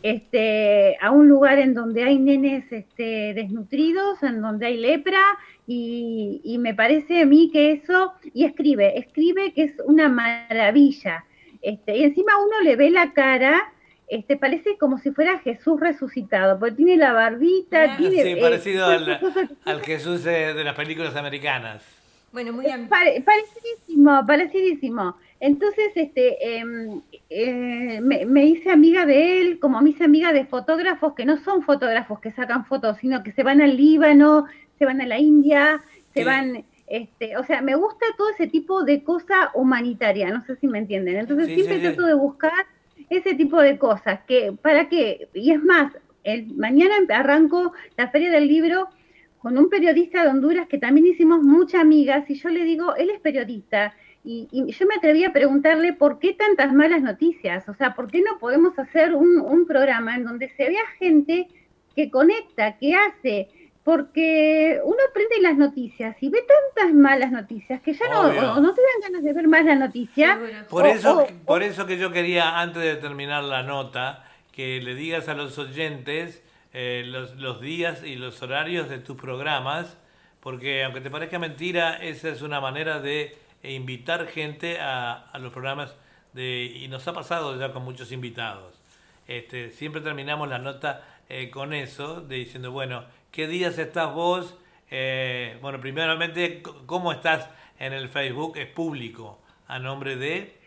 este, 0.00 0.96
a 1.00 1.10
un 1.10 1.28
lugar 1.28 1.58
en 1.58 1.74
donde 1.74 2.04
hay 2.04 2.20
nenes 2.20 2.70
este, 2.70 3.34
desnutridos, 3.34 4.22
en 4.22 4.40
donde 4.40 4.66
hay 4.66 4.76
lepra, 4.76 5.18
y, 5.66 6.56
me 6.60 6.72
parece 6.72 7.22
a 7.22 7.26
mí 7.26 7.50
que 7.52 7.72
eso, 7.72 8.12
y 8.32 8.44
escribe, 8.44 8.96
escribe 8.96 9.52
que 9.54 9.64
es 9.64 9.72
una 9.84 10.08
maravilla. 10.08 11.24
Este, 11.62 11.96
y 11.96 12.04
encima 12.04 12.34
uno 12.38 12.60
le 12.62 12.76
ve 12.76 12.90
la 12.90 13.12
cara, 13.12 13.60
este, 14.06 14.36
parece 14.36 14.78
como 14.78 14.98
si 14.98 15.10
fuera 15.10 15.40
Jesús 15.40 15.80
resucitado, 15.80 16.60
porque 16.60 16.76
tiene 16.76 16.96
la 16.96 17.12
barbita, 17.12 17.96
tiene... 17.96 18.22
Sí, 18.22 18.36
parecido 18.36 18.86
al, 18.86 19.18
al, 19.64 19.82
Jesús 19.82 20.22
de 20.22 20.62
las 20.62 20.76
películas 20.76 21.16
americanas. 21.16 21.96
Bueno, 22.32 22.52
muy 22.52 22.66
bien. 22.66 22.88
parecidísimo, 22.88 24.26
parecidísimo. 24.26 25.16
Entonces, 25.40 25.92
este, 25.94 26.58
em, 26.58 27.02
eh, 27.28 28.00
me, 28.00 28.44
hice 28.44 28.70
amiga 28.70 29.04
de 29.04 29.40
él, 29.40 29.58
como 29.58 29.80
me 29.80 29.90
hice 29.90 30.04
amiga 30.04 30.32
de 30.32 30.46
fotógrafos 30.46 31.14
que 31.14 31.26
no 31.26 31.36
son 31.38 31.62
fotógrafos 31.62 32.20
que 32.20 32.32
sacan 32.32 32.64
fotos, 32.64 32.98
sino 32.98 33.22
que 33.22 33.32
se 33.32 33.42
van 33.42 33.60
al 33.60 33.76
Líbano, 33.76 34.46
se 34.78 34.86
van 34.86 35.00
a 35.00 35.06
la 35.06 35.18
India, 35.18 35.82
se 36.14 36.24
van, 36.24 36.64
este, 36.86 37.36
o 37.36 37.44
sea, 37.44 37.60
me 37.60 37.74
gusta 37.74 38.06
todo 38.16 38.30
ese 38.30 38.46
tipo 38.46 38.82
de 38.84 39.04
cosa 39.04 39.50
humanitaria, 39.54 40.30
no 40.30 40.44
sé 40.46 40.56
si 40.56 40.66
me 40.66 40.78
entienden. 40.78 41.16
Entonces 41.16 41.48
siempre 41.48 41.80
trato 41.80 42.06
de 42.06 42.14
buscar 42.14 42.66
ese 43.10 43.34
tipo 43.34 43.60
de 43.60 43.78
cosas, 43.78 44.20
que, 44.26 44.52
¿para 44.62 44.88
qué? 44.88 45.28
Y 45.34 45.52
es 45.52 45.62
más, 45.62 45.92
el, 46.24 46.54
mañana 46.56 46.94
arranco 47.10 47.72
la 47.96 48.08
feria 48.08 48.30
del 48.30 48.48
libro 48.48 48.88
con 49.38 49.58
un 49.58 49.68
periodista 49.68 50.22
de 50.22 50.28
Honduras 50.30 50.66
que 50.68 50.78
también 50.78 51.06
hicimos 51.06 51.42
muchas 51.42 51.80
amigas 51.80 52.28
y 52.28 52.34
yo 52.34 52.48
le 52.48 52.64
digo, 52.64 52.94
él 52.96 53.10
es 53.10 53.20
periodista 53.20 53.94
y, 54.28 54.48
yo 54.72 54.86
me 54.86 54.96
atreví 54.96 55.24
a 55.24 55.32
preguntarle 55.32 55.92
por 55.92 56.18
qué 56.18 56.32
tantas 56.32 56.72
malas 56.74 57.00
noticias, 57.00 57.68
o 57.68 57.74
sea, 57.74 57.94
¿por 57.94 58.10
qué 58.10 58.20
no 58.22 58.38
podemos 58.40 58.76
hacer 58.76 59.14
un, 59.14 59.66
programa 59.66 60.16
en 60.16 60.24
donde 60.24 60.48
se 60.56 60.68
vea 60.68 60.82
gente 60.98 61.48
que 61.94 62.10
conecta, 62.10 62.76
que 62.76 62.94
hace, 62.94 63.48
porque 63.84 64.80
uno 64.84 64.98
prende 65.14 65.40
las 65.40 65.56
noticias 65.56 66.16
y 66.20 66.28
ve 66.28 66.40
tantas 66.74 66.92
malas 66.92 67.30
noticias 67.30 67.80
que 67.82 67.94
ya 67.94 68.08
no, 68.08 68.60
no 68.60 68.74
te 68.74 68.80
dan 68.82 69.12
ganas 69.12 69.22
de 69.22 69.32
ver 69.32 69.46
más 69.46 69.64
la 69.64 69.76
noticia. 69.76 70.40
por, 70.68 70.86
eso, 70.86 71.26
por 71.44 71.62
eso 71.62 71.86
que 71.86 71.96
yo 71.96 72.10
quería, 72.10 72.58
antes 72.58 72.82
de 72.82 72.96
terminar 72.96 73.44
la 73.44 73.62
nota, 73.62 74.24
que 74.50 74.80
le 74.80 74.96
digas 74.96 75.28
a 75.28 75.34
los 75.34 75.56
oyentes 75.58 76.42
eh, 76.78 77.04
los, 77.06 77.36
los 77.36 77.62
días 77.62 78.02
y 78.04 78.16
los 78.16 78.42
horarios 78.42 78.90
de 78.90 78.98
tus 78.98 79.16
programas, 79.16 79.96
porque 80.40 80.84
aunque 80.84 81.00
te 81.00 81.08
parezca 81.08 81.38
mentira, 81.38 81.96
esa 81.96 82.28
es 82.28 82.42
una 82.42 82.60
manera 82.60 83.00
de 83.00 83.34
invitar 83.62 84.26
gente 84.26 84.76
a, 84.78 85.32
los 85.40 85.54
programas 85.54 85.96
de, 86.34 86.64
y 86.66 86.86
nos 86.88 87.08
ha 87.08 87.14
pasado 87.14 87.58
ya 87.58 87.72
con 87.72 87.82
muchos 87.82 88.12
invitados. 88.12 88.78
Este, 89.26 89.72
siempre 89.72 90.02
terminamos 90.02 90.50
la 90.50 90.58
nota 90.58 91.02
eh, 91.30 91.48
con 91.48 91.72
eso, 91.72 92.20
de 92.20 92.36
diciendo, 92.36 92.72
bueno, 92.72 93.04
¿qué 93.30 93.48
días 93.48 93.78
estás 93.78 94.12
vos? 94.12 94.54
Eh, 94.90 95.56
bueno, 95.62 95.80
primeramente, 95.80 96.62
¿cómo 96.84 97.10
estás 97.10 97.48
en 97.78 97.94
el 97.94 98.10
Facebook? 98.10 98.58
Es 98.58 98.66
público, 98.66 99.40
a 99.66 99.78
nombre 99.78 100.16
de... 100.16 100.60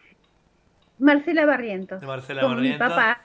Marcela 0.97 1.45
Barrientos. 1.45 2.01
Marcela 2.01 2.43
Barrientos. 2.43 2.89
Mi 2.89 2.95
papá. 2.95 3.21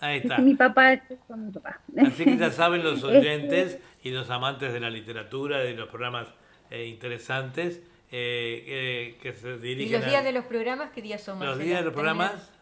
Ahí 0.00 0.18
está. 0.18 0.38
Mi 0.38 0.54
papá 0.54 0.92
es 0.92 1.02
con 1.26 1.46
mi 1.46 1.52
papá. 1.52 1.80
Así 2.06 2.24
que 2.24 2.36
ya 2.36 2.50
saben 2.50 2.84
los 2.84 3.02
oyentes 3.04 3.78
y 4.02 4.10
los 4.10 4.30
amantes 4.30 4.72
de 4.72 4.80
la 4.80 4.90
literatura, 4.90 5.58
de 5.58 5.74
los 5.74 5.88
programas 5.88 6.28
eh, 6.70 6.86
interesantes, 6.86 7.82
eh, 8.10 9.16
que 9.20 9.32
se 9.32 9.58
dirigen. 9.58 9.88
¿Y 9.88 9.98
los 9.98 10.10
días 10.10 10.24
de 10.24 10.32
los 10.32 10.44
programas 10.44 10.90
qué 10.90 11.02
días 11.02 11.22
son? 11.22 11.44
Los 11.44 11.58
días 11.58 11.80
de 11.80 11.84
los 11.84 11.94
programas. 11.94 12.52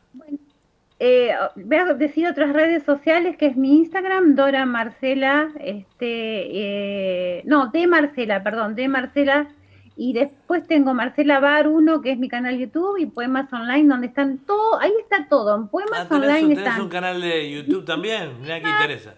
Eh, 0.99 1.35
voy 1.57 1.77
a 1.77 1.93
decir 1.93 2.27
otras 2.27 2.55
redes 2.55 2.83
sociales 2.85 3.37
que 3.37 3.47
es 3.47 3.57
mi 3.57 3.77
Instagram, 3.77 4.35
Dora 4.35 4.65
Marcela, 4.65 5.51
este, 5.61 7.39
eh, 7.39 7.43
no, 7.45 7.69
de 7.69 7.87
Marcela, 7.87 8.43
perdón, 8.43 8.75
de 8.75 8.89
Marcela, 8.89 9.49
y 9.97 10.13
después 10.13 10.67
tengo 10.67 10.93
Marcela 10.93 11.41
Bar 11.41 11.69
1, 11.69 12.03
que 12.03 12.13
es 12.13 12.19
mi 12.19 12.29
canal 12.29 12.59
YouTube, 12.59 12.99
y 12.99 13.07
Poemas 13.07 13.51
Online, 13.53 13.89
donde 13.89 14.09
están 14.09 14.39
todo, 14.39 14.79
ahí 14.79 14.93
está 15.01 15.27
todo, 15.29 15.57
en 15.57 15.69
Poemas 15.69 16.07
ah, 16.11 16.15
Online 16.15 16.45
un, 16.45 16.55
¿tenés 16.55 16.79
un 16.79 16.89
canal 16.89 17.21
de 17.21 17.51
YouTube 17.51 17.85
también? 17.85 18.41
Mira 18.43 18.61
que 18.61 18.69
interesa. 18.69 19.15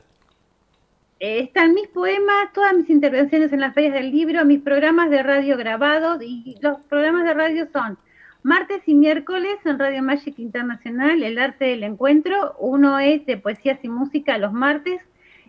Eh, 1.20 1.40
están 1.40 1.74
mis 1.74 1.88
poemas, 1.88 2.52
todas 2.54 2.76
mis 2.76 2.88
intervenciones 2.88 3.52
en 3.52 3.60
las 3.60 3.74
ferias 3.74 3.92
del 3.92 4.12
libro, 4.12 4.44
mis 4.44 4.62
programas 4.62 5.10
de 5.10 5.20
radio 5.24 5.56
grabados 5.56 6.22
y 6.22 6.56
los 6.60 6.78
programas 6.82 7.24
de 7.24 7.34
radio 7.34 7.66
son 7.72 7.98
martes 8.44 8.82
y 8.86 8.94
miércoles 8.94 9.56
en 9.64 9.80
Radio 9.80 10.00
Magic 10.00 10.38
Internacional, 10.38 11.24
El 11.24 11.38
Arte 11.38 11.64
del 11.64 11.82
Encuentro. 11.82 12.54
Uno 12.60 13.00
es 13.00 13.26
de 13.26 13.36
poesías 13.36 13.80
y 13.82 13.88
música 13.88 14.38
los 14.38 14.52
martes 14.52 15.02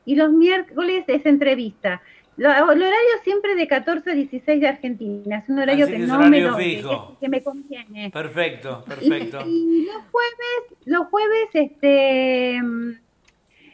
y 0.05 0.15
los 0.15 0.31
miércoles 0.31 1.05
es 1.07 1.23
entrevista. 1.27 2.01
El 2.47 2.81
horario 2.81 3.13
siempre 3.23 3.55
de 3.55 3.67
14 3.67 4.11
a 4.11 4.13
16 4.13 4.61
de 4.61 4.67
Argentina, 4.67 5.37
es 5.39 5.49
un 5.49 5.59
horario 5.59 5.87
que, 5.87 5.99
no 5.99 6.19
me, 6.19 6.41
que, 7.19 7.29
me 7.29 7.43
conviene. 7.43 8.09
Perfecto, 8.11 8.83
perfecto. 8.87 9.39
Y, 9.45 9.81
y 9.81 9.85
los 9.85 10.03
jueves, 10.11 10.85
los 10.85 11.07
jueves, 11.07 11.49
este 11.53 12.61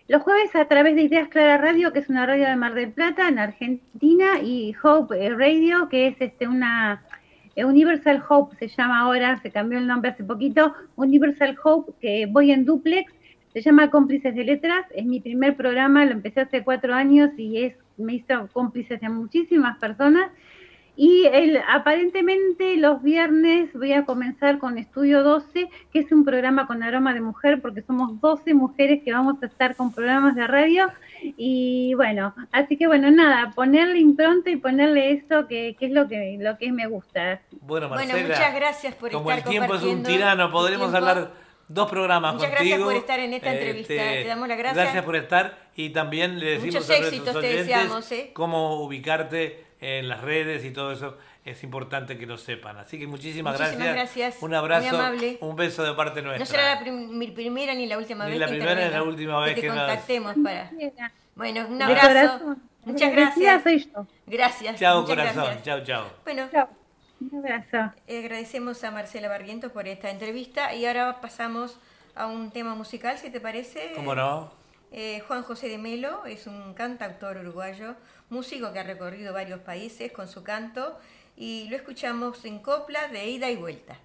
los 0.07 0.21
jueves 0.21 0.55
a 0.55 0.67
través 0.67 0.95
de 0.95 1.01
Ideas 1.01 1.29
Clara 1.29 1.57
Radio, 1.57 1.91
que 1.91 1.97
es 1.97 2.09
una 2.09 2.27
radio 2.27 2.45
de 2.45 2.55
Mar 2.55 2.75
del 2.75 2.91
Plata, 2.91 3.27
en 3.27 3.39
Argentina, 3.39 4.39
y 4.39 4.75
Hope 4.83 5.25
eh, 5.25 5.33
Radio, 5.33 5.89
que 5.89 6.07
es 6.07 6.15
este 6.19 6.47
una 6.47 7.03
eh, 7.55 7.65
Universal 7.65 8.21
Hope 8.29 8.55
se 8.57 8.67
llama 8.67 8.99
ahora, 8.99 9.41
se 9.41 9.49
cambió 9.49 9.79
el 9.79 9.87
nombre 9.87 10.11
hace 10.11 10.23
poquito, 10.23 10.75
Universal 10.95 11.57
Hope, 11.63 11.93
que 11.99 12.27
voy 12.27 12.51
en 12.51 12.65
duplex, 12.65 13.11
se 13.51 13.61
llama 13.61 13.89
Cómplices 13.89 14.35
de 14.35 14.43
Letras, 14.43 14.85
es 14.93 15.05
mi 15.05 15.21
primer 15.21 15.55
programa, 15.55 16.05
lo 16.05 16.11
empecé 16.11 16.41
hace 16.41 16.63
cuatro 16.63 16.93
años 16.93 17.31
y 17.37 17.63
es 17.63 17.73
me 17.97 18.15
hizo 18.15 18.47
cómplices 18.53 18.99
de 19.01 19.09
muchísimas 19.09 19.77
personas 19.77 20.31
y 20.97 21.25
el, 21.25 21.61
aparentemente 21.67 22.77
los 22.77 23.03
viernes 23.03 23.69
voy 23.73 23.91
a 23.91 24.05
comenzar 24.05 24.59
con 24.59 24.77
Estudio 24.77 25.23
12, 25.23 25.69
que 25.91 25.99
es 25.99 26.11
un 26.11 26.23
programa 26.23 26.67
con 26.67 26.83
aroma 26.83 27.13
de 27.13 27.19
mujer, 27.19 27.61
porque 27.61 27.81
somos 27.81 28.19
12 28.21 28.53
mujeres 28.53 29.03
que 29.03 29.11
vamos 29.11 29.35
a 29.43 29.47
estar 29.47 29.75
con 29.75 29.91
programas 29.91 30.35
de 30.35 30.47
radio. 30.47 30.87
Y 31.21 31.93
bueno, 31.95 32.33
así 32.53 32.77
que 32.77 32.87
bueno, 32.87 33.11
nada, 33.11 33.51
ponerle 33.53 33.99
impronta 33.99 34.49
y 34.49 34.55
ponerle 34.55 35.11
esto 35.11 35.47
que, 35.47 35.75
que 35.77 35.87
es 35.87 35.91
lo 35.91 36.07
que, 36.07 36.37
lo 36.39 36.57
que 36.57 36.71
me 36.71 36.87
gusta. 36.87 37.41
Bueno, 37.61 37.89
Marcela, 37.89 38.21
muchas 38.21 38.55
gracias 38.55 38.95
por 38.95 39.11
como 39.11 39.31
el 39.31 39.43
tiempo 39.43 39.75
es 39.75 39.83
un 39.83 40.01
tirano, 40.01 40.49
podremos 40.49 40.93
hablar 40.93 41.44
dos 41.67 41.89
programas 41.89 42.35
Muchas 42.35 42.51
gracias 42.51 42.79
por 42.79 42.95
estar 42.95 43.19
en 43.19 43.33
esta 43.33 43.53
entrevista. 43.53 43.93
Este, 43.93 44.23
te 44.23 44.27
damos 44.27 44.47
las 44.47 44.57
gracias. 44.57 44.83
Gracias 44.83 45.03
por 45.03 45.15
estar 45.15 45.57
y 45.75 45.89
también 45.89 46.39
le 46.39 46.51
decimos 46.51 46.75
Muchos 46.75 46.89
a 46.89 46.97
éxitos 46.97 47.41
te 47.41 47.47
deseamos, 47.47 48.11
¿eh? 48.11 48.31
cómo 48.33 48.81
ubicarte 48.81 49.65
en 49.79 50.07
las 50.07 50.21
redes 50.21 50.63
y 50.65 50.71
todo 50.71 50.91
eso 50.91 51.17
es 51.43 51.63
importante 51.63 52.17
que 52.17 52.25
lo 52.25 52.37
sepan. 52.37 52.77
Así 52.77 52.97
que 52.97 53.07
muchísimas, 53.07 53.59
muchísimas 53.59 53.93
gracias. 53.93 54.37
Un 54.41 54.53
abrazo, 54.53 54.99
un 55.41 55.55
beso 55.55 55.83
de 55.83 55.93
parte 55.93 56.21
nuestra. 56.21 56.39
No 56.39 56.45
será 56.45 56.81
la 56.81 56.91
mi 56.91 57.27
primera 57.27 57.73
ni 57.73 57.85
la 57.85 57.97
última 57.97 58.25
ni 58.25 58.31
vez 58.31 58.39
la 58.39 58.47
primera 58.47 58.85
ni 58.85 58.91
la 58.91 59.03
última 59.03 59.39
vez 59.41 59.55
que, 59.55 59.67
contactemos 59.67 60.35
para. 60.43 60.71
Bueno, 61.35 61.67
un 61.67 61.81
abrazo. 61.81 62.55
Muchas 62.85 63.11
gracias. 63.11 63.63
Gracias. 64.25 64.79
Chao, 64.79 65.05
corazón. 65.05 65.61
Chao, 65.63 65.83
chao. 65.83 66.05
Bueno. 66.23 66.49
Un 67.19 67.39
abrazo. 67.39 67.93
agradecemos 68.07 68.83
a 68.83 68.91
Marcela 68.91 69.29
Barrientos 69.29 69.71
por 69.71 69.87
esta 69.87 70.09
entrevista 70.09 70.73
y 70.73 70.85
ahora 70.85 71.21
pasamos 71.21 71.79
a 72.13 72.27
un 72.27 72.51
tema 72.51 72.75
musical, 72.75 73.17
si 73.17 73.29
te 73.29 73.39
parece. 73.39 73.93
¿Cómo 73.95 74.15
no? 74.15 74.51
Eh, 74.91 75.21
Juan 75.27 75.43
José 75.43 75.67
de 75.67 75.77
Melo 75.77 76.25
es 76.25 76.47
un 76.47 76.73
cantautor 76.73 77.37
uruguayo, 77.37 77.95
músico 78.29 78.71
que 78.71 78.79
ha 78.79 78.83
recorrido 78.83 79.33
varios 79.33 79.59
países 79.59 80.11
con 80.11 80.27
su 80.27 80.43
canto 80.43 80.97
y 81.35 81.67
lo 81.69 81.75
escuchamos 81.75 82.45
en 82.45 82.59
copla 82.59 83.07
de 83.09 83.29
ida 83.29 83.49
y 83.49 83.57
vuelta. 83.57 83.97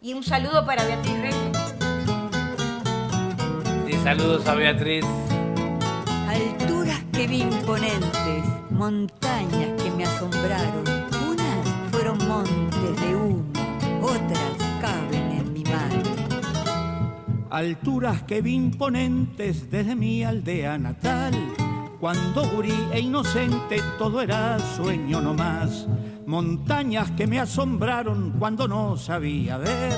Y 0.00 0.14
un 0.14 0.22
saludo 0.22 0.66
para 0.66 0.84
Beatriz 0.84 1.20
Rey. 1.20 1.34
Y 3.88 3.92
saludos 4.02 4.46
a 4.46 4.54
Beatriz. 4.54 5.04
Alturas 6.28 7.00
que 7.12 7.26
vi 7.26 7.42
imponentes, 7.42 8.44
montañas 8.72 9.82
que 9.82 9.90
me 9.90 10.04
asombraron. 10.04 10.84
Unas 11.28 11.68
fueron 11.90 12.18
montes 12.26 13.00
de 13.00 13.14
humo, 13.14 13.44
otras 14.02 14.80
caben 14.80 15.32
en 15.32 15.52
mi 15.52 15.64
mano. 15.64 16.02
Alturas 17.50 18.22
que 18.22 18.42
vi 18.42 18.54
imponentes 18.54 19.70
desde 19.70 19.94
mi 19.94 20.24
aldea 20.24 20.78
natal 20.78 21.34
cuando 22.02 22.44
gurí 22.48 22.74
e 22.92 22.98
inocente 22.98 23.80
todo 23.96 24.20
era 24.20 24.58
sueño 24.58 25.20
no 25.20 25.34
más. 25.34 25.86
Montañas 26.26 27.12
que 27.12 27.28
me 27.28 27.38
asombraron 27.38 28.32
cuando 28.40 28.66
no 28.66 28.96
sabía 28.96 29.56
ver. 29.58 29.96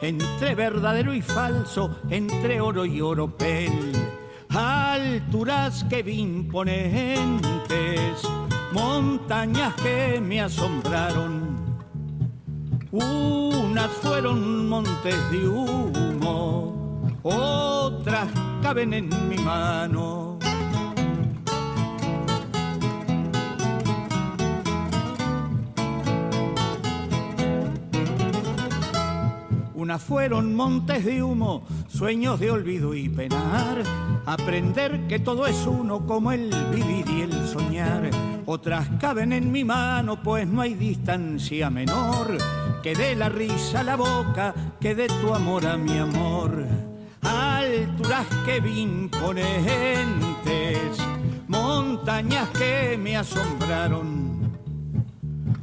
Entre 0.00 0.54
verdadero 0.54 1.12
y 1.12 1.20
falso, 1.20 2.00
entre 2.08 2.58
oro 2.58 2.86
y 2.86 3.02
oropel. 3.02 3.92
Alturas 4.54 5.84
que 5.88 6.02
vi 6.02 6.20
imponentes, 6.20 8.22
montañas 8.72 9.74
que 9.76 10.20
me 10.20 10.42
asombraron. 10.42 11.56
Unas 12.90 13.90
fueron 14.02 14.68
montes 14.68 15.16
de 15.30 15.48
humo, 15.48 17.00
otras 17.22 18.28
caben 18.62 18.92
en 18.92 19.28
mi 19.28 19.38
mano 19.38 20.31
Unas 29.82 30.00
fueron 30.00 30.54
montes 30.54 31.04
de 31.04 31.24
humo, 31.24 31.66
sueños 31.88 32.38
de 32.38 32.52
olvido 32.52 32.94
y 32.94 33.08
penar. 33.08 33.82
Aprender 34.26 35.08
que 35.08 35.18
todo 35.18 35.44
es 35.48 35.66
uno 35.66 36.06
como 36.06 36.30
el 36.30 36.54
vivir 36.72 37.04
y 37.10 37.22
el 37.22 37.48
soñar. 37.48 38.08
Otras 38.46 38.88
caben 39.00 39.32
en 39.32 39.50
mi 39.50 39.64
mano, 39.64 40.22
pues 40.22 40.46
no 40.46 40.60
hay 40.60 40.74
distancia 40.74 41.68
menor. 41.68 42.38
Que 42.80 42.94
de 42.94 43.16
la 43.16 43.28
risa 43.28 43.80
a 43.80 43.82
la 43.82 43.96
boca, 43.96 44.54
que 44.80 44.94
de 44.94 45.08
tu 45.08 45.34
amor 45.34 45.66
a 45.66 45.76
mi 45.76 45.98
amor. 45.98 46.64
Alturas 47.22 48.28
que 48.46 48.60
vi 48.60 48.82
imponentes, 48.82 49.36
montañas 51.48 52.48
que 52.50 52.96
me 52.96 53.16
asombraron. 53.16 54.52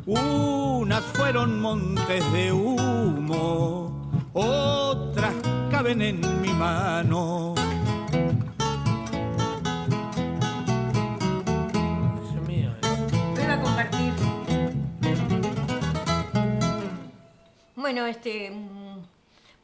Unas 0.05 1.03
fueron 1.05 1.62
montes 1.62 2.34
de 2.34 2.51
humo 2.51 3.98
otras 4.34 5.34
caben 5.72 6.02
en 6.02 6.42
mi 6.42 6.54
mano. 6.54 7.56
Dios 13.36 13.50
a 13.50 13.62
compartir. 13.62 14.13
Bueno, 17.76 18.06
este, 18.06 18.52
mm, 18.52 19.04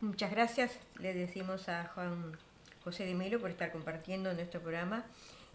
muchas 0.01 0.32
gracias. 0.32 0.71
Le 0.99 1.13
decimos 1.13 1.69
a 1.69 1.86
Juan 1.93 2.38
José 2.84 3.06
de 3.06 3.13
Melo 3.13 3.39
por 3.39 3.51
estar 3.51 3.71
compartiendo 3.71 4.32
en 4.32 4.38
nuestro 4.38 4.62
programa 4.62 5.04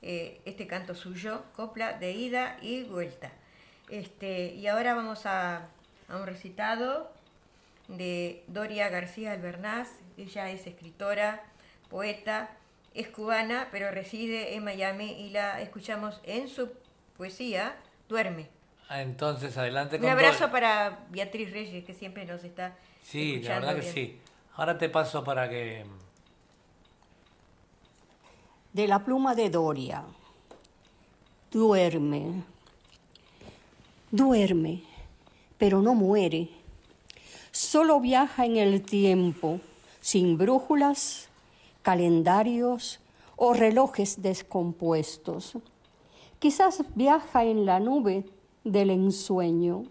eh, 0.03 0.40
este 0.44 0.66
canto 0.66 0.94
suyo, 0.94 1.44
copla 1.57 1.94
de 1.94 2.12
ida 2.12 2.59
y 2.62 2.85
vuelta. 2.85 3.33
Este, 3.88 4.55
y 4.55 4.66
ahora 4.68 4.94
vamos 4.94 5.27
a 5.27 5.66
un 6.09 6.27
recitado 6.27 7.11
de 7.96 8.44
Doria 8.46 8.88
García 8.88 9.33
Albernaz. 9.33 9.88
Ella 10.16 10.50
es 10.50 10.66
escritora, 10.66 11.42
poeta, 11.88 12.50
es 12.94 13.09
cubana, 13.09 13.68
pero 13.70 13.90
reside 13.90 14.55
en 14.55 14.64
Miami 14.64 15.12
y 15.12 15.31
la 15.31 15.61
escuchamos 15.61 16.20
en 16.24 16.48
su 16.48 16.70
poesía, 17.16 17.76
Duerme. 18.09 18.48
Ah, 18.88 19.03
Entonces, 19.03 19.57
adelante 19.57 19.96
Un 19.98 20.07
abrazo 20.07 20.44
Dor- 20.46 20.50
para 20.50 21.07
Beatriz 21.11 21.53
Reyes, 21.53 21.85
que 21.85 21.94
siempre 21.94 22.24
nos 22.24 22.42
está 22.42 22.76
Sí, 23.03 23.40
la 23.42 23.55
verdad 23.61 23.74
que 23.76 23.81
bien. 23.83 23.94
sí. 23.94 24.18
Ahora 24.57 24.76
te 24.79 24.88
paso 24.88 25.22
para 25.22 25.48
que... 25.48 25.85
de 28.72 28.88
la 28.88 29.05
pluma 29.05 29.35
de 29.35 29.48
Doria. 29.50 30.05
Duerme, 31.53 32.42
duerme, 34.11 34.83
pero 35.59 35.81
no 35.83 35.94
muere. 35.94 36.48
Solo 37.52 37.98
viaja 38.00 38.46
en 38.46 38.56
el 38.56 38.82
tiempo, 38.82 39.60
sin 40.00 40.38
brújulas, 40.38 41.28
calendarios 41.82 43.00
o 43.36 43.54
relojes 43.54 44.22
descompuestos. 44.22 45.56
Quizás 46.38 46.84
viaja 46.94 47.44
en 47.44 47.66
la 47.66 47.80
nube 47.80 48.24
del 48.62 48.90
ensueño, 48.90 49.82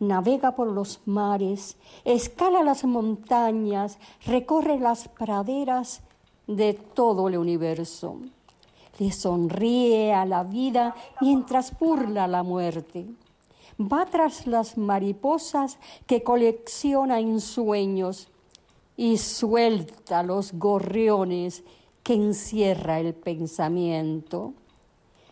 navega 0.00 0.54
por 0.54 0.68
los 0.68 1.00
mares, 1.06 1.76
escala 2.04 2.62
las 2.62 2.84
montañas, 2.84 3.98
recorre 4.26 4.78
las 4.78 5.08
praderas 5.08 6.02
de 6.46 6.74
todo 6.74 7.28
el 7.28 7.38
universo. 7.38 8.18
Le 8.98 9.12
sonríe 9.12 10.12
a 10.12 10.26
la 10.26 10.44
vida 10.44 10.94
mientras 11.20 11.78
burla 11.78 12.26
la 12.26 12.42
muerte. 12.42 13.06
Va 13.82 14.06
tras 14.06 14.46
las 14.46 14.78
mariposas 14.78 15.78
que 16.06 16.22
colecciona 16.22 17.18
en 17.18 17.40
sueños 17.40 18.28
y 18.96 19.18
suelta 19.18 20.22
los 20.22 20.52
gorriones 20.52 21.64
que 22.02 22.14
encierra 22.14 23.00
el 23.00 23.14
pensamiento. 23.14 24.52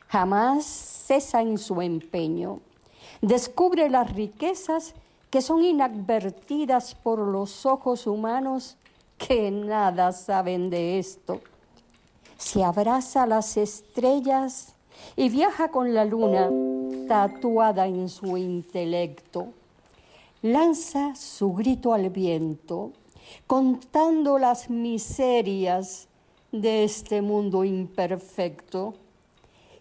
Jamás 0.08 0.64
cesa 0.64 1.42
en 1.42 1.58
su 1.58 1.80
empeño. 1.80 2.60
Descubre 3.20 3.88
las 3.88 4.12
riquezas 4.12 4.94
que 5.30 5.42
son 5.42 5.62
inadvertidas 5.62 6.96
por 6.96 7.20
los 7.20 7.66
ojos 7.66 8.06
humanos 8.06 8.76
que 9.16 9.50
nada 9.50 10.10
saben 10.12 10.70
de 10.70 10.98
esto. 10.98 11.40
Se 12.36 12.64
abraza 12.64 13.24
a 13.24 13.26
las 13.26 13.56
estrellas 13.56 14.74
y 15.14 15.28
viaja 15.28 15.70
con 15.70 15.94
la 15.94 16.04
luna 16.04 16.50
tatuada 17.10 17.88
en 17.88 18.08
su 18.08 18.36
intelecto. 18.36 19.48
Lanza 20.42 21.16
su 21.16 21.52
grito 21.52 21.92
al 21.92 22.08
viento, 22.08 22.92
contando 23.48 24.38
las 24.38 24.70
miserias 24.70 26.06
de 26.52 26.84
este 26.84 27.20
mundo 27.20 27.64
imperfecto 27.64 28.94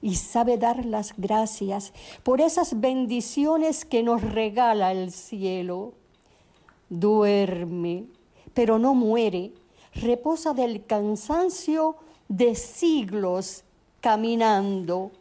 y 0.02 0.16
sabe 0.16 0.58
dar 0.58 0.86
las 0.86 1.14
gracias 1.18 1.94
por 2.24 2.42
esas 2.42 2.80
bendiciones 2.80 3.86
que 3.86 4.02
nos 4.02 4.24
regala 4.24 4.92
el 4.92 5.12
cielo. 5.12 5.94
Duerme, 6.90 8.06
pero 8.56 8.80
no 8.80 8.96
muere, 8.96 9.54
reposa 9.94 10.56
del 10.56 10.84
cansancio 10.84 11.96
de 12.28 12.56
siglos 12.56 13.66
caminando 14.02 15.12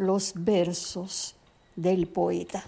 los 0.00 0.32
versos 0.34 1.36
del 1.76 2.08
poeta. 2.08 2.64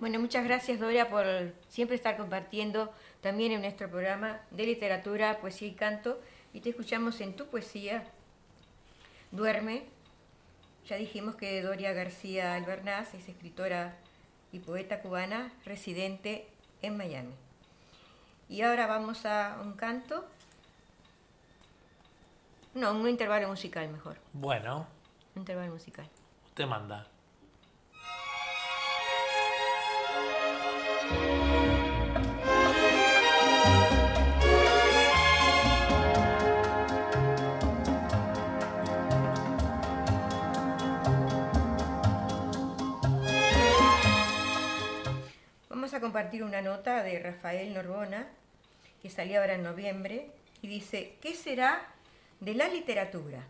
Bueno, 0.00 0.20
muchas 0.20 0.44
gracias 0.44 0.78
Doria 0.78 1.08
por 1.08 1.26
siempre 1.68 1.96
estar 1.96 2.16
compartiendo 2.16 2.92
también 3.20 3.52
en 3.52 3.62
nuestro 3.62 3.88
programa 3.90 4.40
de 4.50 4.66
literatura, 4.66 5.38
poesía 5.40 5.68
y 5.68 5.72
canto. 5.72 6.20
Y 6.52 6.60
te 6.60 6.70
escuchamos 6.70 7.20
en 7.20 7.34
tu 7.34 7.46
poesía, 7.46 8.04
Duerme. 9.30 9.84
Ya 10.88 10.96
dijimos 10.96 11.34
que 11.34 11.60
Doria 11.60 11.92
García 11.92 12.54
Albernaz 12.54 13.12
es 13.12 13.28
escritora 13.28 13.96
y 14.52 14.60
poeta 14.60 15.02
cubana 15.02 15.52
residente 15.66 16.48
en 16.80 16.96
Miami. 16.96 17.34
Y 18.48 18.62
ahora 18.62 18.86
vamos 18.86 19.26
a 19.26 19.58
un 19.62 19.74
canto. 19.74 20.24
No, 22.74 22.92
un 22.92 23.06
intervalo 23.06 23.48
musical 23.48 23.88
mejor. 23.88 24.16
Bueno, 24.32 24.86
Un 25.34 25.42
intervalo 25.42 25.72
musical. 25.72 26.08
Te 26.58 26.66
manda. 26.66 27.06
Vamos 45.70 45.94
a 45.94 46.00
compartir 46.00 46.42
una 46.42 46.60
nota 46.60 47.04
de 47.04 47.20
Rafael 47.20 47.72
Norbona, 47.72 48.26
que 49.00 49.10
salió 49.10 49.40
ahora 49.40 49.54
en 49.54 49.62
noviembre, 49.62 50.32
y 50.60 50.66
dice, 50.66 51.18
¿qué 51.22 51.34
será 51.34 51.86
de 52.40 52.54
la 52.54 52.66
literatura? 52.66 53.46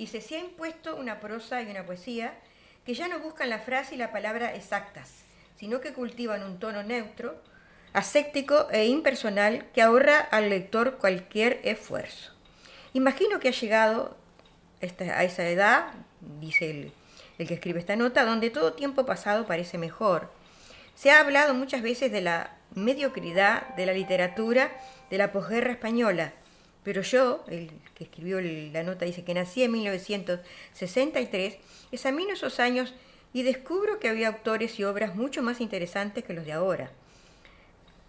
Dice, 0.00 0.22
se 0.22 0.36
ha 0.36 0.38
impuesto 0.38 0.96
una 0.96 1.20
prosa 1.20 1.60
y 1.60 1.70
una 1.70 1.84
poesía 1.84 2.32
que 2.86 2.94
ya 2.94 3.06
no 3.06 3.18
buscan 3.18 3.50
la 3.50 3.58
frase 3.58 3.96
y 3.96 3.98
la 3.98 4.10
palabra 4.10 4.54
exactas, 4.54 5.12
sino 5.58 5.82
que 5.82 5.92
cultivan 5.92 6.42
un 6.42 6.58
tono 6.58 6.82
neutro, 6.82 7.38
aséptico 7.92 8.70
e 8.70 8.86
impersonal 8.86 9.66
que 9.74 9.82
ahorra 9.82 10.18
al 10.18 10.48
lector 10.48 10.96
cualquier 10.96 11.60
esfuerzo. 11.64 12.32
Imagino 12.94 13.40
que 13.40 13.48
ha 13.48 13.52
llegado 13.52 14.16
a 14.80 15.22
esa 15.22 15.46
edad, 15.46 15.92
dice 16.40 16.70
el, 16.70 16.92
el 17.36 17.46
que 17.46 17.52
escribe 17.52 17.78
esta 17.78 17.94
nota, 17.94 18.24
donde 18.24 18.48
todo 18.48 18.72
tiempo 18.72 19.04
pasado 19.04 19.44
parece 19.46 19.76
mejor. 19.76 20.32
Se 20.94 21.10
ha 21.10 21.20
hablado 21.20 21.52
muchas 21.52 21.82
veces 21.82 22.10
de 22.10 22.22
la 22.22 22.56
mediocridad 22.74 23.74
de 23.74 23.84
la 23.84 23.92
literatura 23.92 24.70
de 25.10 25.18
la 25.18 25.30
posguerra 25.30 25.72
española, 25.72 26.32
pero 26.84 27.02
yo, 27.02 27.44
el 27.48 27.70
que 27.94 28.04
escribió 28.04 28.40
la 28.40 28.82
nota, 28.82 29.04
dice 29.04 29.24
que 29.24 29.34
nací 29.34 29.62
en 29.62 29.72
1963, 29.72 31.56
examino 31.92 32.32
esos 32.32 32.60
años 32.60 32.94
y 33.32 33.42
descubro 33.42 33.98
que 34.00 34.08
había 34.08 34.28
autores 34.28 34.78
y 34.80 34.84
obras 34.84 35.14
mucho 35.14 35.42
más 35.42 35.60
interesantes 35.60 36.24
que 36.24 36.32
los 36.32 36.44
de 36.46 36.52
ahora. 36.52 36.90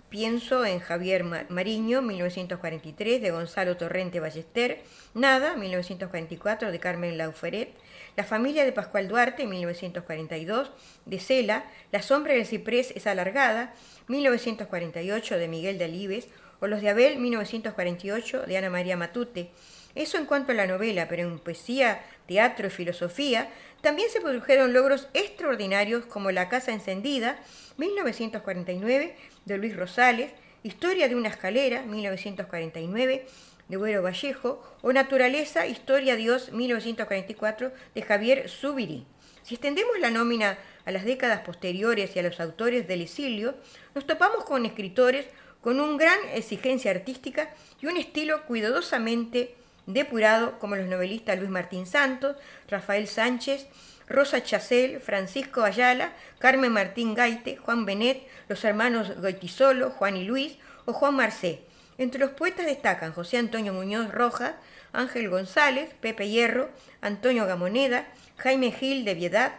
Pienso 0.10 0.65
en 0.65 0.79
Javier 0.79 1.23
Ma- 1.23 1.45
Mariño, 1.47 2.01
1943, 2.01 3.21
de 3.21 3.31
Gonzalo 3.31 3.77
Torrente 3.77 4.19
Ballester, 4.19 4.81
Nada, 5.13 5.55
1944, 5.55 6.69
de 6.71 6.79
Carmen 6.79 7.17
Lauferet, 7.17 7.69
La 8.17 8.25
familia 8.25 8.65
de 8.65 8.73
Pascual 8.73 9.07
Duarte, 9.07 9.47
1942, 9.47 10.71
de 11.05 11.19
Cela, 11.19 11.65
La 11.93 12.01
sombra 12.01 12.34
del 12.34 12.45
ciprés 12.45 12.91
es 12.93 13.07
alargada, 13.07 13.73
1948, 14.10 15.38
de 15.38 15.47
Miguel 15.47 15.77
Delibes, 15.77 16.27
o 16.62 16.67
Los 16.67 16.82
de 16.82 16.89
Abel, 16.89 17.17
1948, 17.17 18.43
de 18.43 18.58
Ana 18.58 18.69
María 18.69 18.95
Matute. 18.95 19.50
Eso 19.95 20.17
en 20.17 20.26
cuanto 20.26 20.54
a 20.54 20.56
la 20.56 20.67
novela, 20.67 21.08
pero 21.10 21.24
en 21.24 21.39
poesía, 21.39 22.02
teatro 22.28 22.67
y 22.67 22.69
filosofía, 22.69 23.50
también 23.82 24.10
se 24.10 24.21
produjeron 24.21 24.71
logros 24.71 25.10
extraordinarios 25.13 26.06
como 26.06 26.32
La 26.32 26.47
Casa 26.47 26.71
Encendida, 26.71 27.39
1949, 27.78 29.15
de 29.45 29.58
Luis 29.58 29.76
Rosales, 29.76 30.32
Historia 30.63 31.10
de 31.10 31.15
una 31.15 31.30
escalera, 31.30 31.82
1949, 31.82 33.26
de 33.67 33.78
Güero 33.78 34.04
Vallejo, 34.04 34.62
o 34.84 34.93
Naturaleza, 34.93 35.65
Historia 35.65 36.15
Dios, 36.15 36.51
1944, 36.51 37.72
de 37.95 38.01
Javier 38.03 38.47
Zubiri. 38.47 39.07
Si 39.41 39.55
extendemos 39.55 39.97
la 39.99 40.12
nómina 40.12 40.59
a 40.86 40.91
las 40.91 41.03
décadas 41.03 41.41
posteriores 41.41 42.16
y 42.16 42.20
a 42.20 42.24
los 42.24 42.39
autores 42.39 42.88
del 42.88 43.01
exilio, 43.01 43.55
nos 43.95 44.05
topamos 44.05 44.45
con 44.45 44.68
escritores 44.68 45.26
con 45.62 45.80
una 45.80 45.97
gran 45.97 46.20
exigencia 46.34 46.91
artística 46.91 47.49
y 47.82 47.88
un 47.88 47.97
estilo 47.97 48.43
cuidadosamente 48.45 49.55
depurado 49.86 50.59
como 50.59 50.76
los 50.76 50.88
novelistas 50.88 51.38
Luis 51.38 51.49
Martín 51.49 51.86
Santos, 51.86 52.36
Rafael 52.68 53.07
Sánchez, 53.07 53.68
Rosa 54.07 54.43
Chacel, 54.43 54.99
Francisco 54.99 55.64
Ayala, 55.64 56.14
Carmen 56.39 56.72
Martín 56.72 57.14
Gaite, 57.14 57.57
Juan 57.57 57.86
Benet, 57.86 58.28
los 58.49 58.64
hermanos 58.64 59.16
Goitisolo, 59.22 59.89
Juan 59.89 60.18
y 60.18 60.26
Luis 60.26 60.57
o 60.86 60.93
Juan 60.93 61.16
Marcé. 61.16 61.62
Entre 61.97 62.20
los 62.20 62.32
poetas 62.32 62.66
destacan 62.66 63.14
José 63.14 63.38
Antonio 63.38 63.74
Muñoz 63.74 64.12
Rojas, 64.12 64.53
Ángel 64.91 65.30
González, 65.30 65.93
Pepe 66.01 66.28
Hierro, 66.30 66.70
Antonio 66.99 67.45
Gamoneda, 67.45 68.07
Jaime 68.38 68.72
Gil 68.72 69.05
de 69.05 69.14
Viedad, 69.14 69.53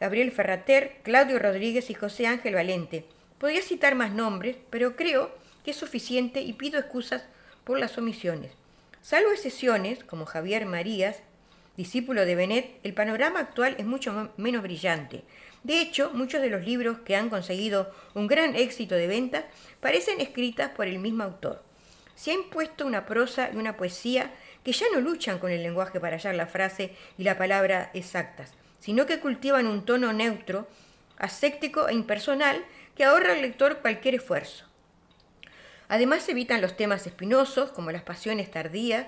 Gabriel 0.00 0.32
Ferrater, 0.32 0.98
Claudio 1.02 1.38
Rodríguez 1.38 1.90
y 1.90 1.94
José 1.94 2.26
Ángel 2.26 2.54
Valente. 2.54 3.04
Podría 3.38 3.62
citar 3.62 3.94
más 3.94 4.12
nombres, 4.12 4.56
pero 4.70 4.96
creo 4.96 5.30
que 5.64 5.72
es 5.72 5.76
suficiente 5.76 6.40
y 6.40 6.52
pido 6.52 6.78
excusas 6.78 7.24
por 7.64 7.78
las 7.78 7.98
omisiones. 7.98 8.52
Salvo 9.02 9.32
excepciones, 9.32 10.04
como 10.04 10.24
Javier 10.24 10.66
Marías, 10.66 11.18
discípulo 11.76 12.24
de 12.24 12.34
Benet, 12.34 12.78
el 12.84 12.94
panorama 12.94 13.40
actual 13.40 13.74
es 13.78 13.86
mucho 13.86 14.30
menos 14.36 14.62
brillante. 14.62 15.24
De 15.62 15.80
hecho, 15.80 16.10
muchos 16.12 16.40
de 16.42 16.50
los 16.50 16.64
libros 16.64 16.98
que 16.98 17.16
han 17.16 17.30
conseguido 17.30 17.92
un 18.14 18.26
gran 18.26 18.54
éxito 18.54 18.94
de 18.94 19.06
venta 19.06 19.46
parecen 19.80 20.20
escritas 20.20 20.70
por 20.70 20.86
el 20.86 20.98
mismo 20.98 21.24
autor. 21.24 21.62
Se 22.14 22.30
ha 22.30 22.34
impuesto 22.34 22.86
una 22.86 23.06
prosa 23.06 23.50
y 23.52 23.56
una 23.56 23.76
poesía 23.76 24.30
que 24.62 24.72
ya 24.72 24.86
no 24.92 25.00
luchan 25.00 25.38
con 25.38 25.50
el 25.50 25.62
lenguaje 25.62 26.00
para 26.00 26.16
hallar 26.16 26.34
la 26.34 26.46
frase 26.46 26.94
y 27.18 27.24
la 27.24 27.36
palabra 27.36 27.90
exactas, 27.92 28.52
sino 28.78 29.06
que 29.06 29.20
cultivan 29.20 29.66
un 29.66 29.84
tono 29.84 30.12
neutro, 30.12 30.68
ascéctico 31.18 31.88
e 31.88 31.94
impersonal 31.94 32.64
que 32.96 33.04
ahorra 33.04 33.32
al 33.32 33.42
lector 33.42 33.78
cualquier 33.78 34.14
esfuerzo. 34.14 34.64
Además 35.88 36.28
evitan 36.28 36.60
los 36.60 36.76
temas 36.76 37.06
espinosos 37.06 37.70
como 37.70 37.92
las 37.92 38.02
pasiones 38.02 38.50
tardías, 38.50 39.06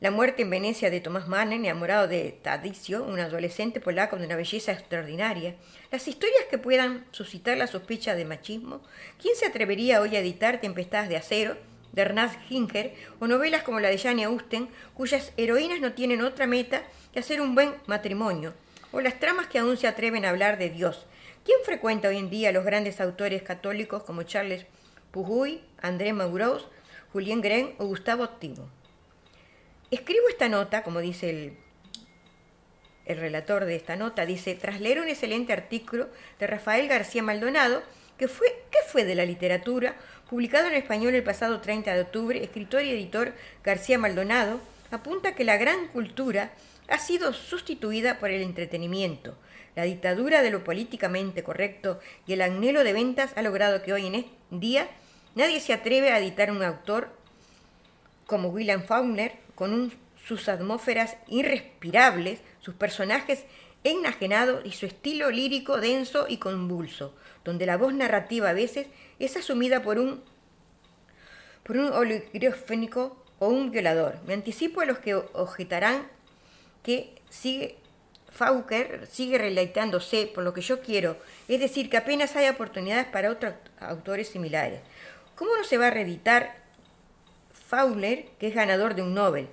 la 0.00 0.12
muerte 0.12 0.42
en 0.42 0.50
Venecia 0.50 0.90
de 0.90 1.00
Tomás 1.00 1.26
Mann, 1.26 1.52
enamorado 1.52 2.06
de 2.06 2.38
Tadicio, 2.40 3.02
un 3.02 3.18
adolescente 3.18 3.80
polaco 3.80 4.16
de 4.16 4.26
una 4.26 4.36
belleza 4.36 4.70
extraordinaria, 4.70 5.56
las 5.90 6.06
historias 6.06 6.44
que 6.48 6.58
puedan 6.58 7.04
suscitar 7.10 7.58
la 7.58 7.66
sospecha 7.66 8.14
de 8.14 8.24
machismo, 8.24 8.80
¿quién 9.20 9.34
se 9.34 9.46
atrevería 9.46 10.00
hoy 10.00 10.14
a 10.14 10.20
editar 10.20 10.60
Tempestades 10.60 11.08
de 11.08 11.16
Acero, 11.16 11.56
de 11.90 12.02
Ernst 12.02 12.38
Hinger, 12.48 12.94
o 13.18 13.26
novelas 13.26 13.64
como 13.64 13.80
la 13.80 13.88
de 13.88 13.98
Jane 13.98 14.24
Austen, 14.24 14.68
cuyas 14.94 15.32
heroínas 15.36 15.80
no 15.80 15.92
tienen 15.94 16.22
otra 16.22 16.46
meta 16.46 16.84
que 17.12 17.18
hacer 17.18 17.40
un 17.40 17.56
buen 17.56 17.74
matrimonio, 17.86 18.54
o 18.92 19.00
las 19.00 19.18
tramas 19.18 19.48
que 19.48 19.58
aún 19.58 19.76
se 19.76 19.88
atreven 19.88 20.24
a 20.24 20.28
hablar 20.28 20.58
de 20.58 20.70
Dios? 20.70 21.06
¿Quién 21.44 21.58
frecuenta 21.64 22.08
hoy 22.08 22.18
en 22.18 22.30
día 22.30 22.52
los 22.52 22.64
grandes 22.64 23.00
autores 23.00 23.42
católicos 23.42 24.02
como 24.02 24.22
Charles 24.22 24.66
Pujuy, 25.10 25.62
André 25.80 26.12
Maurois, 26.12 26.64
Julien 27.12 27.40
Gren 27.40 27.74
o 27.78 27.86
Gustavo 27.86 28.28
Timo? 28.28 28.68
Escribo 29.90 30.28
esta 30.28 30.48
nota, 30.48 30.82
como 30.82 31.00
dice 31.00 31.30
el, 31.30 31.56
el 33.06 33.18
relator 33.18 33.64
de 33.64 33.76
esta 33.76 33.96
nota, 33.96 34.26
dice, 34.26 34.54
tras 34.54 34.80
leer 34.80 35.00
un 35.00 35.08
excelente 35.08 35.52
artículo 35.52 36.08
de 36.38 36.46
Rafael 36.46 36.88
García 36.88 37.22
Maldonado, 37.22 37.82
que 38.18 38.28
fue, 38.28 38.48
¿qué 38.70 38.78
fue 38.86 39.04
de 39.04 39.14
la 39.14 39.24
literatura? 39.24 39.96
Publicado 40.28 40.66
en 40.66 40.74
español 40.74 41.14
el 41.14 41.22
pasado 41.22 41.60
30 41.60 41.94
de 41.94 42.02
octubre, 42.02 42.42
escritor 42.42 42.82
y 42.82 42.90
editor 42.90 43.32
García 43.64 43.98
Maldonado 43.98 44.60
apunta 44.90 45.34
que 45.34 45.44
la 45.44 45.56
gran 45.56 45.88
cultura 45.88 46.52
ha 46.88 46.98
sido 46.98 47.32
sustituida 47.32 48.18
por 48.18 48.30
el 48.30 48.42
entretenimiento. 48.42 49.36
La 49.78 49.84
dictadura 49.84 50.42
de 50.42 50.50
lo 50.50 50.64
políticamente 50.64 51.44
correcto 51.44 52.00
y 52.26 52.32
el 52.32 52.42
anhelo 52.42 52.82
de 52.82 52.92
ventas 52.92 53.30
ha 53.36 53.42
logrado 53.42 53.80
que 53.80 53.92
hoy 53.92 54.06
en 54.06 54.26
día 54.50 54.88
nadie 55.36 55.60
se 55.60 55.72
atreve 55.72 56.10
a 56.10 56.18
editar 56.18 56.50
un 56.50 56.64
autor 56.64 57.10
como 58.26 58.48
William 58.48 58.82
Faulkner, 58.82 59.36
con 59.54 59.92
sus 60.16 60.48
atmósferas 60.48 61.16
irrespirables, 61.28 62.40
sus 62.58 62.74
personajes 62.74 63.44
enajenados 63.84 64.66
y 64.66 64.72
su 64.72 64.84
estilo 64.84 65.30
lírico 65.30 65.80
denso 65.80 66.26
y 66.28 66.38
convulso, 66.38 67.14
donde 67.44 67.64
la 67.64 67.76
voz 67.76 67.94
narrativa 67.94 68.50
a 68.50 68.54
veces 68.54 68.88
es 69.20 69.36
asumida 69.36 69.84
por 69.84 70.00
un, 70.00 70.24
por 71.62 71.76
un 71.76 71.92
o 73.38 73.46
un 73.46 73.70
violador. 73.70 74.18
Me 74.26 74.34
anticipo 74.34 74.80
a 74.80 74.86
los 74.86 74.98
que 74.98 75.14
objetarán 75.14 76.08
que 76.82 77.14
sigue 77.30 77.78
Faulkner 78.38 79.08
sigue 79.10 79.36
releitándose 79.36 80.30
por 80.32 80.44
lo 80.44 80.54
que 80.54 80.60
yo 80.60 80.80
quiero, 80.80 81.16
es 81.48 81.58
decir, 81.58 81.90
que 81.90 81.96
apenas 81.96 82.36
hay 82.36 82.48
oportunidades 82.48 83.06
para 83.06 83.32
otros 83.32 83.54
autores 83.80 84.28
similares. 84.28 84.80
¿Cómo 85.34 85.56
no 85.56 85.64
se 85.64 85.76
va 85.76 85.88
a 85.88 85.90
reeditar 85.90 86.54
Fowler, 87.68 88.24
que 88.38 88.48
es 88.48 88.54
ganador 88.54 88.94
de 88.94 89.02
un 89.02 89.12
Nobel. 89.12 89.46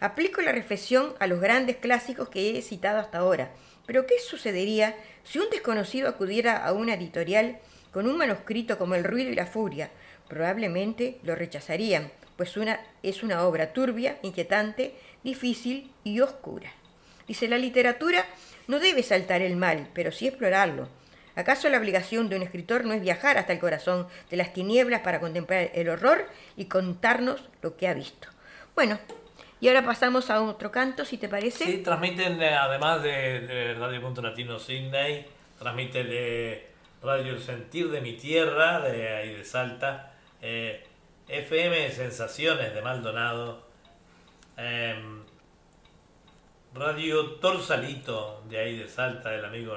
Aplico 0.00 0.40
la 0.40 0.52
reflexión 0.52 1.12
a 1.18 1.26
los 1.26 1.38
grandes 1.38 1.76
clásicos 1.76 2.30
que 2.30 2.56
he 2.56 2.62
citado 2.62 2.98
hasta 2.98 3.18
ahora. 3.18 3.50
Pero 3.84 4.06
¿qué 4.06 4.14
sucedería 4.20 4.96
si 5.22 5.38
un 5.38 5.50
desconocido 5.50 6.08
acudiera 6.08 6.64
a 6.64 6.72
una 6.72 6.94
editorial 6.94 7.58
con 7.92 8.06
un 8.06 8.16
manuscrito 8.16 8.78
como 8.78 8.94
El 8.94 9.04
ruido 9.04 9.30
y 9.30 9.34
la 9.34 9.46
furia? 9.46 9.90
Probablemente 10.28 11.18
lo 11.24 11.34
rechazarían, 11.34 12.10
pues 12.36 12.54
es 13.02 13.22
una 13.22 13.42
obra 13.42 13.74
turbia, 13.74 14.18
inquietante, 14.22 14.94
difícil 15.22 15.92
y 16.04 16.20
oscura. 16.20 16.72
Dice, 17.28 17.46
la 17.46 17.58
literatura 17.58 18.24
no 18.66 18.80
debe 18.80 19.02
saltar 19.02 19.42
el 19.42 19.56
mal, 19.56 19.88
pero 19.94 20.10
sí 20.10 20.26
explorarlo. 20.26 20.88
¿Acaso 21.36 21.68
la 21.68 21.78
obligación 21.78 22.28
de 22.28 22.34
un 22.34 22.42
escritor 22.42 22.84
no 22.84 22.94
es 22.94 23.00
viajar 23.00 23.38
hasta 23.38 23.52
el 23.52 23.60
corazón 23.60 24.08
de 24.28 24.36
las 24.36 24.52
tinieblas 24.52 25.02
para 25.02 25.20
contemplar 25.20 25.70
el 25.72 25.88
horror 25.88 26.26
y 26.56 26.64
contarnos 26.64 27.44
lo 27.62 27.76
que 27.76 27.86
ha 27.86 27.94
visto? 27.94 28.26
Bueno, 28.74 28.98
y 29.60 29.68
ahora 29.68 29.84
pasamos 29.84 30.30
a 30.30 30.42
otro 30.42 30.72
canto, 30.72 31.04
si 31.04 31.18
te 31.18 31.28
parece. 31.28 31.64
Sí, 31.64 31.78
transmiten, 31.78 32.40
eh, 32.42 32.54
además 32.54 33.02
de, 33.02 33.74
Radio 33.78 34.00
Punto 34.00 34.22
Latino 34.22 34.58
Sydney, 34.58 35.26
transmiten 35.58 36.08
de 36.08 36.66
Radio 37.02 37.34
El 37.34 37.42
Sentir 37.42 37.90
de 37.90 38.00
mi 38.00 38.14
Tierra, 38.14 38.80
de 38.80 39.08
ahí 39.08 39.34
de 39.34 39.44
Salta, 39.44 40.14
eh, 40.42 40.84
FM 41.28 41.90
Sensaciones 41.90 42.74
de 42.74 42.82
Maldonado, 42.82 43.66
em, 44.56 45.22
Radio 46.74 47.24
Torsalito, 47.36 48.42
de 48.48 48.58
ahí 48.58 48.76
de 48.76 48.88
Salta, 48.88 49.30
del 49.30 49.44
amigo 49.44 49.74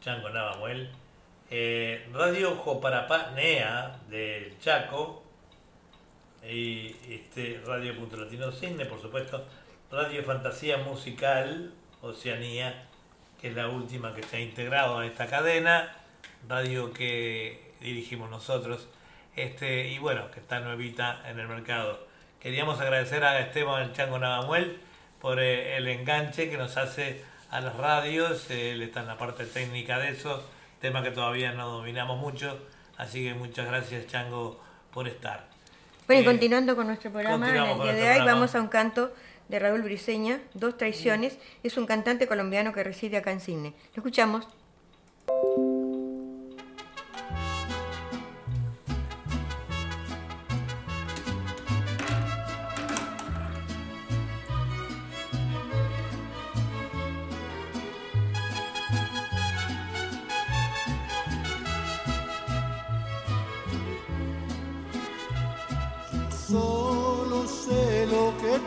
Chango 0.00 0.28
Navamuel, 0.30 0.90
eh, 1.48 2.08
Radio 2.12 2.56
Joparapá 2.56 3.30
Nea 3.36 4.00
del 4.08 4.58
Chaco, 4.58 5.22
y 6.42 6.96
este, 7.08 7.62
Radio 7.64 7.96
Punto 7.96 8.16
Latino 8.16 8.50
Cine, 8.50 8.84
por 8.84 9.00
supuesto, 9.00 9.44
Radio 9.92 10.24
Fantasía 10.24 10.78
Musical 10.78 11.72
Oceanía, 12.02 12.82
que 13.40 13.48
es 13.48 13.54
la 13.54 13.68
última 13.68 14.12
que 14.12 14.24
se 14.24 14.36
ha 14.36 14.40
integrado 14.40 14.98
a 14.98 15.06
esta 15.06 15.28
cadena, 15.28 15.96
radio 16.48 16.92
que 16.92 17.72
dirigimos 17.80 18.28
nosotros, 18.28 18.88
este, 19.36 19.88
y 19.88 19.98
bueno, 19.98 20.30
que 20.32 20.40
está 20.40 20.58
nuevita 20.58 21.22
en 21.30 21.38
el 21.38 21.46
mercado. 21.46 22.06
Queríamos 22.40 22.80
agradecer 22.80 23.24
a 23.24 23.38
Esteban 23.40 23.92
Chango 23.92 24.18
Navamuel 24.18 24.80
por 25.24 25.40
eh, 25.40 25.78
el 25.78 25.88
enganche 25.88 26.50
que 26.50 26.58
nos 26.58 26.76
hace 26.76 27.22
a 27.48 27.62
las 27.62 27.74
radios, 27.76 28.50
él 28.50 28.82
está 28.82 29.00
en 29.00 29.06
la 29.06 29.16
parte 29.16 29.46
técnica 29.46 29.98
de 29.98 30.10
eso, 30.10 30.44
tema 30.82 31.02
que 31.02 31.10
todavía 31.12 31.52
no 31.52 31.66
dominamos 31.70 32.20
mucho, 32.20 32.58
así 32.98 33.24
que 33.24 33.32
muchas 33.32 33.66
gracias 33.66 34.06
Chango 34.06 34.60
por 34.92 35.08
estar. 35.08 35.46
Bueno, 36.06 36.20
y 36.20 36.24
eh, 36.24 36.26
continuando 36.26 36.76
con 36.76 36.88
nuestro 36.88 37.10
programa, 37.10 37.48
en 37.48 37.56
el 37.56 37.82
día 37.82 37.94
de 37.94 38.20
hoy 38.20 38.26
vamos 38.26 38.54
a 38.54 38.60
un 38.60 38.68
canto 38.68 39.14
de 39.48 39.58
Raúl 39.58 39.80
Briseña, 39.80 40.42
Dos 40.52 40.76
Traiciones, 40.76 41.38
es 41.62 41.78
un 41.78 41.86
cantante 41.86 42.26
colombiano 42.26 42.74
que 42.74 42.84
reside 42.84 43.16
acá 43.16 43.32
en 43.32 43.40
Cine. 43.40 43.72
Lo 43.94 44.00
escuchamos. 44.00 44.46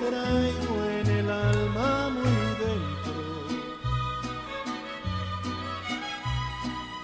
Traigo 0.10 0.76
en 1.00 1.08
el 1.20 1.30
alma 1.30 2.10
muy 2.10 2.42
dentro. 2.64 3.20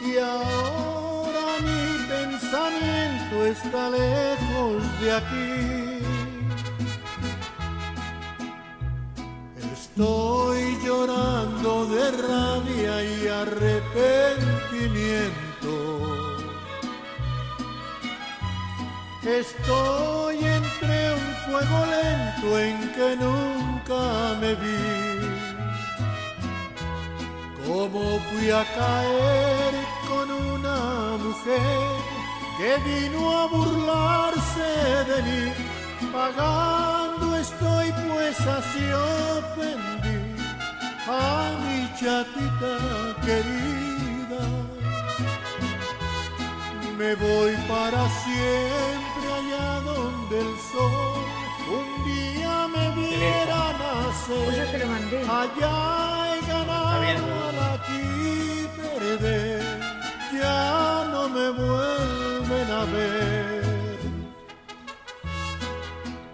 Y 0.10 0.12
ahora 0.18 1.46
mi 1.68 1.84
pensamiento 2.14 3.36
está 3.46 3.82
lejos 3.90 4.76
de 5.02 5.08
aquí. 5.20 5.54
Estoy 9.74 10.62
llorando 10.86 11.72
de 11.88 12.04
rabia 12.28 12.94
y 13.04 13.28
arrepentimiento. 13.28 15.74
Estoy 19.24 20.44
entre 20.44 21.13
fuego 21.46 21.86
lento 21.86 22.60
en 22.60 22.78
que 22.96 23.16
nunca 23.16 24.02
me 24.42 24.56
vi. 24.56 25.04
¿Cómo 27.66 28.20
fui 28.30 28.50
a 28.52 28.64
caer 28.80 29.74
con 30.08 30.32
una 30.32 31.18
mujer 31.26 31.88
que 32.58 32.72
vino 32.90 33.20
a 33.42 33.48
burlarse 33.48 34.70
de 35.10 35.18
mí? 35.28 35.54
Pagando 36.12 37.36
estoy 37.38 37.92
pues 38.10 38.40
así 38.42 38.86
ofendí 38.92 40.36
a 41.08 41.52
mi 41.64 41.80
chatita 42.00 42.76
querida 43.26 44.42
Me 46.98 47.16
voy 47.16 47.56
para 47.68 48.08
siempre 48.24 49.26
allá 49.40 49.80
donde 49.82 50.40
el 50.40 50.58
sol 50.72 51.24
un 51.68 52.04
día 52.06 52.68
me 52.68 52.86
viera 52.96 53.74
nacer. 53.80 54.46
Pues 54.46 54.58
yo 54.58 54.66
se 54.72 54.78
lo 54.80 54.86
mandé. 54.88 55.20
Allá 55.22 56.36
he 56.36 56.40
ganado 56.48 57.62
aquí 57.74 58.70
perder, 58.78 59.80
ya 60.40 61.08
no 61.12 61.30
me 61.30 61.50
vuelven 61.50 62.72
a 62.72 62.86
ver. 62.86 63.64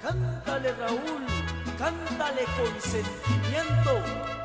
Cántale 0.01 0.73
Raúl, 0.73 1.23
cántale 1.77 2.43
con 2.57 2.81
sentimiento. 2.81 4.38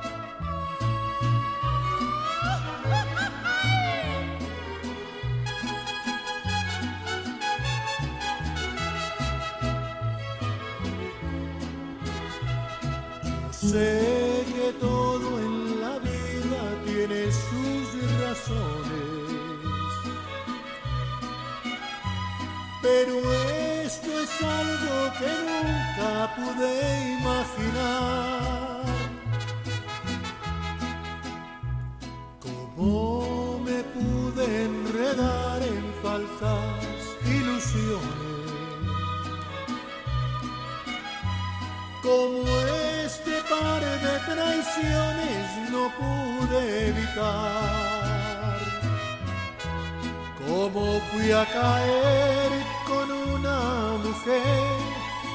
Sé 13.74 14.44
que 14.54 14.72
todo 14.78 15.40
en 15.40 15.80
la 15.80 15.98
vida 15.98 16.62
tiene 16.86 17.20
sus 17.32 17.86
razones, 18.20 19.32
pero 22.80 23.14
esto 23.82 24.10
es 24.20 24.42
algo 24.60 24.96
que 25.18 25.32
nunca 25.50 26.10
pude 26.36 26.72
imaginar. 27.18 28.84
¿Cómo 32.44 33.58
me 33.66 33.82
pude 33.96 34.44
enredar 34.66 35.60
en 35.62 35.84
falsas 36.00 37.00
ilusiones? 37.26 38.24
Como 42.04 42.46
este 42.46 42.93
par 43.48 43.80
de 43.80 44.14
traiciones 44.30 45.70
no 45.70 45.90
pude 45.98 46.88
evitar. 46.88 48.58
Como 50.46 51.00
fui 51.10 51.30
a 51.32 51.44
caer 51.46 52.50
con 52.86 53.10
una 53.10 53.60
mujer 54.04 54.76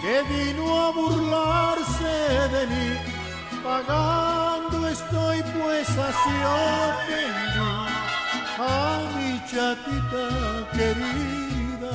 que 0.02 0.16
vino 0.34 0.64
a 0.86 0.92
burlarse 0.92 2.16
de 2.56 2.68
mí. 2.68 2.90
Pagando 3.64 4.88
estoy 4.88 5.44
pues 5.58 5.90
así 5.90 6.36
ofendí 6.66 7.50
a 8.60 9.02
mi 9.16 9.32
chatita 9.50 10.28
querida 10.74 11.92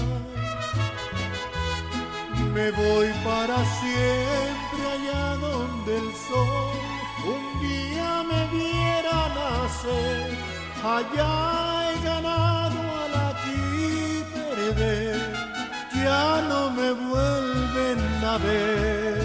me 2.55 2.71
voy 2.71 3.09
para 3.25 3.57
siempre 3.81 4.83
allá 4.95 5.37
donde 5.37 5.97
el 5.97 6.13
sol 6.15 6.77
un 7.27 7.61
día 7.61 8.23
me 8.31 8.47
viera 8.57 9.29
nacer. 9.35 10.39
Allá 10.83 11.91
he 11.91 12.05
ganado 12.05 12.81
al 13.03 13.15
aquí 13.31 14.25
perder, 14.35 15.33
ya 15.95 16.43
no 16.49 16.71
me 16.71 16.93
vuelven 16.93 18.25
a 18.25 18.39
ver. 18.39 19.25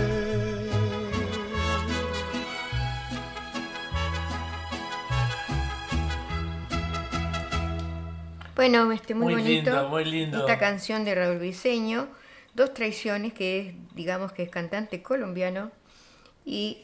Bueno, 8.55 8.91
este, 8.91 9.15
muy, 9.15 9.33
Muy 9.35 9.41
bonito. 9.43 9.71
lindo, 9.71 9.89
muy 9.89 10.05
lindo. 10.05 10.39
Esta 10.39 10.57
canción 10.59 11.05
de 11.05 11.15
Raúl 11.15 11.37
Briceño, 11.37 12.07
Dos 12.59 12.73
Traiciones, 12.73 13.31
que 13.31 13.59
es, 13.61 13.95
digamos 13.95 14.33
que 14.33 14.43
es 14.43 14.49
cantante 14.49 15.01
colombiano 15.01 15.71
y 16.43 16.79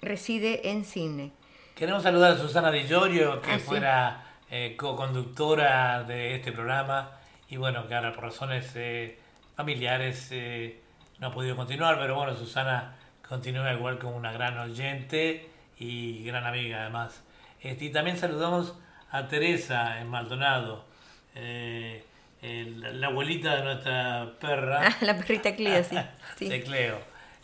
reside 0.00 0.70
en 0.70 0.86
Sydney. 0.86 1.34
Queremos 1.74 2.02
saludar 2.02 2.32
a 2.32 2.38
Susana 2.38 2.70
Di 2.70 2.84
Giorgio, 2.84 3.42
que 3.42 3.50
Ah, 3.50 3.58
sí. 3.58 3.64
fuera 3.66 4.24
eh, 4.50 4.74
co-conductora 4.74 6.04
de 6.04 6.36
este 6.36 6.50
programa 6.50 7.10
y 7.50 7.58
bueno, 7.58 7.86
que 7.86 7.94
ahora 7.94 8.14
por 8.14 8.24
razones 8.24 8.72
eh, 8.74 9.18
familiares 9.54 10.28
eh, 10.30 10.80
no 11.18 11.26
ha 11.26 11.30
podido 11.34 11.56
continuar, 11.56 11.98
pero 11.98 12.14
bueno, 12.14 12.34
Susana 12.34 12.96
continúa 13.28 13.70
igual 13.74 13.98
como 13.98 14.16
una 14.16 14.32
gran 14.32 14.58
oyente 14.58 15.46
y 15.78 16.24
gran 16.24 16.46
amiga 16.46 16.80
además. 16.80 17.22
Este, 17.60 17.84
y 17.84 17.92
también 17.92 18.16
saludamos 18.16 18.78
a 19.10 19.28
Teresa 19.28 20.00
en 20.00 20.08
Maldonado, 20.08 20.86
eh, 21.34 22.02
el- 22.42 23.00
la 23.00 23.06
abuelita 23.06 23.56
de 23.56 23.62
nuestra 23.64 24.32
perra. 24.40 24.88
Ah, 24.88 24.96
la 25.00 25.16
perrita 25.16 25.54
Cleo, 25.56 25.82
sí. 25.84 25.96
sí. 26.38 26.48
de 26.48 26.62
Cleo. 26.62 26.98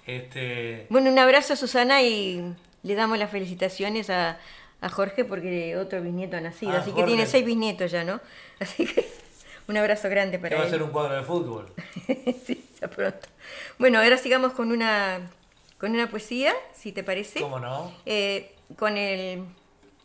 Este, 0.06 0.86
Bueno, 0.90 1.10
un 1.10 1.18
abrazo 1.18 1.52
a 1.52 1.56
Susana 1.56 2.02
y 2.02 2.54
le 2.82 2.94
damos 2.94 3.18
las 3.18 3.30
felicitaciones 3.30 4.10
a, 4.10 4.38
a 4.80 4.88
Jorge 4.88 5.24
porque 5.24 5.76
otro 5.76 6.00
bisnieto 6.02 6.36
ha 6.36 6.40
nacido. 6.40 6.72
Ah, 6.72 6.78
así 6.78 6.92
que 6.92 7.02
tiene 7.04 7.26
seis 7.26 7.44
bisnietos 7.44 7.90
ya, 7.90 8.04
¿no? 8.04 8.20
Así 8.60 8.86
que 8.86 9.06
un 9.68 9.76
abrazo 9.76 10.08
grande 10.08 10.38
para 10.38 10.56
va 10.56 10.62
a 10.62 10.64
él. 10.64 10.70
ser 10.70 10.82
un 10.82 10.90
cuadro 10.90 11.14
de 11.16 11.22
fútbol. 11.22 11.72
sí, 12.46 12.64
ya 12.80 12.88
pronto. 12.88 13.28
Bueno, 13.78 14.00
ahora 14.00 14.16
sigamos 14.16 14.52
con 14.54 14.72
una, 14.72 15.20
con 15.78 15.92
una 15.92 16.08
poesía, 16.08 16.54
si 16.74 16.90
te 16.92 17.04
parece. 17.04 17.40
¿Cómo 17.40 17.60
no? 17.60 17.92
Eh, 18.06 18.54
con 18.76 18.96
el, 18.96 19.44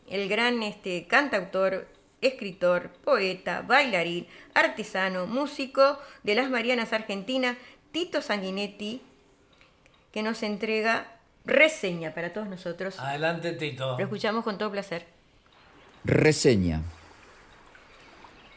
el 0.09 0.27
gran 0.29 0.61
este, 0.63 1.05
cantautor, 1.07 1.87
escritor, 2.23 2.89
poeta, 3.03 3.61
bailarín, 3.61 4.27
artesano, 4.53 5.27
músico 5.27 5.99
de 6.23 6.35
las 6.35 6.49
Marianas 6.49 6.93
Argentinas, 6.93 7.57
Tito 7.91 8.21
Sanguinetti, 8.21 9.01
que 10.11 10.23
nos 10.23 10.43
entrega 10.43 11.19
reseña 11.45 12.13
para 12.13 12.33
todos 12.33 12.47
nosotros. 12.47 12.99
Adelante, 12.99 13.53
Tito. 13.53 13.97
Lo 13.97 14.03
escuchamos 14.03 14.43
con 14.43 14.57
todo 14.57 14.71
placer. 14.71 15.05
Reseña. 16.03 16.81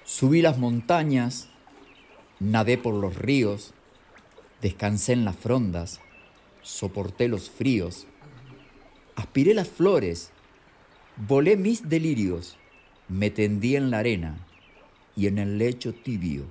Subí 0.05 0.41
las 0.41 0.57
montañas, 0.57 1.49
nadé 2.39 2.79
por 2.79 2.95
los 2.95 3.17
ríos, 3.17 3.75
descansé 4.62 5.12
en 5.12 5.25
las 5.25 5.37
frondas, 5.37 6.01
soporté 6.62 7.29
los 7.29 7.51
fríos, 7.51 8.07
aspiré 9.17 9.53
las 9.55 9.69
flores, 9.69 10.31
volé 11.17 11.57
mis 11.57 11.89
delirios, 11.89 12.57
me 13.09 13.31
tendí 13.31 13.77
en 13.77 13.91
la 13.91 13.99
arena 13.99 14.37
y 15.15 15.29
en 15.29 15.39
el 15.39 15.59
lecho 15.59 15.95
tibio. 15.95 16.45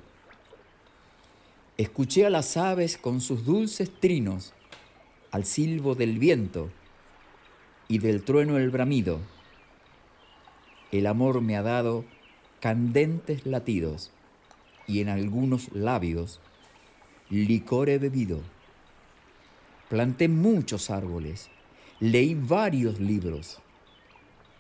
Escuché 1.78 2.26
a 2.26 2.30
las 2.30 2.56
aves 2.56 2.98
con 2.98 3.20
sus 3.20 3.46
dulces 3.46 3.92
trinos, 4.00 4.54
al 5.32 5.44
silbo 5.44 5.96
del 5.96 6.18
viento 6.18 6.70
y 7.90 8.00
del 8.00 8.24
trueno 8.24 8.58
el 8.58 8.70
bramido. 8.70 9.20
El 10.92 11.08
amor 11.08 11.42
me 11.42 11.58
ha 11.58 11.62
dado 11.62 12.06
candentes 12.62 13.46
latidos 13.46 14.12
y 14.88 15.02
en 15.02 15.10
algunos 15.10 15.72
labios 15.74 16.40
licor 17.30 17.90
he 17.90 17.98
bebido. 17.98 18.40
Planté 19.90 20.30
muchos 20.30 20.90
árboles, 20.90 21.50
leí 22.00 22.34
varios 22.34 23.02
libros, 23.02 23.60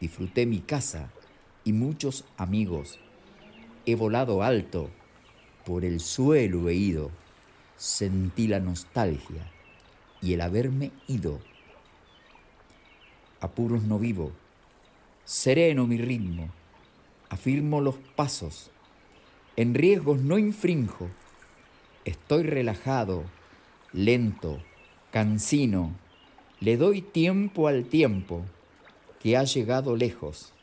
disfruté 0.01 0.45
mi 0.45 0.59
casa 0.59 1.09
y 1.65 1.73
muchos 1.73 2.23
amigos. 2.37 2.99
He 3.85 3.95
volado 3.95 4.43
alto, 4.43 4.89
por 5.65 5.83
el 5.83 5.99
suelo 5.99 6.69
he 6.69 6.75
ido, 6.75 7.11
sentí 7.75 8.47
la 8.47 8.61
nostalgia 8.61 9.51
y 10.21 10.33
el 10.33 10.41
haberme 10.41 10.91
ido. 11.07 11.41
Apuros 13.41 13.83
no 13.83 13.99
vivo, 13.99 14.31
sereno 15.25 15.85
mi 15.87 15.97
ritmo, 15.97 16.49
afirmo 17.29 17.81
los 17.81 17.95
pasos, 18.15 18.71
en 19.57 19.73
riesgos 19.73 20.21
no 20.21 20.37
infrinjo, 20.37 21.09
estoy 22.05 22.43
relajado, 22.43 23.23
lento, 23.91 24.61
cansino, 25.11 25.93
le 26.59 26.77
doy 26.77 27.01
tiempo 27.01 27.67
al 27.67 27.85
tiempo 27.85 28.43
que 29.19 29.37
ha 29.37 29.43
llegado 29.43 29.95
lejos, 29.95 30.54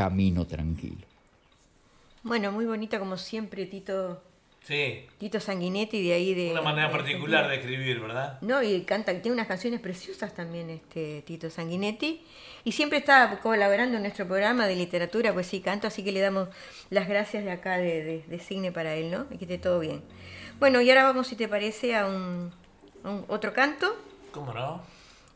camino 0.00 0.46
tranquilo. 0.46 1.04
Bueno, 2.22 2.52
muy 2.52 2.64
bonita 2.64 2.98
como 2.98 3.18
siempre, 3.18 3.66
Tito, 3.66 4.22
Sí, 4.62 5.06
Tito 5.18 5.40
Sanguinetti, 5.40 6.02
de 6.02 6.14
ahí 6.14 6.34
de... 6.34 6.52
una 6.52 6.62
manera 6.62 6.88
de 6.88 6.92
particular 6.94 7.48
de 7.48 7.56
escribir, 7.56 8.00
¿verdad? 8.00 8.38
No, 8.40 8.62
y 8.62 8.80
canta, 8.82 9.12
tiene 9.20 9.34
unas 9.34 9.46
canciones 9.46 9.78
preciosas 9.80 10.34
también 10.34 10.70
este 10.70 11.20
Tito 11.22 11.50
Sanguinetti. 11.50 12.24
Y 12.64 12.72
siempre 12.72 12.98
está 12.98 13.40
colaborando 13.42 13.96
en 13.96 14.02
nuestro 14.02 14.26
programa 14.26 14.66
de 14.66 14.76
literatura, 14.76 15.34
pues 15.34 15.46
sí, 15.46 15.60
canto, 15.60 15.86
así 15.86 16.02
que 16.02 16.12
le 16.12 16.20
damos 16.20 16.48
las 16.88 17.06
gracias 17.06 17.44
de 17.44 17.50
acá 17.50 17.76
de, 17.76 18.02
de, 18.02 18.24
de 18.26 18.38
Cine 18.38 18.72
para 18.72 18.94
él, 18.94 19.10
¿no? 19.10 19.26
Y 19.30 19.36
que 19.36 19.44
esté 19.44 19.58
todo 19.58 19.80
bien. 19.80 20.02
Bueno, 20.58 20.80
y 20.80 20.88
ahora 20.88 21.04
vamos, 21.04 21.26
si 21.26 21.36
te 21.36 21.46
parece, 21.46 21.94
a 21.94 22.06
un, 22.06 22.50
a 23.04 23.10
un 23.10 23.24
otro 23.28 23.52
canto. 23.52 23.96
¿Cómo 24.32 24.54
no? 24.54 24.82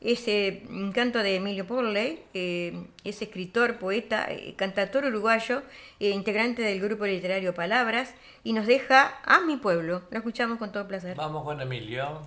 Ese 0.05 0.63
canto 0.95 1.21
de 1.21 1.37
Emilio 1.37 1.67
Porley, 1.67 2.23
eh, 2.35 2.87
es 3.05 3.23
escritor, 3.23 3.79
poeta, 3.79 4.27
eh, 4.31 4.55
cantautor 4.55 5.07
uruguayo, 5.07 5.63
eh, 5.99 6.11
integrante 6.11 6.61
del 6.63 6.81
grupo 6.81 7.07
literario 7.07 7.55
Palabras, 7.55 8.15
y 8.45 8.53
nos 8.53 8.67
deja 8.67 9.19
a 9.25 9.41
mi 9.41 9.57
pueblo. 9.57 10.03
Lo 10.11 10.19
escuchamos 10.19 10.59
con 10.59 10.73
todo 10.73 10.87
placer. 10.87 11.17
Vamos 11.17 11.43
con 11.45 11.61
Emilio. 11.61 12.21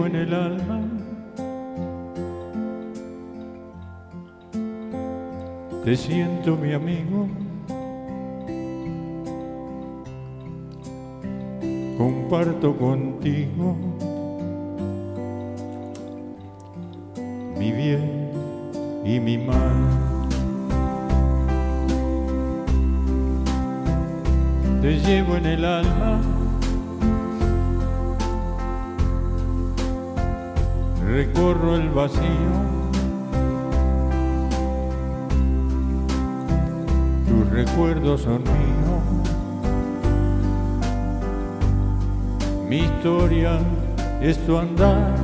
Llevo 0.00 0.06
en 0.06 0.16
el 0.16 0.34
alma. 0.34 0.80
Te 5.84 5.96
siento 5.96 6.56
mi 6.56 6.72
amigo. 6.72 7.26
Comparto 11.98 12.76
contigo 12.76 13.76
mi 17.58 17.72
bien 17.72 18.30
y 19.04 19.20
mi 19.20 19.36
mal. 19.38 19.58
Te 24.80 24.98
llevo 24.98 25.36
en 25.36 25.46
el 25.46 25.64
alma. 25.64 26.20
Recorro 31.12 31.74
el 31.74 31.88
vacío. 31.90 32.22
tus 37.26 37.50
recuerdos 37.50 38.20
son 38.20 38.44
míos. 38.44 39.02
Mi 42.68 42.78
historia 42.84 43.58
es 44.20 44.38
tu 44.46 44.56
andar. 44.56 45.16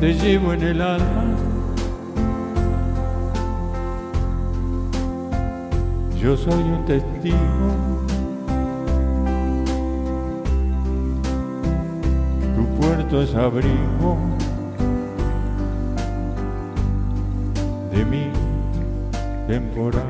Te 0.00 0.12
llevo 0.12 0.52
en 0.52 0.62
el 0.62 0.82
alma. 0.82 1.24
Yo 6.20 6.36
soy 6.36 6.62
un 6.62 6.84
testigo. 6.84 8.09
Es 13.12 13.34
abrigo. 13.34 14.16
de 17.90 18.04
mi 18.04 18.30
temporal. 19.48 20.09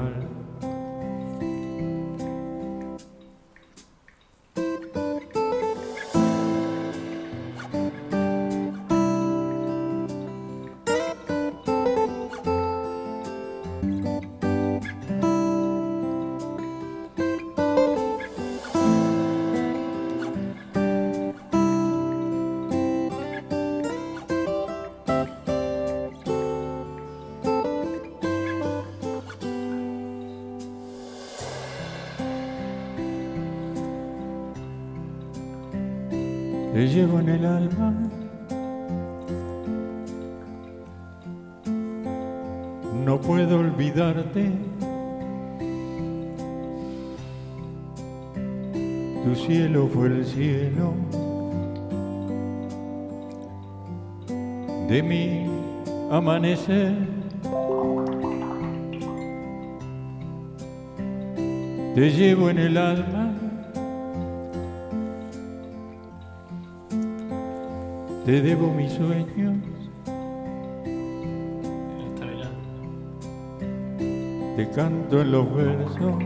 Te 68.25 68.43
debo 68.43 68.73
mis 68.73 68.93
sueños. 68.93 69.57
Te 74.57 74.69
canto 74.71 75.23
en 75.23 75.33
los 75.33 75.55
versos 75.55 76.19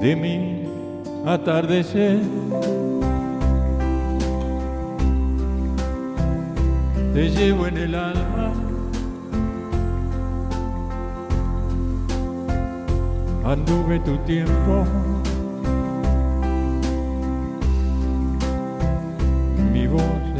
de 0.00 0.14
mi 0.14 0.64
atardecer. 1.26 2.20
Te 7.14 7.30
llevo 7.30 7.66
en 7.66 7.76
el 7.78 7.94
alma. 7.96 8.52
Anduve 13.44 13.98
tu 14.00 14.16
tiempo. 14.18 14.84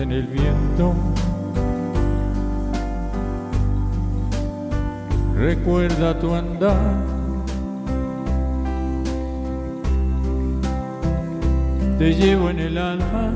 En 0.05 0.13
el 0.13 0.27
viento. 0.27 0.95
Recuerda 5.35 6.19
tu 6.19 6.35
andar. 6.35 6.95
Te 11.99 12.13
llevo 12.13 12.51
en 12.51 12.59
el 12.59 12.77
alma. 12.77 13.33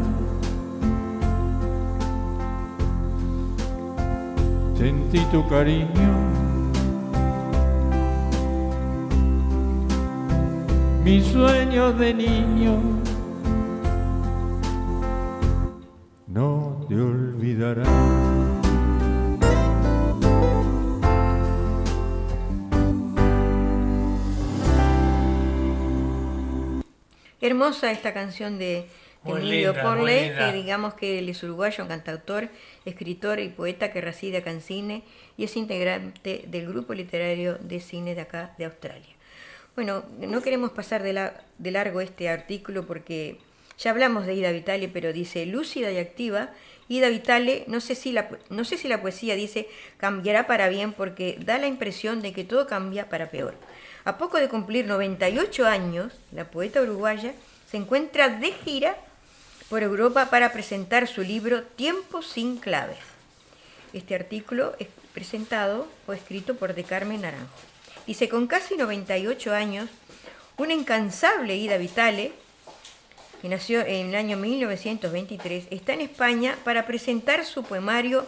Sentí 4.76 5.20
tu 5.32 5.48
cariño. 5.48 6.10
Mis 11.02 11.24
sueños 11.28 11.98
de 11.98 12.12
niño. 12.12 13.07
Hermosa 27.68 27.90
esta 27.92 28.14
canción 28.14 28.58
de 28.58 28.86
Muy 29.24 29.40
Emilio 29.42 29.72
linda, 29.74 29.82
linda. 30.22 30.46
que 30.46 30.56
digamos 30.56 30.94
que 30.94 31.18
él 31.18 31.28
es 31.28 31.42
uruguayo, 31.42 31.86
cantautor, 31.86 32.48
escritor 32.86 33.40
y 33.40 33.48
poeta 33.50 33.92
que 33.92 34.00
reside 34.00 34.38
acá 34.38 34.50
en 34.52 34.62
cine 34.62 35.02
y 35.36 35.44
es 35.44 35.54
integrante 35.54 36.44
del 36.46 36.66
grupo 36.66 36.94
literario 36.94 37.58
de 37.60 37.80
cine 37.80 38.14
de 38.14 38.22
acá 38.22 38.54
de 38.56 38.64
Australia. 38.64 39.14
Bueno, 39.74 40.02
no 40.18 40.40
queremos 40.40 40.70
pasar 40.70 41.02
de, 41.02 41.12
la- 41.12 41.34
de 41.58 41.70
largo 41.70 42.00
este 42.00 42.30
artículo 42.30 42.86
porque 42.86 43.36
Ya 43.76 43.90
hablamos 43.90 44.24
de 44.26 44.32
Ida 44.34 44.50
Vitale, 44.50 44.88
pero 44.88 45.12
dice 45.12 45.44
lúcida 45.44 45.92
y 45.92 45.98
activa. 45.98 46.48
Ida 46.88 47.10
Vitale, 47.10 47.64
no 47.68 47.80
sé, 47.80 47.94
si 47.94 48.12
la, 48.12 48.30
no 48.48 48.64
sé 48.64 48.78
si 48.78 48.88
la 48.88 49.02
poesía 49.02 49.36
dice 49.36 49.68
cambiará 49.98 50.46
para 50.46 50.70
bien 50.70 50.92
porque 50.94 51.36
da 51.44 51.58
la 51.58 51.66
impresión 51.68 52.22
de 52.22 52.32
que 52.32 52.44
todo 52.44 52.66
cambia 52.66 53.10
para 53.10 53.26
peor. 53.30 53.54
A 54.04 54.16
poco 54.16 54.38
de 54.38 54.48
cumplir 54.48 54.86
98 54.86 55.66
años, 55.66 56.14
la 56.32 56.50
poeta 56.50 56.80
uruguaya 56.80 57.34
se 57.70 57.76
encuentra 57.76 58.28
de 58.28 58.52
gira 58.52 58.96
por 59.68 59.82
Europa 59.82 60.30
para 60.30 60.52
presentar 60.52 61.06
su 61.06 61.22
libro 61.22 61.62
Tiempo 61.62 62.22
sin 62.22 62.56
claves. 62.56 62.98
Este 63.92 64.14
artículo 64.14 64.74
es 64.78 64.88
presentado 65.12 65.86
o 66.06 66.12
escrito 66.12 66.56
por 66.56 66.74
De 66.74 66.84
Carmen 66.84 67.22
Naranjo. 67.22 67.48
Dice, 68.06 68.28
con 68.28 68.46
casi 68.46 68.76
98 68.76 69.54
años, 69.54 69.90
una 70.56 70.72
incansable 70.72 71.56
Ida 71.56 71.76
Vitale, 71.76 72.32
que 73.42 73.48
nació 73.48 73.80
en 73.80 74.08
el 74.08 74.14
año 74.14 74.36
1923, 74.38 75.66
está 75.70 75.92
en 75.92 76.00
España 76.00 76.56
para 76.64 76.86
presentar 76.86 77.44
su 77.44 77.62
poemario 77.62 78.26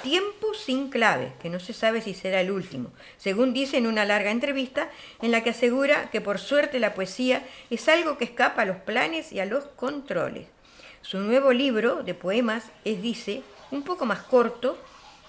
Tiempo 0.00 0.54
sin 0.54 0.88
clave, 0.88 1.32
que 1.40 1.50
no 1.50 1.60
se 1.60 1.74
sabe 1.74 2.00
si 2.00 2.14
será 2.14 2.40
el 2.40 2.50
último, 2.50 2.90
según 3.18 3.52
dice 3.52 3.76
en 3.76 3.86
una 3.86 4.06
larga 4.06 4.30
entrevista 4.30 4.90
en 5.20 5.30
la 5.30 5.44
que 5.44 5.50
asegura 5.50 6.10
que 6.10 6.20
por 6.20 6.38
suerte 6.38 6.80
la 6.80 6.94
poesía 6.94 7.46
es 7.68 7.88
algo 7.88 8.16
que 8.16 8.24
escapa 8.24 8.62
a 8.62 8.64
los 8.64 8.78
planes 8.78 9.32
y 9.32 9.40
a 9.40 9.46
los 9.46 9.64
controles. 9.66 10.48
Su 11.02 11.18
nuevo 11.18 11.52
libro 11.52 12.02
de 12.02 12.14
poemas 12.14 12.64
es, 12.84 13.02
dice, 13.02 13.42
un 13.70 13.82
poco 13.82 14.06
más 14.06 14.20
corto 14.20 14.78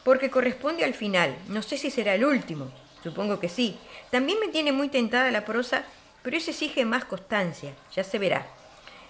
porque 0.04 0.30
corresponde 0.30 0.86
al 0.86 0.94
final. 0.94 1.36
No 1.50 1.62
sé 1.62 1.78
si 1.78 1.92
será 1.92 2.16
el 2.16 2.26
último, 2.26 2.72
supongo 3.04 3.40
que 3.40 3.50
sí. 3.50 3.78
También 4.12 4.40
me 4.40 4.48
tiene 4.48 4.72
muy 4.72 4.88
tentada 4.88 5.30
la 5.30 5.46
prosa, 5.46 5.84
pero 6.24 6.38
eso 6.38 6.52
exige 6.52 6.86
más 6.86 7.06
constancia, 7.06 7.74
ya 7.94 8.04
se 8.04 8.18
verá. 8.18 8.48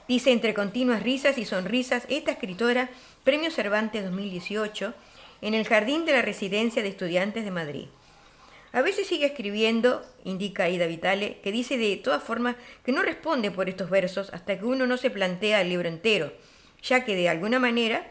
Dice 0.08 0.32
entre 0.32 0.54
continuas 0.54 1.04
risas 1.04 1.38
y 1.38 1.46
sonrisas 1.46 2.04
esta 2.10 2.32
escritora, 2.32 2.90
Premio 3.24 3.52
Cervantes 3.52 4.04
2018, 4.04 4.94
en 5.44 5.54
el 5.54 5.68
Jardín 5.68 6.06
de 6.06 6.14
la 6.14 6.22
Residencia 6.22 6.82
de 6.82 6.88
Estudiantes 6.88 7.44
de 7.44 7.52
Madrid. 7.52 7.88
A 8.72 8.82
veces 8.82 9.08
sigue 9.08 9.26
escribiendo, 9.26 10.04
indica 10.24 10.70
Ida 10.70 10.88
Vitale, 10.88 11.40
que 11.44 11.52
dice 11.52 11.78
de 11.78 11.98
todas 11.98 12.24
formas 12.24 12.56
que 12.86 12.94
no 12.94 13.04
responde 13.04 13.52
por 13.52 13.68
estos 13.68 13.90
versos 13.90 14.30
hasta 14.32 14.58
que 14.58 14.64
uno 14.64 14.88
no 14.88 14.96
se 14.96 15.10
plantea 15.10 15.60
el 15.60 15.70
libro 15.70 15.90
entero, 15.90 16.32
ya 16.82 17.04
que 17.04 17.16
de 17.16 17.28
alguna 17.28 17.60
manera 17.60 18.08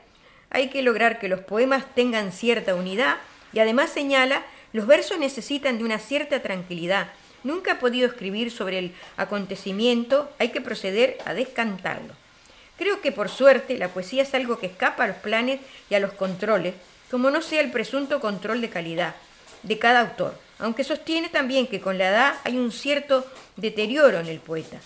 hay 0.51 0.69
que 0.69 0.83
lograr 0.83 1.19
que 1.19 1.29
los 1.29 1.41
poemas 1.41 1.87
tengan 1.95 2.33
cierta 2.33 2.75
unidad 2.75 3.17
y 3.55 3.61
además 3.61 3.91
señala 3.91 4.45
los 4.75 4.87
versos 4.87 5.19
necesitan 5.19 5.79
de 5.79 5.85
una 5.85 5.99
cierta 5.99 6.43
tranquilidad. 6.43 7.09
Nunca 7.45 7.73
ha 7.73 7.79
podido 7.79 8.07
escribir 8.07 8.51
sobre 8.51 8.79
el 8.79 8.95
acontecimiento, 9.17 10.31
hay 10.39 10.51
que 10.51 10.61
proceder 10.61 11.17
a 11.25 11.33
descantarlo. 11.33 12.15
Creo 12.77 13.01
que 13.01 13.11
por 13.11 13.31
suerte 13.31 13.79
la 13.79 13.89
poesía 13.89 14.23
es 14.23 14.35
algo 14.35 14.59
que 14.59 14.67
escapa 14.67 15.05
a 15.05 15.09
los 15.09 15.17
planes 15.17 15.61
y 15.89 15.95
a 15.95 16.01
los 16.01 16.13
controles, 16.13 16.75
como 17.13 17.31
no 17.31 17.43
sea 17.43 17.61
el 17.61 17.71
presunto 17.71 18.21
control 18.21 18.63
de 18.63 18.71
calidad 18.71 19.15
de 19.63 19.79
cada 19.79 20.01
autor, 20.01 20.35
aunque 20.59 20.83
sostiene 20.83 21.29
también 21.29 21.67
que 21.67 21.79
con 21.79 21.99
la 21.99 22.09
edad 22.09 22.35
hay 22.43 22.57
un 22.57 22.73
cierto 22.73 23.27
deterioro 23.57 24.19
en 24.19 24.29
el 24.29 24.41
poeta. 24.41 24.79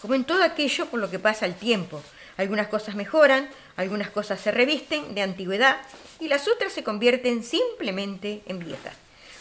Como 0.00 0.14
en 0.14 0.22
todo 0.22 0.44
aquello 0.44 0.86
por 0.86 1.00
lo 1.00 1.10
que 1.10 1.18
pasa 1.18 1.44
el 1.44 1.56
tiempo, 1.56 2.00
algunas 2.36 2.68
cosas 2.68 2.94
mejoran, 2.94 3.48
algunas 3.76 4.10
cosas 4.10 4.40
se 4.40 4.52
revisten 4.52 5.16
de 5.16 5.22
antigüedad 5.22 5.78
y 6.20 6.28
las 6.28 6.46
otras 6.46 6.72
se 6.72 6.84
convierten 6.84 7.42
simplemente 7.42 8.42
en 8.46 8.60
viejas. 8.60 8.94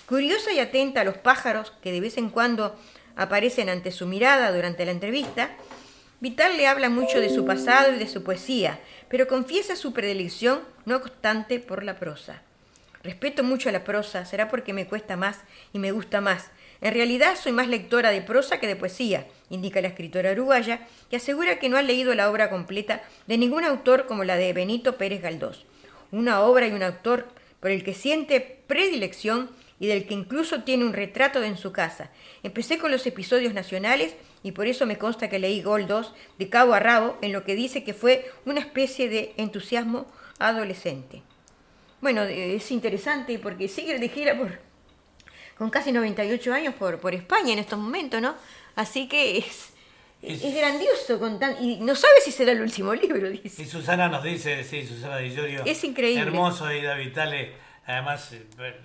Curiosa 0.08 0.54
y 0.54 0.60
atenta 0.60 1.02
a 1.02 1.04
los 1.04 1.18
pájaros 1.18 1.72
que 1.84 1.92
de 1.92 2.02
vez 2.02 2.18
en 2.18 2.32
cuando 2.32 2.76
aparecen 3.16 3.70
ante 3.70 3.92
su 3.92 4.08
mirada 4.08 4.52
durante 4.52 4.86
la 4.86 4.92
entrevista, 4.92 5.52
Vital 6.20 6.58
le 6.58 6.66
habla 6.66 6.90
mucho 6.90 7.20
de 7.20 7.30
su 7.30 7.46
pasado 7.46 7.94
y 7.94 8.00
de 8.00 8.08
su 8.08 8.24
poesía, 8.24 8.80
pero 9.10 9.28
confiesa 9.28 9.76
su 9.76 9.94
predilección, 9.94 10.62
no 10.86 10.98
obstante, 10.98 11.60
por 11.60 11.84
la 11.84 11.98
prosa. 11.98 12.42
Respeto 13.04 13.44
mucho 13.44 13.70
a 13.70 13.72
la 13.72 13.84
prosa, 13.84 14.26
será 14.26 14.50
porque 14.50 14.74
me 14.74 14.88
cuesta 14.88 15.16
más 15.16 15.42
y 15.74 15.80
me 15.80 15.92
gusta 15.92 16.22
más. 16.22 16.50
En 16.82 16.94
realidad 16.94 17.36
soy 17.36 17.52
más 17.52 17.68
lectora 17.68 18.10
de 18.10 18.22
prosa 18.22 18.60
que 18.60 18.68
de 18.68 18.76
poesía, 18.76 19.28
indica 19.50 19.80
la 19.80 19.90
escritora 19.90 20.32
uruguaya, 20.32 20.88
que 21.10 21.18
asegura 21.18 21.60
que 21.60 21.70
no 21.70 21.78
ha 21.78 21.84
leído 21.84 22.16
la 22.16 22.30
obra 22.32 22.50
completa 22.50 23.04
de 23.28 23.38
ningún 23.38 23.64
autor 23.64 24.08
como 24.08 24.24
la 24.24 24.38
de 24.38 24.52
Benito 24.54 24.98
Pérez 24.98 25.22
Galdós. 25.22 25.66
Una 26.12 26.42
obra 26.42 26.68
y 26.68 26.72
un 26.72 26.82
autor 26.82 27.28
por 27.60 27.72
el 27.72 27.84
que 27.84 27.94
siente 27.94 28.42
predilección 28.68 29.50
y 29.80 29.88
del 29.88 30.06
que 30.06 30.14
incluso 30.14 30.64
tiene 30.64 30.86
un 30.86 30.94
retrato 30.94 31.44
en 31.44 31.58
su 31.58 31.72
casa. 31.72 32.10
Empecé 32.44 32.78
con 32.78 32.92
los 32.92 33.06
episodios 33.06 33.54
nacionales 33.54 34.16
y 34.44 34.52
por 34.52 34.68
eso 34.68 34.86
me 34.86 34.98
consta 34.98 35.30
que 35.30 35.40
leí 35.40 35.62
Gol 35.62 35.88
2 35.88 36.14
de 36.38 36.50
cabo 36.50 36.74
a 36.74 36.80
rabo 36.80 37.18
en 37.22 37.34
lo 37.34 37.44
que 37.44 37.56
dice 37.56 37.84
que 37.84 37.94
fue 37.94 38.32
una 38.46 38.60
especie 38.60 39.10
de 39.10 39.34
entusiasmo 39.38 40.06
adolescente. 40.40 41.24
Bueno, 42.02 42.24
es 42.24 42.72
interesante 42.72 43.40
porque 43.40 43.68
sigue 43.68 43.98
de 43.98 44.10
gira 44.10 44.38
por, 44.38 44.60
con 45.58 45.70
casi 45.70 45.92
98 45.92 46.54
años 46.54 46.76
por, 46.76 47.00
por 47.00 47.16
España 47.16 47.54
en 47.54 47.60
estos 47.60 47.80
momentos, 47.80 48.22
¿no? 48.22 48.36
Así 48.76 49.08
que 49.08 49.38
es, 49.38 49.74
es, 50.22 50.56
grandioso 50.56 51.20
con 51.20 51.40
y 51.62 51.78
no 51.78 51.96
sabe 51.96 52.14
si 52.24 52.32
será 52.32 52.52
el 52.52 52.62
último 52.62 52.94
libro, 52.94 53.30
dice. 53.30 53.64
Y 53.64 53.66
Susana 53.66 54.10
nos 54.10 54.24
dice, 54.24 54.64
sí, 54.64 54.86
Susana 54.86 55.18
Di 55.18 55.32
Giorgio, 55.32 55.64
Es 55.66 55.84
increíble. 55.84 56.22
Hermoso 56.22 56.72
y 56.72 56.82
David 56.82 57.06
Vitale, 57.06 57.54
además 57.86 58.34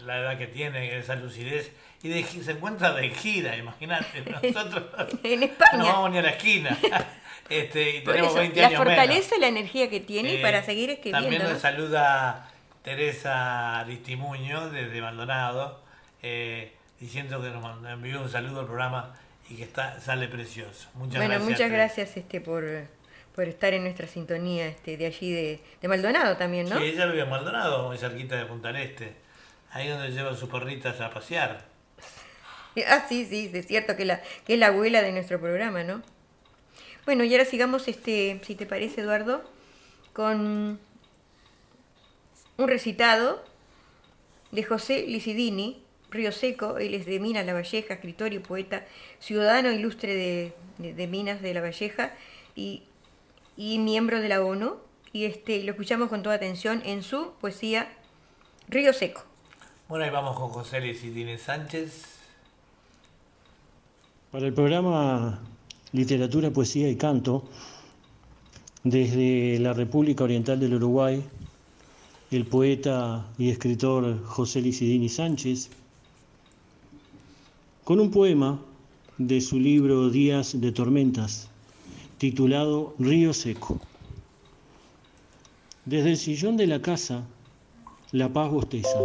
la 0.05 0.19
edad 0.19 0.39
que 0.39 0.47
tiene, 0.47 0.97
esa 0.99 1.17
lucidez 1.17 1.73
y 2.03 2.09
de, 2.09 2.25
se 2.25 2.53
encuentra 2.53 2.93
de 2.93 3.11
gira, 3.11 3.57
imagínate. 3.57 4.23
Nosotros 4.43 4.85
en 5.23 5.43
España. 5.43 5.79
no 5.79 5.85
vamos 5.87 6.11
ni 6.13 6.19
a 6.19 6.23
la 6.23 6.31
esquina. 6.31 6.79
Este, 7.49 7.97
y 7.97 8.05
tenemos 8.05 8.31
eso, 8.31 8.39
20 8.39 8.61
la 8.61 8.67
años 8.69 8.79
fortaleza 8.79 9.31
menos. 9.31 9.41
la 9.41 9.49
energía 9.49 9.91
que 9.91 9.99
tiene 9.99 10.37
Eh, 10.37 10.41
para 10.41 10.63
seguir 10.63 10.89
escribiendo. 10.89 11.21
También 11.21 11.43
¿no? 11.43 11.49
nos 11.51 11.61
saluda 11.61 12.49
Teresa 12.85 13.81
Aristimuño 13.81 14.71
desde 14.71 15.01
Maldonado, 15.01 15.83
eh, 16.23 16.77
diciendo 17.01 17.43
que 17.43 17.51
nos 17.51 17.85
envió 17.91 18.23
un 18.23 18.29
saludo 18.29 18.61
al 18.61 18.67
programa 18.67 19.17
y 19.49 19.57
que 19.57 19.65
está 19.65 19.99
sale 19.99 20.29
precioso. 20.29 20.91
Muchas 20.95 21.17
bueno, 21.17 21.31
gracias. 21.31 21.43
muchas 21.43 21.59
Teresa. 21.59 21.77
gracias 21.77 22.17
este, 22.17 22.41
por, 22.41 22.65
por 23.41 23.49
estar 23.49 23.73
en 23.73 23.85
nuestra 23.85 24.07
sintonía 24.07 24.67
este, 24.67 24.99
de 24.99 25.07
allí 25.07 25.33
de, 25.33 25.61
de 25.81 25.89
Maldonado 25.89 26.37
también, 26.37 26.69
¿no? 26.69 26.77
Sí, 26.79 26.85
ella 26.85 27.07
vive 27.07 27.23
en 27.23 27.31
Maldonado, 27.31 27.87
muy 27.89 27.97
cerquita 27.97 28.37
de 28.37 28.45
Punta 28.45 28.69
del 28.71 28.83
Este. 28.83 29.15
Ahí 29.71 29.89
donde 29.89 30.11
lleva 30.11 30.37
sus 30.37 30.51
perritas 30.51 31.01
a 31.01 31.09
pasear. 31.11 31.65
Ah, 32.87 33.07
sí, 33.09 33.25
sí, 33.29 33.51
es 33.53 33.67
cierto 33.67 33.97
que, 33.97 34.05
la, 34.05 34.21
que 34.47 34.53
es 34.55 34.59
la 34.59 34.67
abuela 34.69 35.01
de 35.03 35.11
nuestro 35.13 35.41
programa, 35.41 35.83
¿no? 35.85 36.03
Bueno, 37.07 37.25
y 37.25 37.33
ahora 37.33 37.45
sigamos, 37.47 37.89
este, 37.89 38.39
si 38.45 38.55
te 38.55 38.67
parece, 38.67 39.01
Eduardo, 39.01 39.43
con 40.13 40.79
un 42.59 42.69
recitado 42.69 43.43
de 44.53 44.63
José 44.65 45.05
Licidini, 45.09 45.83
Río 46.11 46.31
Seco, 46.31 46.77
él 46.79 46.93
es 46.95 47.07
de 47.07 47.19
Minas 47.21 47.47
La 47.47 47.55
Valleja, 47.55 47.95
escritor 47.95 48.33
y 48.35 48.39
poeta, 48.39 48.85
ciudadano 49.19 49.73
ilustre 49.73 50.15
de, 50.15 50.53
de- 50.79 50.93
de 50.95 51.07
Minas 51.07 51.41
de 51.43 51.55
La 51.55 51.61
Valleja 51.63 52.13
y, 52.55 52.85
y 53.61 53.79
miembro 53.79 54.23
de 54.23 54.29
la 54.31 54.43
ONU, 54.43 54.77
y 55.13 55.25
este, 55.25 55.63
lo 55.65 55.73
escuchamos 55.73 56.09
con 56.09 56.23
toda 56.23 56.35
atención 56.35 56.81
en 56.87 57.03
su 57.03 57.33
poesía 57.43 57.93
Río 58.69 58.95
Seco. 58.95 59.23
Bueno, 59.87 60.07
ahí 60.07 60.11
vamos 60.11 60.35
con 60.35 60.49
José 60.49 60.81
Licidine 60.81 61.37
Sánchez. 61.37 62.07
Para 64.33 64.47
el 64.47 64.55
programa 64.55 65.41
Literatura, 65.93 66.51
Poesía 66.51 66.89
y 66.89 66.97
Canto, 66.97 67.45
desde 68.83 69.59
la 69.59 69.75
República 69.75 70.25
Oriental 70.25 70.59
del 70.59 70.77
Uruguay, 70.77 71.23
el 72.31 72.47
poeta 72.47 73.27
y 73.37 73.51
escritor 73.51 74.25
José 74.25 74.63
Licidini 74.63 75.11
Sánchez, 75.11 75.69
con 77.85 78.01
un 78.01 78.11
poema 78.11 78.59
de 79.19 79.43
su 79.43 79.61
libro 79.61 80.09
Días 80.09 80.59
de 80.59 80.73
Tormentas, 80.73 81.50
titulado 82.21 82.95
Río 82.99 83.33
Seco. 83.33 83.81
Desde 85.87 86.11
el 86.11 86.19
sillón 86.19 86.59
de 86.59 86.67
la 86.67 86.83
casa, 86.83 87.25
la 88.13 88.31
paz 88.31 88.51
bosteza. 88.51 88.99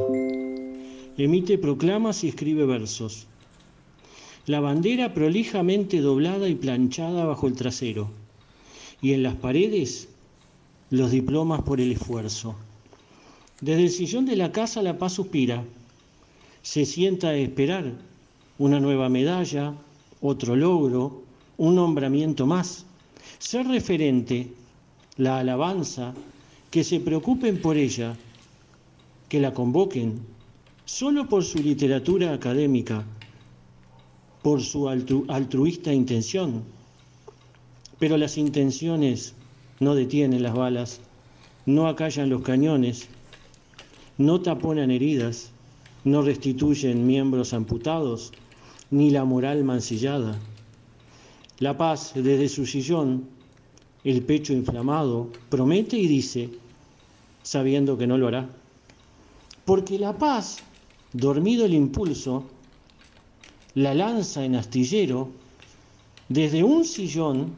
Emite 1.17 1.57
proclamas 1.57 2.25
y 2.25 2.27
escribe 2.27 2.65
versos 2.65 3.27
la 4.47 4.59
bandera 4.59 5.13
prolijamente 5.13 6.01
doblada 6.01 6.49
y 6.49 6.55
planchada 6.55 7.23
bajo 7.23 7.47
el 7.47 7.53
trasero, 7.53 8.09
y 9.01 9.13
en 9.13 9.23
las 9.23 9.35
paredes 9.35 10.09
los 10.89 11.09
diplomas 11.09 11.61
por 11.61 11.79
el 11.79 11.93
esfuerzo. 11.93 12.55
Desde 13.61 13.83
el 13.83 13.91
sillón 13.91 14.25
de 14.25 14.35
la 14.35 14.51
casa 14.51 14.83
la 14.83 14.97
paz 14.97 15.13
suspira, 15.13 15.63
se 16.63 16.83
sienta 16.83 17.29
a 17.29 17.37
esperar 17.37 17.93
una 18.59 18.81
nueva 18.81 19.07
medalla, 19.07 19.73
otro 20.19 20.57
logro, 20.57 21.23
un 21.57 21.75
nombramiento 21.75 22.45
más, 22.45 22.85
ser 23.39 23.67
referente, 23.67 24.51
la 25.17 25.39
alabanza, 25.39 26.13
que 26.71 26.83
se 26.83 26.99
preocupen 26.99 27.61
por 27.61 27.77
ella, 27.77 28.15
que 29.29 29.39
la 29.39 29.53
convoquen, 29.53 30.19
solo 30.85 31.27
por 31.27 31.43
su 31.43 31.59
literatura 31.59 32.33
académica, 32.33 33.03
por 34.41 34.61
su 34.61 34.83
altru- 34.85 35.25
altruista 35.29 35.93
intención, 35.93 36.63
Pero 37.97 38.17
las 38.17 38.37
intenciones 38.37 39.33
no 39.79 39.95
detienen 39.95 40.43
las 40.43 40.53
balas, 40.53 40.99
no 41.65 41.87
acallan 41.87 42.29
los 42.29 42.41
cañones, 42.41 43.07
no 44.17 44.41
taponan 44.41 44.91
heridas, 44.91 45.51
no 46.03 46.21
restituyen 46.21 47.07
miembros 47.07 47.53
amputados, 47.53 48.33
ni 48.91 49.11
la 49.11 49.23
moral 49.23 49.63
mancillada. 49.63 50.37
La 51.59 51.77
paz 51.77 52.11
desde 52.15 52.49
su 52.49 52.65
sillón, 52.65 53.29
el 54.03 54.23
pecho 54.23 54.51
inflamado, 54.51 55.29
promete 55.49 55.97
y 55.97 56.07
dice, 56.07 56.49
sabiendo 57.43 57.97
que 57.97 58.07
no 58.07 58.17
lo 58.17 58.27
hará. 58.27 58.49
Porque 59.63 59.97
la 59.97 60.17
paz, 60.17 60.57
dormido 61.13 61.65
el 61.65 61.73
impulso, 61.73 62.43
la 63.73 63.93
lanza 63.93 64.43
en 64.43 64.55
astillero, 64.55 65.29
desde 66.27 66.63
un 66.63 66.83
sillón 66.83 67.55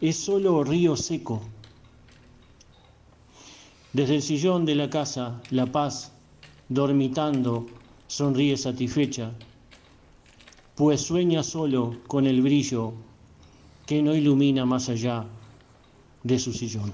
es 0.00 0.16
solo 0.16 0.64
río 0.64 0.96
seco. 0.96 1.42
Desde 3.92 4.16
el 4.16 4.22
sillón 4.22 4.64
de 4.64 4.74
la 4.74 4.90
casa, 4.90 5.40
la 5.50 5.66
paz, 5.66 6.12
dormitando, 6.68 7.66
sonríe 8.06 8.56
satisfecha, 8.56 9.32
pues 10.78 11.00
sueña 11.00 11.42
solo 11.42 11.96
con 12.06 12.24
el 12.24 12.40
brillo 12.40 12.92
que 13.84 14.00
no 14.00 14.14
ilumina 14.14 14.64
más 14.64 14.88
allá 14.88 15.24
de 16.22 16.38
su 16.38 16.52
sillón. 16.52 16.92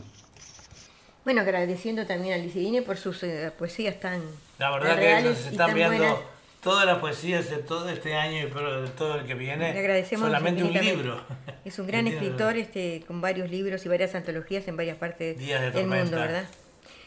Bueno, 1.23 1.43
agradeciendo 1.43 2.07
también 2.07 2.33
a 2.33 2.39
Licidine 2.39 2.81
por 2.81 2.97
sus 2.97 3.23
eh, 3.23 3.53
poesías 3.59 4.01
tan 4.01 4.23
La 4.59 4.71
verdad 4.71 4.97
tan 4.97 4.99
que 4.99 5.29
y 5.29 5.33
están 5.51 5.75
viendo 5.75 5.99
buenas. 5.99 6.17
todas 6.63 6.87
las 6.87 6.99
poesías 6.99 7.51
de 7.51 7.59
todo 7.59 7.91
este 7.91 8.15
año 8.15 8.39
y 8.39 8.51
de 8.51 8.89
todo 8.97 9.17
el 9.17 9.27
que 9.27 9.35
viene. 9.35 9.75
Le 9.75 9.79
agradecemos 9.79 10.29
Solamente 10.29 10.65
un 10.65 10.73
libro. 10.73 11.21
Es 11.67 11.79
un 11.79 11.87
gran 11.87 12.07
escritor 12.09 12.57
este, 12.57 13.05
con 13.07 13.21
varios 13.21 13.51
libros 13.51 13.85
y 13.85 13.89
varias 13.91 14.15
antologías 14.15 14.67
en 14.67 14.79
varias 14.79 14.97
partes 14.97 15.37
Días 15.37 15.61
de 15.61 15.71
del 15.73 15.89
mundo. 15.89 16.17
¿verdad? 16.17 16.47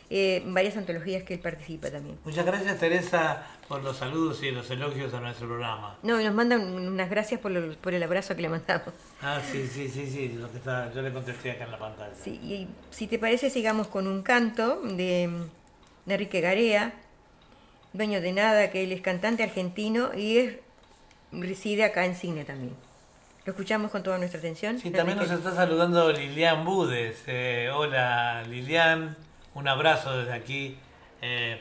Eh, 0.10 0.42
varias 0.46 0.78
antologías 0.78 1.24
que 1.24 1.34
él 1.34 1.40
participa 1.42 1.92
también. 1.92 2.18
Muchas 2.24 2.46
gracias 2.46 2.80
Teresa 2.80 3.46
por 3.68 3.84
los 3.84 3.98
saludos 3.98 4.42
y 4.42 4.52
los 4.52 4.70
elogios 4.72 5.14
a 5.14 5.20
nuestro 5.20 5.48
programa. 5.48 5.98
No, 6.02 6.22
y 6.22 6.24
nos 6.24 6.34
mandan 6.34 6.62
unas 6.62 7.10
gracias 7.10 7.42
por, 7.42 7.52
lo- 7.52 7.76
por 7.76 7.94
el 7.94 8.02
abrazo 8.02 8.34
que 8.34 8.42
le 8.44 8.48
mandamos. 8.50 8.94
Ah, 9.22 9.42
sí, 9.52 9.68
sí, 9.68 9.90
sí, 9.90 10.08
sí, 10.10 10.30
lo 10.40 10.50
que 10.50 10.60
está, 10.60 10.94
yo 10.94 11.02
le 11.02 11.12
contesté 11.12 11.52
acá 11.52 11.66
en 11.66 11.72
la 11.72 11.78
pantalla. 11.80 12.14
Sí, 12.16 12.32
y 12.42 12.68
si 12.90 13.08
te 13.08 13.20
parece, 13.20 13.50
sigamos 13.50 13.88
con 13.88 14.08
un 14.08 14.22
canto 14.24 14.82
de, 14.82 15.30
de 16.06 16.14
Enrique 16.14 16.40
Garea, 16.40 16.94
dueño 17.92 18.22
de 18.22 18.32
nada, 18.32 18.72
que 18.72 18.84
él 18.86 18.94
es 18.94 19.02
cantante 19.02 19.44
argentino 19.44 20.12
y 20.16 20.38
es, 20.38 20.56
reside 21.34 21.84
acá 21.84 22.06
en 22.06 22.16
Cine 22.16 22.46
también. 22.46 22.74
Lo 23.44 23.52
escuchamos 23.52 23.92
con 23.92 24.04
toda 24.04 24.18
nuestra 24.18 24.40
atención. 24.40 24.80
Sí, 24.80 24.90
también 24.92 25.18
nos 25.18 25.30
está 25.32 25.54
saludando 25.54 26.12
Lilian 26.14 26.64
Budes. 26.64 27.24
Eh, 27.28 27.70
hola 27.74 28.44
Lilian, 28.48 29.16
un 29.58 29.68
abrazo 29.68 30.16
desde 30.16 30.34
aquí. 30.34 30.78
Eh, 31.22 31.60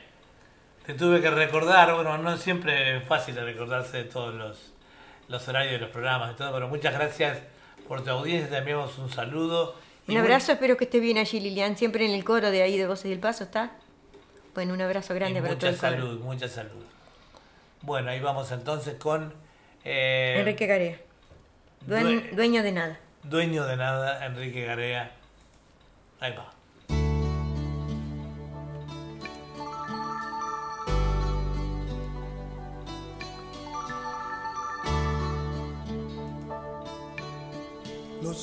te 0.85 0.95
tuve 0.95 1.21
que 1.21 1.31
recordar, 1.31 1.95
bueno, 1.95 2.19
no 2.19 2.37
siempre 2.37 2.99
es 2.99 3.05
fácil 3.05 3.35
recordarse 3.37 3.97
de 3.97 4.05
todos 4.05 4.35
los, 4.35 4.73
los 5.29 5.49
horarios 5.49 5.73
de 5.73 5.79
los 5.79 5.91
programas 5.91 6.33
y 6.33 6.37
todo, 6.37 6.53
pero 6.53 6.69
muchas 6.69 6.93
gracias 6.93 7.39
por 7.89 8.05
tu 8.05 8.11
audiencia, 8.11 8.51
te 8.51 8.59
enviamos 8.59 8.99
un 8.99 9.11
saludo. 9.11 9.75
Y 10.07 10.13
Un 10.13 10.19
abrazo, 10.19 10.53
espero 10.53 10.77
que 10.77 10.85
esté 10.85 11.01
bien 11.01 11.17
allí 11.19 11.41
Lilian, 11.41 11.77
siempre 11.77 12.05
en 12.05 12.13
el 12.13 12.23
coro 12.23 12.51
de 12.51 12.63
ahí 12.63 12.77
de 12.77 12.87
Voces 12.87 13.11
del 13.11 13.19
Paso, 13.19 13.45
¿está? 13.45 13.73
Bueno, 14.55 14.75
un 14.75 14.81
abrazo 14.83 15.15
y 15.15 15.17
grande 15.17 15.41
para 15.41 15.59
todo 15.59 15.71
mucha 15.71 15.81
salud, 15.81 16.21
mucha 16.21 16.49
salud. 16.49 16.85
Bueno, 17.81 18.11
ahí 18.11 18.21
vamos 18.21 18.53
entonces 18.53 18.95
con 18.97 19.33
eh, 19.85 20.37
Enrique 20.39 20.67
Garea, 20.67 20.99
dueño 21.81 22.63
de 22.63 22.73
nada. 22.73 23.01
dueño 23.23 23.65
de 23.65 23.77
nada, 23.77 24.27
Enrique 24.27 24.65
Garea. 24.65 25.11
Ahí 26.21 26.33
va. 26.33 26.56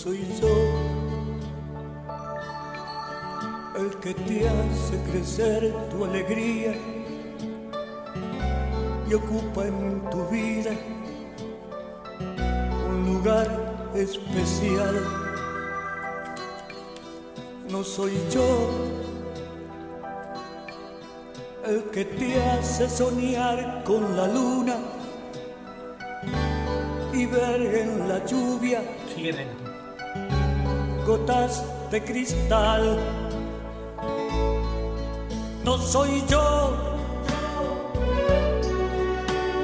Soy 0.04 0.20
yo 0.42 0.54
el 3.80 3.90
que 4.02 4.14
te 4.14 4.50
hace 4.50 4.98
crecer 5.10 5.74
tu 5.90 6.04
alegría 6.04 6.76
y 9.10 9.14
ocupa 9.14 9.66
en 9.66 10.04
tu 10.12 10.26
vida 10.28 10.72
un 12.90 13.14
lugar 13.14 13.48
especial. 13.96 14.96
No 17.70 17.82
soy 17.82 18.12
yo 18.30 18.72
el 21.66 21.82
que 21.92 22.04
te 22.04 22.44
hace 22.44 22.90
soñar 22.90 23.86
con 23.86 24.18
la 24.18 24.28
luna 24.28 24.76
y 27.14 27.26
ver 27.26 27.62
en 27.84 28.10
la 28.10 28.26
lluvia. 28.26 28.82
Gotas 31.06 31.64
de 31.92 32.04
cristal. 32.04 32.98
No 35.64 35.78
soy 35.78 36.24
yo 36.28 36.94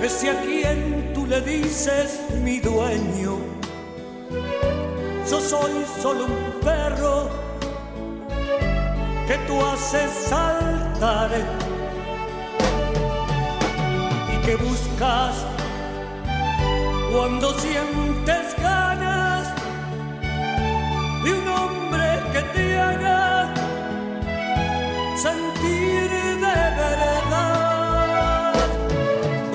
ese 0.01 0.29
a 0.29 0.41
quien 0.41 1.11
tú 1.13 1.25
le 1.25 1.41
dices 1.41 2.19
mi 2.41 2.59
dueño. 2.59 3.37
Yo 5.29 5.39
soy 5.39 5.85
solo 6.01 6.25
un 6.25 6.61
perro 6.63 7.29
que 9.27 9.37
tú 9.45 9.61
haces 9.61 10.09
saltar 10.27 11.29
y 14.33 14.45
que 14.45 14.55
buscas 14.55 15.35
cuando 17.11 17.53
sientes 17.59 18.38
sentir 25.19 26.09
de 26.45 26.59
verdad. 26.81 28.53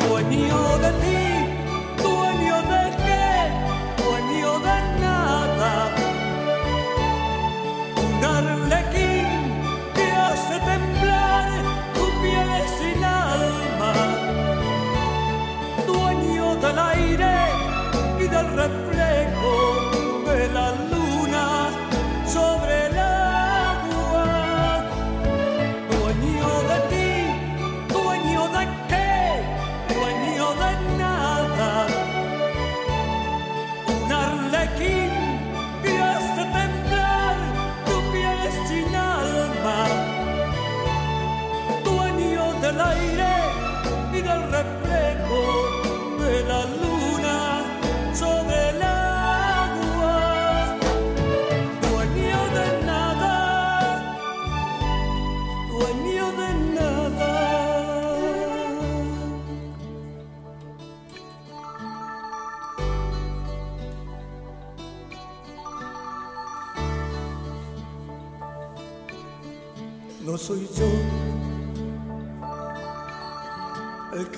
Dueño 0.07 0.61
de 0.85 0.91
ti, 1.03 1.23
dueño 2.03 2.57
de 2.73 2.83
qué, 3.05 3.29
dueño 4.03 4.51
de 4.69 4.77
nada. 5.05 5.73
Un 8.05 8.25
arlequín 8.39 9.29
que 9.97 10.07
hace 10.27 10.57
temblar 10.71 11.49
tu 11.95 12.05
piel 12.21 12.51
sin 12.79 13.01
alma 13.03 13.95
dueño 15.87 16.47
del 16.57 16.79
aire 16.79 17.37
y 18.21 18.25
del 18.35 18.49
reflejo 18.63 19.53
de 20.27 20.41
la 20.57 20.74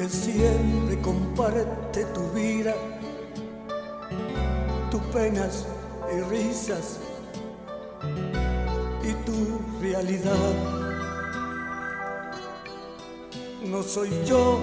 siempre 0.09 1.00
comparte 1.00 2.04
tu 2.07 2.30
vida, 2.30 2.74
tus 4.90 5.00
penas 5.12 5.66
y 6.14 6.20
risas 6.22 6.98
y 9.02 9.12
tu 9.24 9.61
realidad. 9.80 10.54
No 13.64 13.82
soy 13.82 14.11
yo 14.24 14.61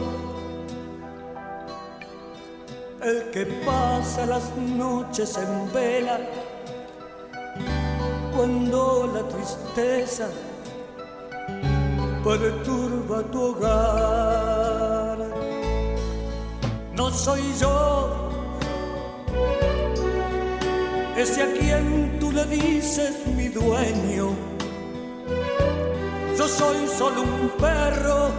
el 3.01 3.31
que 3.31 3.45
pasa 3.65 4.25
las 4.25 4.55
noches 4.57 5.37
en 5.37 5.73
vela 5.73 6.19
cuando 8.33 9.11
la 9.13 9.27
tristeza 9.27 10.29
perturba 12.23 13.23
tu 13.23 13.41
hogar. 13.41 14.52
No 16.95 17.09
soy 17.11 17.41
yo 17.59 18.29
ese 21.17 21.43
a 21.43 21.51
quien 21.53 22.19
tú 22.19 22.31
le 22.31 22.45
dices 22.45 23.25
mi 23.35 23.47
dueño. 23.47 24.35
Yo 26.37 26.47
soy 26.47 26.87
solo 26.87 27.21
un 27.21 27.49
perro 27.59 28.29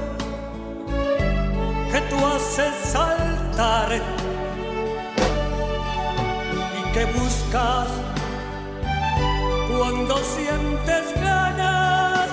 que 1.91 2.01
tú 2.11 2.17
haces 2.27 2.75
saltar 2.93 3.89
y 6.79 6.93
que 6.93 7.05
buscas 7.07 7.89
cuando 9.77 10.17
sientes 10.19 11.15
ganas 11.21 12.29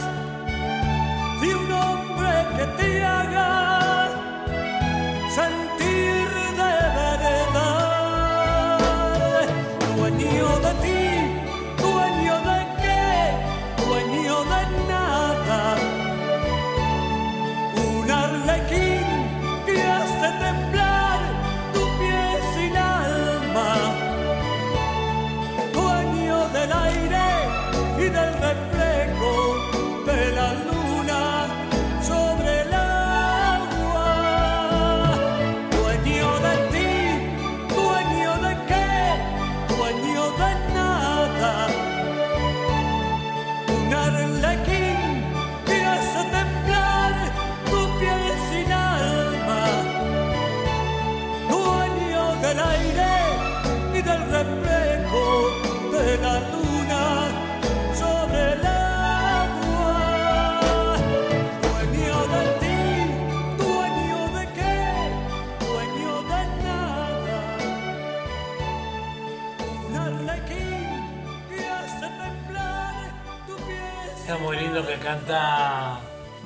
de 1.42 1.56
un 1.56 1.72
hombre 1.72 2.32
que 2.58 2.66
te 2.84 3.04
haga 3.04 4.10
sentir 5.34 5.71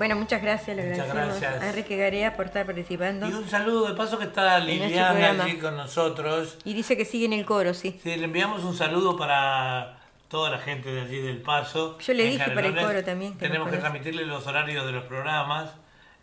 Bueno, 0.06 0.20
muchas 0.20 0.39
gracias, 0.39 0.78
le 0.78 0.91
Muchas 0.91 1.12
gracias. 1.12 1.64
a 1.64 1.70
Enrique 1.70 1.97
Garea 1.97 2.36
por 2.36 2.45
estar 2.45 2.64
participando. 2.64 3.28
Y 3.28 3.34
un 3.34 3.49
saludo 3.49 3.88
de 3.88 3.95
paso 3.95 4.20
que 4.20 4.26
está 4.26 4.60
nuestro 4.60 4.86
Liliana 4.86 5.10
programa. 5.10 5.43
allí 5.45 5.58
con 5.58 5.76
nosotros. 5.76 6.60
Y 6.64 6.76
dice 6.76 6.95
que 6.95 7.06
sigue 7.06 7.26
en 7.26 7.34
el 7.34 7.43
coro, 7.43 7.74
sí. 7.74 7.99
Sí, 8.03 8.16
le 8.16 8.26
enviamos 8.26 8.64
un 8.64 8.78
saludo 8.78 9.18
para 9.18 9.97
toda 10.28 10.51
la 10.51 10.60
gente 10.60 10.91
de 10.91 11.01
allí 11.01 11.22
del 11.22 11.41
Paso. 11.41 11.97
Yo 11.97 12.14
le 12.14 12.26
dije 12.26 12.51
para 12.51 12.68
el 12.68 12.76
coro 12.76 13.03
también, 13.03 13.34
que 13.34 13.47
Tenemos 13.47 13.68
que 13.72 13.78
transmitirle 13.78 14.28
los 14.28 14.45
horarios 14.45 14.86
de 14.86 14.91
los 14.91 15.06
programas. 15.06 15.72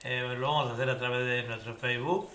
Eh, 0.05 0.33
lo 0.39 0.47
vamos 0.53 0.71
a 0.71 0.75
hacer 0.75 0.89
a 0.89 0.97
través 0.97 1.27
de 1.27 1.43
nuestro 1.49 1.75
Facebook 1.75 2.31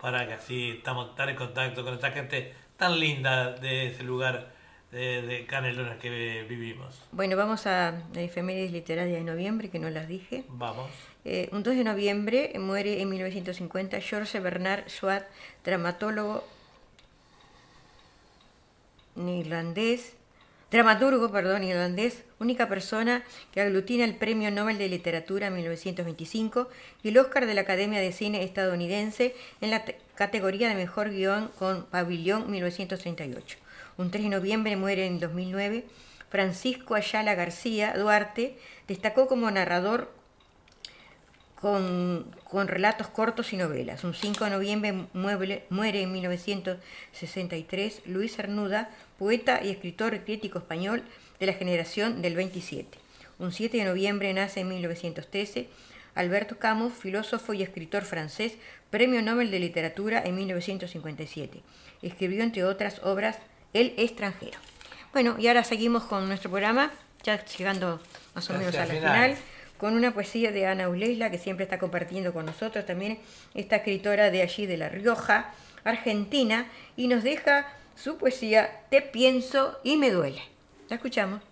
para 0.00 0.28
que 0.28 0.34
así 0.34 0.70
estamos 0.70 1.10
estar 1.10 1.28
en 1.28 1.34
contacto 1.34 1.82
con 1.82 1.94
esta 1.94 2.12
gente 2.12 2.54
tan 2.76 3.00
linda 3.00 3.50
de 3.50 3.88
ese 3.88 4.04
lugar 4.04 4.52
de, 4.92 5.22
de 5.22 5.46
Canelones 5.46 5.98
que 5.98 6.44
vivimos. 6.48 7.00
Bueno, 7.10 7.36
vamos 7.36 7.66
a 7.66 7.94
la 8.14 8.20
efemérides 8.20 8.70
literaria 8.72 9.16
de 9.16 9.24
noviembre, 9.24 9.70
que 9.70 9.78
no 9.78 9.90
las 9.90 10.06
dije. 10.06 10.44
Vamos. 10.48 10.90
Eh, 11.24 11.48
un 11.52 11.62
2 11.62 11.76
de 11.76 11.84
noviembre 11.84 12.52
muere 12.58 13.00
en 13.00 13.08
1950 13.08 14.00
George 14.00 14.38
Bernard 14.40 14.86
Shaw, 14.88 15.22
dramatólogo 15.64 16.44
irlandés, 19.16 20.14
dramaturgo, 20.70 21.30
perdón, 21.30 21.64
irlandés, 21.64 22.24
única 22.38 22.68
persona 22.68 23.22
que 23.52 23.60
aglutina 23.60 24.04
el 24.04 24.16
Premio 24.16 24.50
Nobel 24.50 24.78
de 24.78 24.88
Literatura 24.88 25.48
en 25.48 25.54
1925 25.54 26.68
y 27.02 27.08
el 27.08 27.18
Oscar 27.18 27.46
de 27.46 27.54
la 27.54 27.60
Academia 27.62 28.00
de 28.00 28.12
Cine 28.12 28.42
estadounidense 28.42 29.34
en 29.60 29.70
la 29.70 29.84
te- 29.84 29.98
categoría 30.14 30.68
de 30.68 30.74
Mejor 30.74 31.10
Guión 31.10 31.48
con 31.58 31.84
Pabellón 31.86 32.50
1938. 32.50 33.58
Un 33.98 34.10
3 34.10 34.24
de 34.24 34.30
noviembre 34.30 34.76
muere 34.76 35.06
en 35.06 35.20
2009 35.20 35.84
Francisco 36.32 36.94
Ayala 36.94 37.34
García 37.34 37.92
Duarte, 37.94 38.56
destacó 38.88 39.28
como 39.28 39.50
narrador 39.50 40.10
con, 41.60 42.34
con 42.44 42.68
relatos 42.68 43.08
cortos 43.08 43.52
y 43.52 43.58
novelas. 43.58 44.02
Un 44.02 44.14
5 44.14 44.44
de 44.44 44.50
noviembre 44.50 44.94
muere 45.12 46.02
en 46.02 46.10
1963 46.10 48.02
Luis 48.06 48.34
Cernuda, 48.34 48.88
poeta 49.18 49.62
y 49.62 49.68
escritor 49.68 50.18
crítico 50.24 50.58
español 50.58 51.02
de 51.38 51.46
la 51.46 51.52
generación 51.52 52.22
del 52.22 52.34
27. 52.34 52.96
Un 53.38 53.52
7 53.52 53.76
de 53.76 53.84
noviembre 53.84 54.32
nace 54.32 54.60
en 54.60 54.68
1913 54.70 55.68
Alberto 56.14 56.58
Camus, 56.58 56.94
filósofo 56.94 57.52
y 57.52 57.62
escritor 57.62 58.04
francés, 58.04 58.54
Premio 58.88 59.20
Nobel 59.20 59.50
de 59.50 59.60
Literatura 59.60 60.22
en 60.24 60.34
1957. 60.34 61.60
Escribió, 62.00 62.42
entre 62.42 62.64
otras 62.64 63.00
obras, 63.04 63.38
El 63.72 63.94
extranjero. 63.96 64.58
Bueno, 65.12 65.36
y 65.38 65.48
ahora 65.48 65.64
seguimos 65.64 66.04
con 66.04 66.26
nuestro 66.26 66.50
programa, 66.50 66.90
ya 67.22 67.44
llegando 67.44 68.00
más 68.34 68.48
o 68.50 68.54
menos 68.54 68.74
a 68.74 68.86
la 68.86 68.94
final. 68.94 69.36
con 69.78 69.94
una 69.94 70.14
poesía 70.14 70.52
de 70.52 70.66
Ana 70.66 70.88
Uleisla, 70.88 71.30
que 71.30 71.38
siempre 71.38 71.64
está 71.64 71.78
compartiendo 71.78 72.32
con 72.32 72.46
nosotros 72.46 72.86
también, 72.86 73.18
esta 73.54 73.76
escritora 73.76 74.30
de 74.30 74.42
allí, 74.42 74.66
de 74.66 74.76
La 74.76 74.88
Rioja, 74.88 75.52
Argentina, 75.84 76.66
y 76.96 77.08
nos 77.08 77.24
deja 77.24 77.66
su 77.96 78.16
poesía 78.16 78.82
Te 78.90 79.02
pienso 79.02 79.78
y 79.82 79.96
me 79.96 80.10
duele. 80.10 80.42
La 80.88 80.96
escuchamos. 80.96 81.42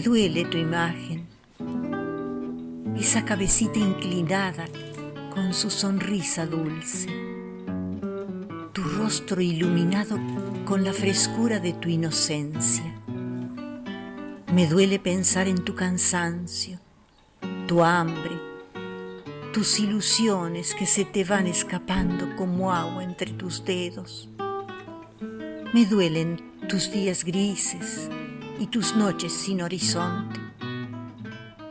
Me 0.00 0.06
duele 0.06 0.46
tu 0.46 0.56
imagen, 0.56 1.26
esa 2.96 3.22
cabecita 3.22 3.78
inclinada 3.78 4.64
con 5.34 5.52
su 5.52 5.68
sonrisa 5.68 6.46
dulce, 6.46 7.06
tu 8.72 8.82
rostro 8.96 9.42
iluminado 9.42 10.18
con 10.64 10.84
la 10.84 10.94
frescura 10.94 11.60
de 11.60 11.74
tu 11.74 11.90
inocencia. 11.90 12.98
Me 14.54 14.66
duele 14.66 14.98
pensar 14.98 15.48
en 15.48 15.62
tu 15.66 15.74
cansancio, 15.74 16.78
tu 17.66 17.84
hambre, 17.84 18.40
tus 19.52 19.80
ilusiones 19.80 20.74
que 20.74 20.86
se 20.86 21.04
te 21.04 21.24
van 21.24 21.46
escapando 21.46 22.36
como 22.36 22.72
agua 22.72 23.04
entre 23.04 23.32
tus 23.32 23.66
dedos. 23.66 24.30
Me 25.74 25.84
duelen 25.84 26.40
tus 26.68 26.90
días 26.90 27.22
grises 27.22 28.08
y 28.60 28.66
tus 28.66 28.94
noches 28.94 29.32
sin 29.32 29.62
horizonte, 29.62 30.38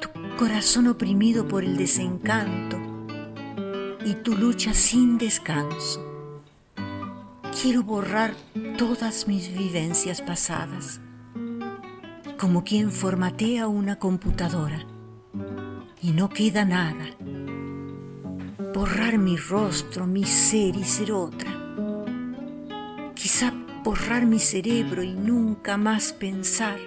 tu 0.01 0.09
corazón 0.37 0.87
oprimido 0.87 1.47
por 1.47 1.63
el 1.63 1.77
desencanto 1.77 2.77
y 4.03 4.15
tu 4.15 4.35
lucha 4.35 4.73
sin 4.73 5.19
descanso. 5.19 6.03
Quiero 7.61 7.83
borrar 7.83 8.33
todas 8.77 9.27
mis 9.27 9.55
vivencias 9.55 10.23
pasadas, 10.23 10.99
como 12.39 12.63
quien 12.63 12.91
formatea 12.91 13.67
una 13.67 13.99
computadora 13.99 14.83
y 16.01 16.11
no 16.11 16.29
queda 16.29 16.65
nada. 16.65 17.05
Borrar 18.73 19.19
mi 19.19 19.37
rostro, 19.37 20.07
mi 20.07 20.23
ser 20.23 20.75
y 20.75 20.83
ser 20.85 21.11
otra. 21.11 21.58
Borrar 23.83 24.25
mi 24.25 24.39
cerebro 24.39 25.03
y 25.03 25.13
nunca 25.13 25.77
más 25.77 26.13
pensar. 26.13 26.79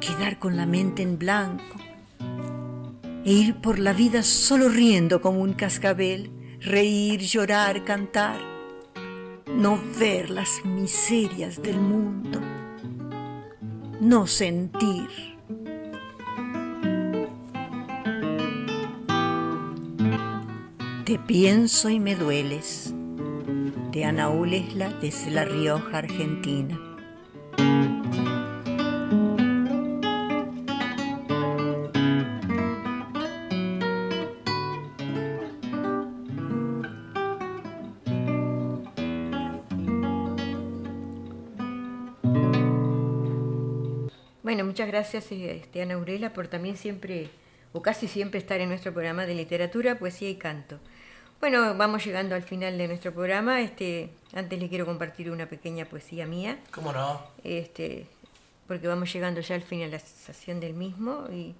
Quedar 0.00 0.38
con 0.38 0.56
la 0.56 0.66
mente 0.66 1.02
en 1.02 1.18
blanco 1.18 1.76
e 3.24 3.32
ir 3.32 3.56
por 3.56 3.78
la 3.80 3.92
vida 3.92 4.22
solo 4.22 4.68
riendo 4.68 5.20
como 5.20 5.40
un 5.40 5.54
cascabel, 5.54 6.30
reír, 6.60 7.20
llorar, 7.20 7.84
cantar. 7.84 8.38
no 9.46 9.80
ver 9.98 10.30
las 10.30 10.64
miserias 10.64 11.62
del 11.62 11.80
mundo, 11.80 12.40
no 14.00 14.26
sentir. 14.26 15.08
Te 21.04 21.18
pienso 21.18 21.88
y 21.88 22.00
me 22.00 22.16
dueles, 22.16 22.92
de 23.96 24.04
Ana 24.04 24.28
Ulesla 24.28 24.90
desde 25.00 25.30
La 25.30 25.46
Rioja, 25.46 25.96
Argentina. 25.96 26.78
Bueno, 44.42 44.66
muchas 44.66 44.88
gracias 44.88 45.32
este, 45.32 45.80
Ana 45.80 45.94
Aurela 45.94 46.34
por 46.34 46.48
también 46.48 46.76
siempre, 46.76 47.30
o 47.72 47.80
casi 47.80 48.08
siempre, 48.08 48.40
estar 48.40 48.60
en 48.60 48.68
nuestro 48.68 48.92
programa 48.92 49.24
de 49.24 49.34
literatura, 49.34 49.98
poesía 49.98 50.28
y 50.28 50.36
canto. 50.36 50.80
Bueno, 51.38 51.76
vamos 51.76 52.04
llegando 52.04 52.34
al 52.34 52.42
final 52.42 52.78
de 52.78 52.88
nuestro 52.88 53.12
programa. 53.12 53.60
Este, 53.60 54.10
antes 54.32 54.58
le 54.58 54.70
quiero 54.70 54.86
compartir 54.86 55.30
una 55.30 55.46
pequeña 55.46 55.84
poesía 55.84 56.26
mía. 56.26 56.58
¿Cómo 56.72 56.92
no? 56.92 57.22
Este, 57.44 58.06
porque 58.66 58.88
vamos 58.88 59.12
llegando 59.12 59.42
ya 59.42 59.54
al 59.54 59.62
finalización 59.62 60.60
del 60.60 60.72
mismo 60.72 61.26
y 61.30 61.54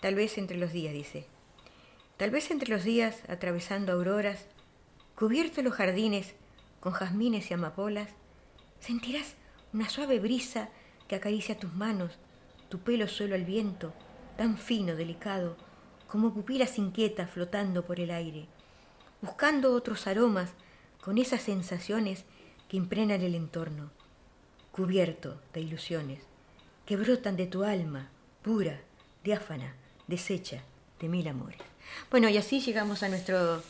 tal 0.00 0.14
vez 0.14 0.38
entre 0.38 0.56
los 0.56 0.72
días, 0.72 0.94
dice. 0.94 1.26
Tal 2.18 2.30
vez 2.30 2.52
entre 2.52 2.70
los 2.70 2.84
días, 2.84 3.22
atravesando 3.28 3.92
auroras, 3.92 4.46
cubiertos 5.16 5.64
los 5.64 5.74
jardines 5.74 6.34
con 6.78 6.92
jazmines 6.92 7.50
y 7.50 7.54
amapolas, 7.54 8.10
sentirás 8.78 9.34
una 9.72 9.88
suave 9.88 10.20
brisa 10.20 10.68
que 11.08 11.16
acaricia 11.16 11.58
tus 11.58 11.74
manos, 11.74 12.12
tu 12.68 12.78
pelo 12.78 13.08
suelo 13.08 13.34
al 13.34 13.44
viento, 13.44 13.92
tan 14.36 14.56
fino, 14.56 14.94
delicado, 14.94 15.56
como 16.06 16.32
pupilas 16.32 16.78
inquietas 16.78 17.28
flotando 17.28 17.84
por 17.84 18.00
el 18.00 18.12
aire, 18.12 18.46
buscando 19.22 19.72
otros 19.74 20.06
aromas 20.06 20.50
con 21.00 21.18
esas 21.18 21.42
sensaciones 21.42 22.24
que 22.68 22.76
impregnan 22.76 23.22
el 23.22 23.34
entorno, 23.34 23.90
cubierto 24.72 25.40
de 25.52 25.60
ilusiones 25.60 26.20
que 26.86 26.96
brotan 26.96 27.36
de 27.36 27.46
tu 27.46 27.62
alma, 27.62 28.10
pura, 28.42 28.80
diáfana, 29.22 29.74
deshecha 30.08 30.64
de 30.98 31.08
mil 31.08 31.28
amores. 31.28 31.60
Bueno, 32.10 32.28
y 32.28 32.36
así 32.36 32.60
llegamos 32.60 33.02
a 33.02 33.08
nuestro 33.08 33.62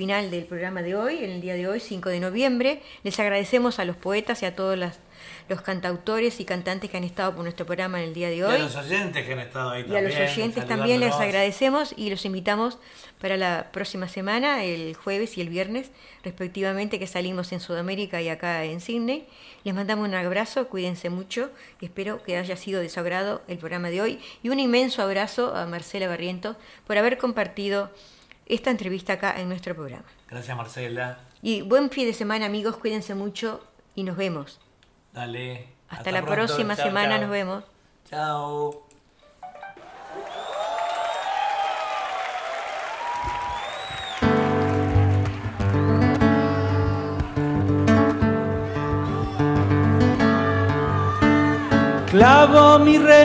final 0.00 0.30
del 0.30 0.46
programa 0.46 0.80
de 0.80 0.96
hoy, 0.96 1.18
en 1.22 1.28
el 1.28 1.42
día 1.42 1.52
de 1.52 1.68
hoy, 1.68 1.78
5 1.78 2.08
de 2.08 2.20
noviembre. 2.20 2.80
Les 3.02 3.20
agradecemos 3.20 3.78
a 3.78 3.84
los 3.84 3.96
poetas 3.96 4.42
y 4.42 4.46
a 4.46 4.56
todos 4.56 4.78
las, 4.78 4.98
los 5.50 5.60
cantautores 5.60 6.40
y 6.40 6.46
cantantes 6.46 6.88
que 6.88 6.96
han 6.96 7.04
estado 7.04 7.34
por 7.34 7.42
nuestro 7.42 7.66
programa 7.66 8.00
en 8.00 8.08
el 8.08 8.14
día 8.14 8.30
de 8.30 8.36
Y 8.36 8.42
hoy. 8.42 8.54
a 8.54 8.58
los 8.60 8.76
oyentes 8.76 9.26
que 9.26 9.32
han 9.34 9.40
estado 9.40 9.68
ahí 9.68 9.80
Y 9.82 9.84
también. 9.92 10.06
a 10.06 10.08
los 10.22 10.32
oyentes 10.32 10.66
también 10.66 11.00
les 11.00 11.12
agradecemos 11.12 11.92
y 11.98 12.08
los 12.08 12.24
invitamos 12.24 12.78
para 13.20 13.36
la 13.36 13.68
próxima 13.72 14.08
semana, 14.08 14.64
el 14.64 14.94
jueves 14.94 15.36
y 15.36 15.42
el 15.42 15.50
viernes, 15.50 15.90
respectivamente, 16.24 16.98
que 16.98 17.06
salimos 17.06 17.52
en 17.52 17.60
Sudamérica 17.60 18.22
y 18.22 18.30
acá 18.30 18.64
en 18.64 18.80
Sydney. 18.80 19.26
Les 19.64 19.74
mandamos 19.74 20.08
un 20.08 20.14
abrazo, 20.14 20.68
cuídense 20.68 21.10
mucho 21.10 21.50
y 21.78 21.84
espero 21.84 22.22
que 22.22 22.38
haya 22.38 22.56
sido 22.56 22.80
de 22.80 22.88
su 22.88 23.00
agrado 23.00 23.42
el 23.48 23.58
programa 23.58 23.90
de 23.90 24.00
hoy. 24.00 24.18
Y 24.42 24.48
un 24.48 24.60
inmenso 24.60 25.02
abrazo 25.02 25.54
a 25.54 25.66
Marcela 25.66 26.08
Barrientos 26.08 26.56
por 26.86 26.96
haber 26.96 27.18
compartido 27.18 27.90
esta 28.54 28.70
entrevista 28.70 29.14
acá 29.14 29.40
en 29.40 29.48
nuestro 29.48 29.74
programa. 29.74 30.04
Gracias, 30.28 30.56
Marcela. 30.56 31.18
Y 31.42 31.62
buen 31.62 31.90
fin 31.90 32.06
de 32.06 32.12
semana, 32.12 32.46
amigos, 32.46 32.76
cuídense 32.76 33.14
mucho 33.14 33.64
y 33.94 34.02
nos 34.02 34.16
vemos. 34.16 34.60
Dale. 35.12 35.68
Hasta, 35.88 36.10
la 36.12 36.22
pronto. 36.22 36.34
próxima 36.46 36.76
Chao, 36.76 36.86
semana, 36.86 37.10
chao. 37.16 37.20
nos 37.22 37.30
vemos. 37.30 37.64
Chao. 38.08 38.86
Clavo 52.10 52.80
mi 52.80 52.98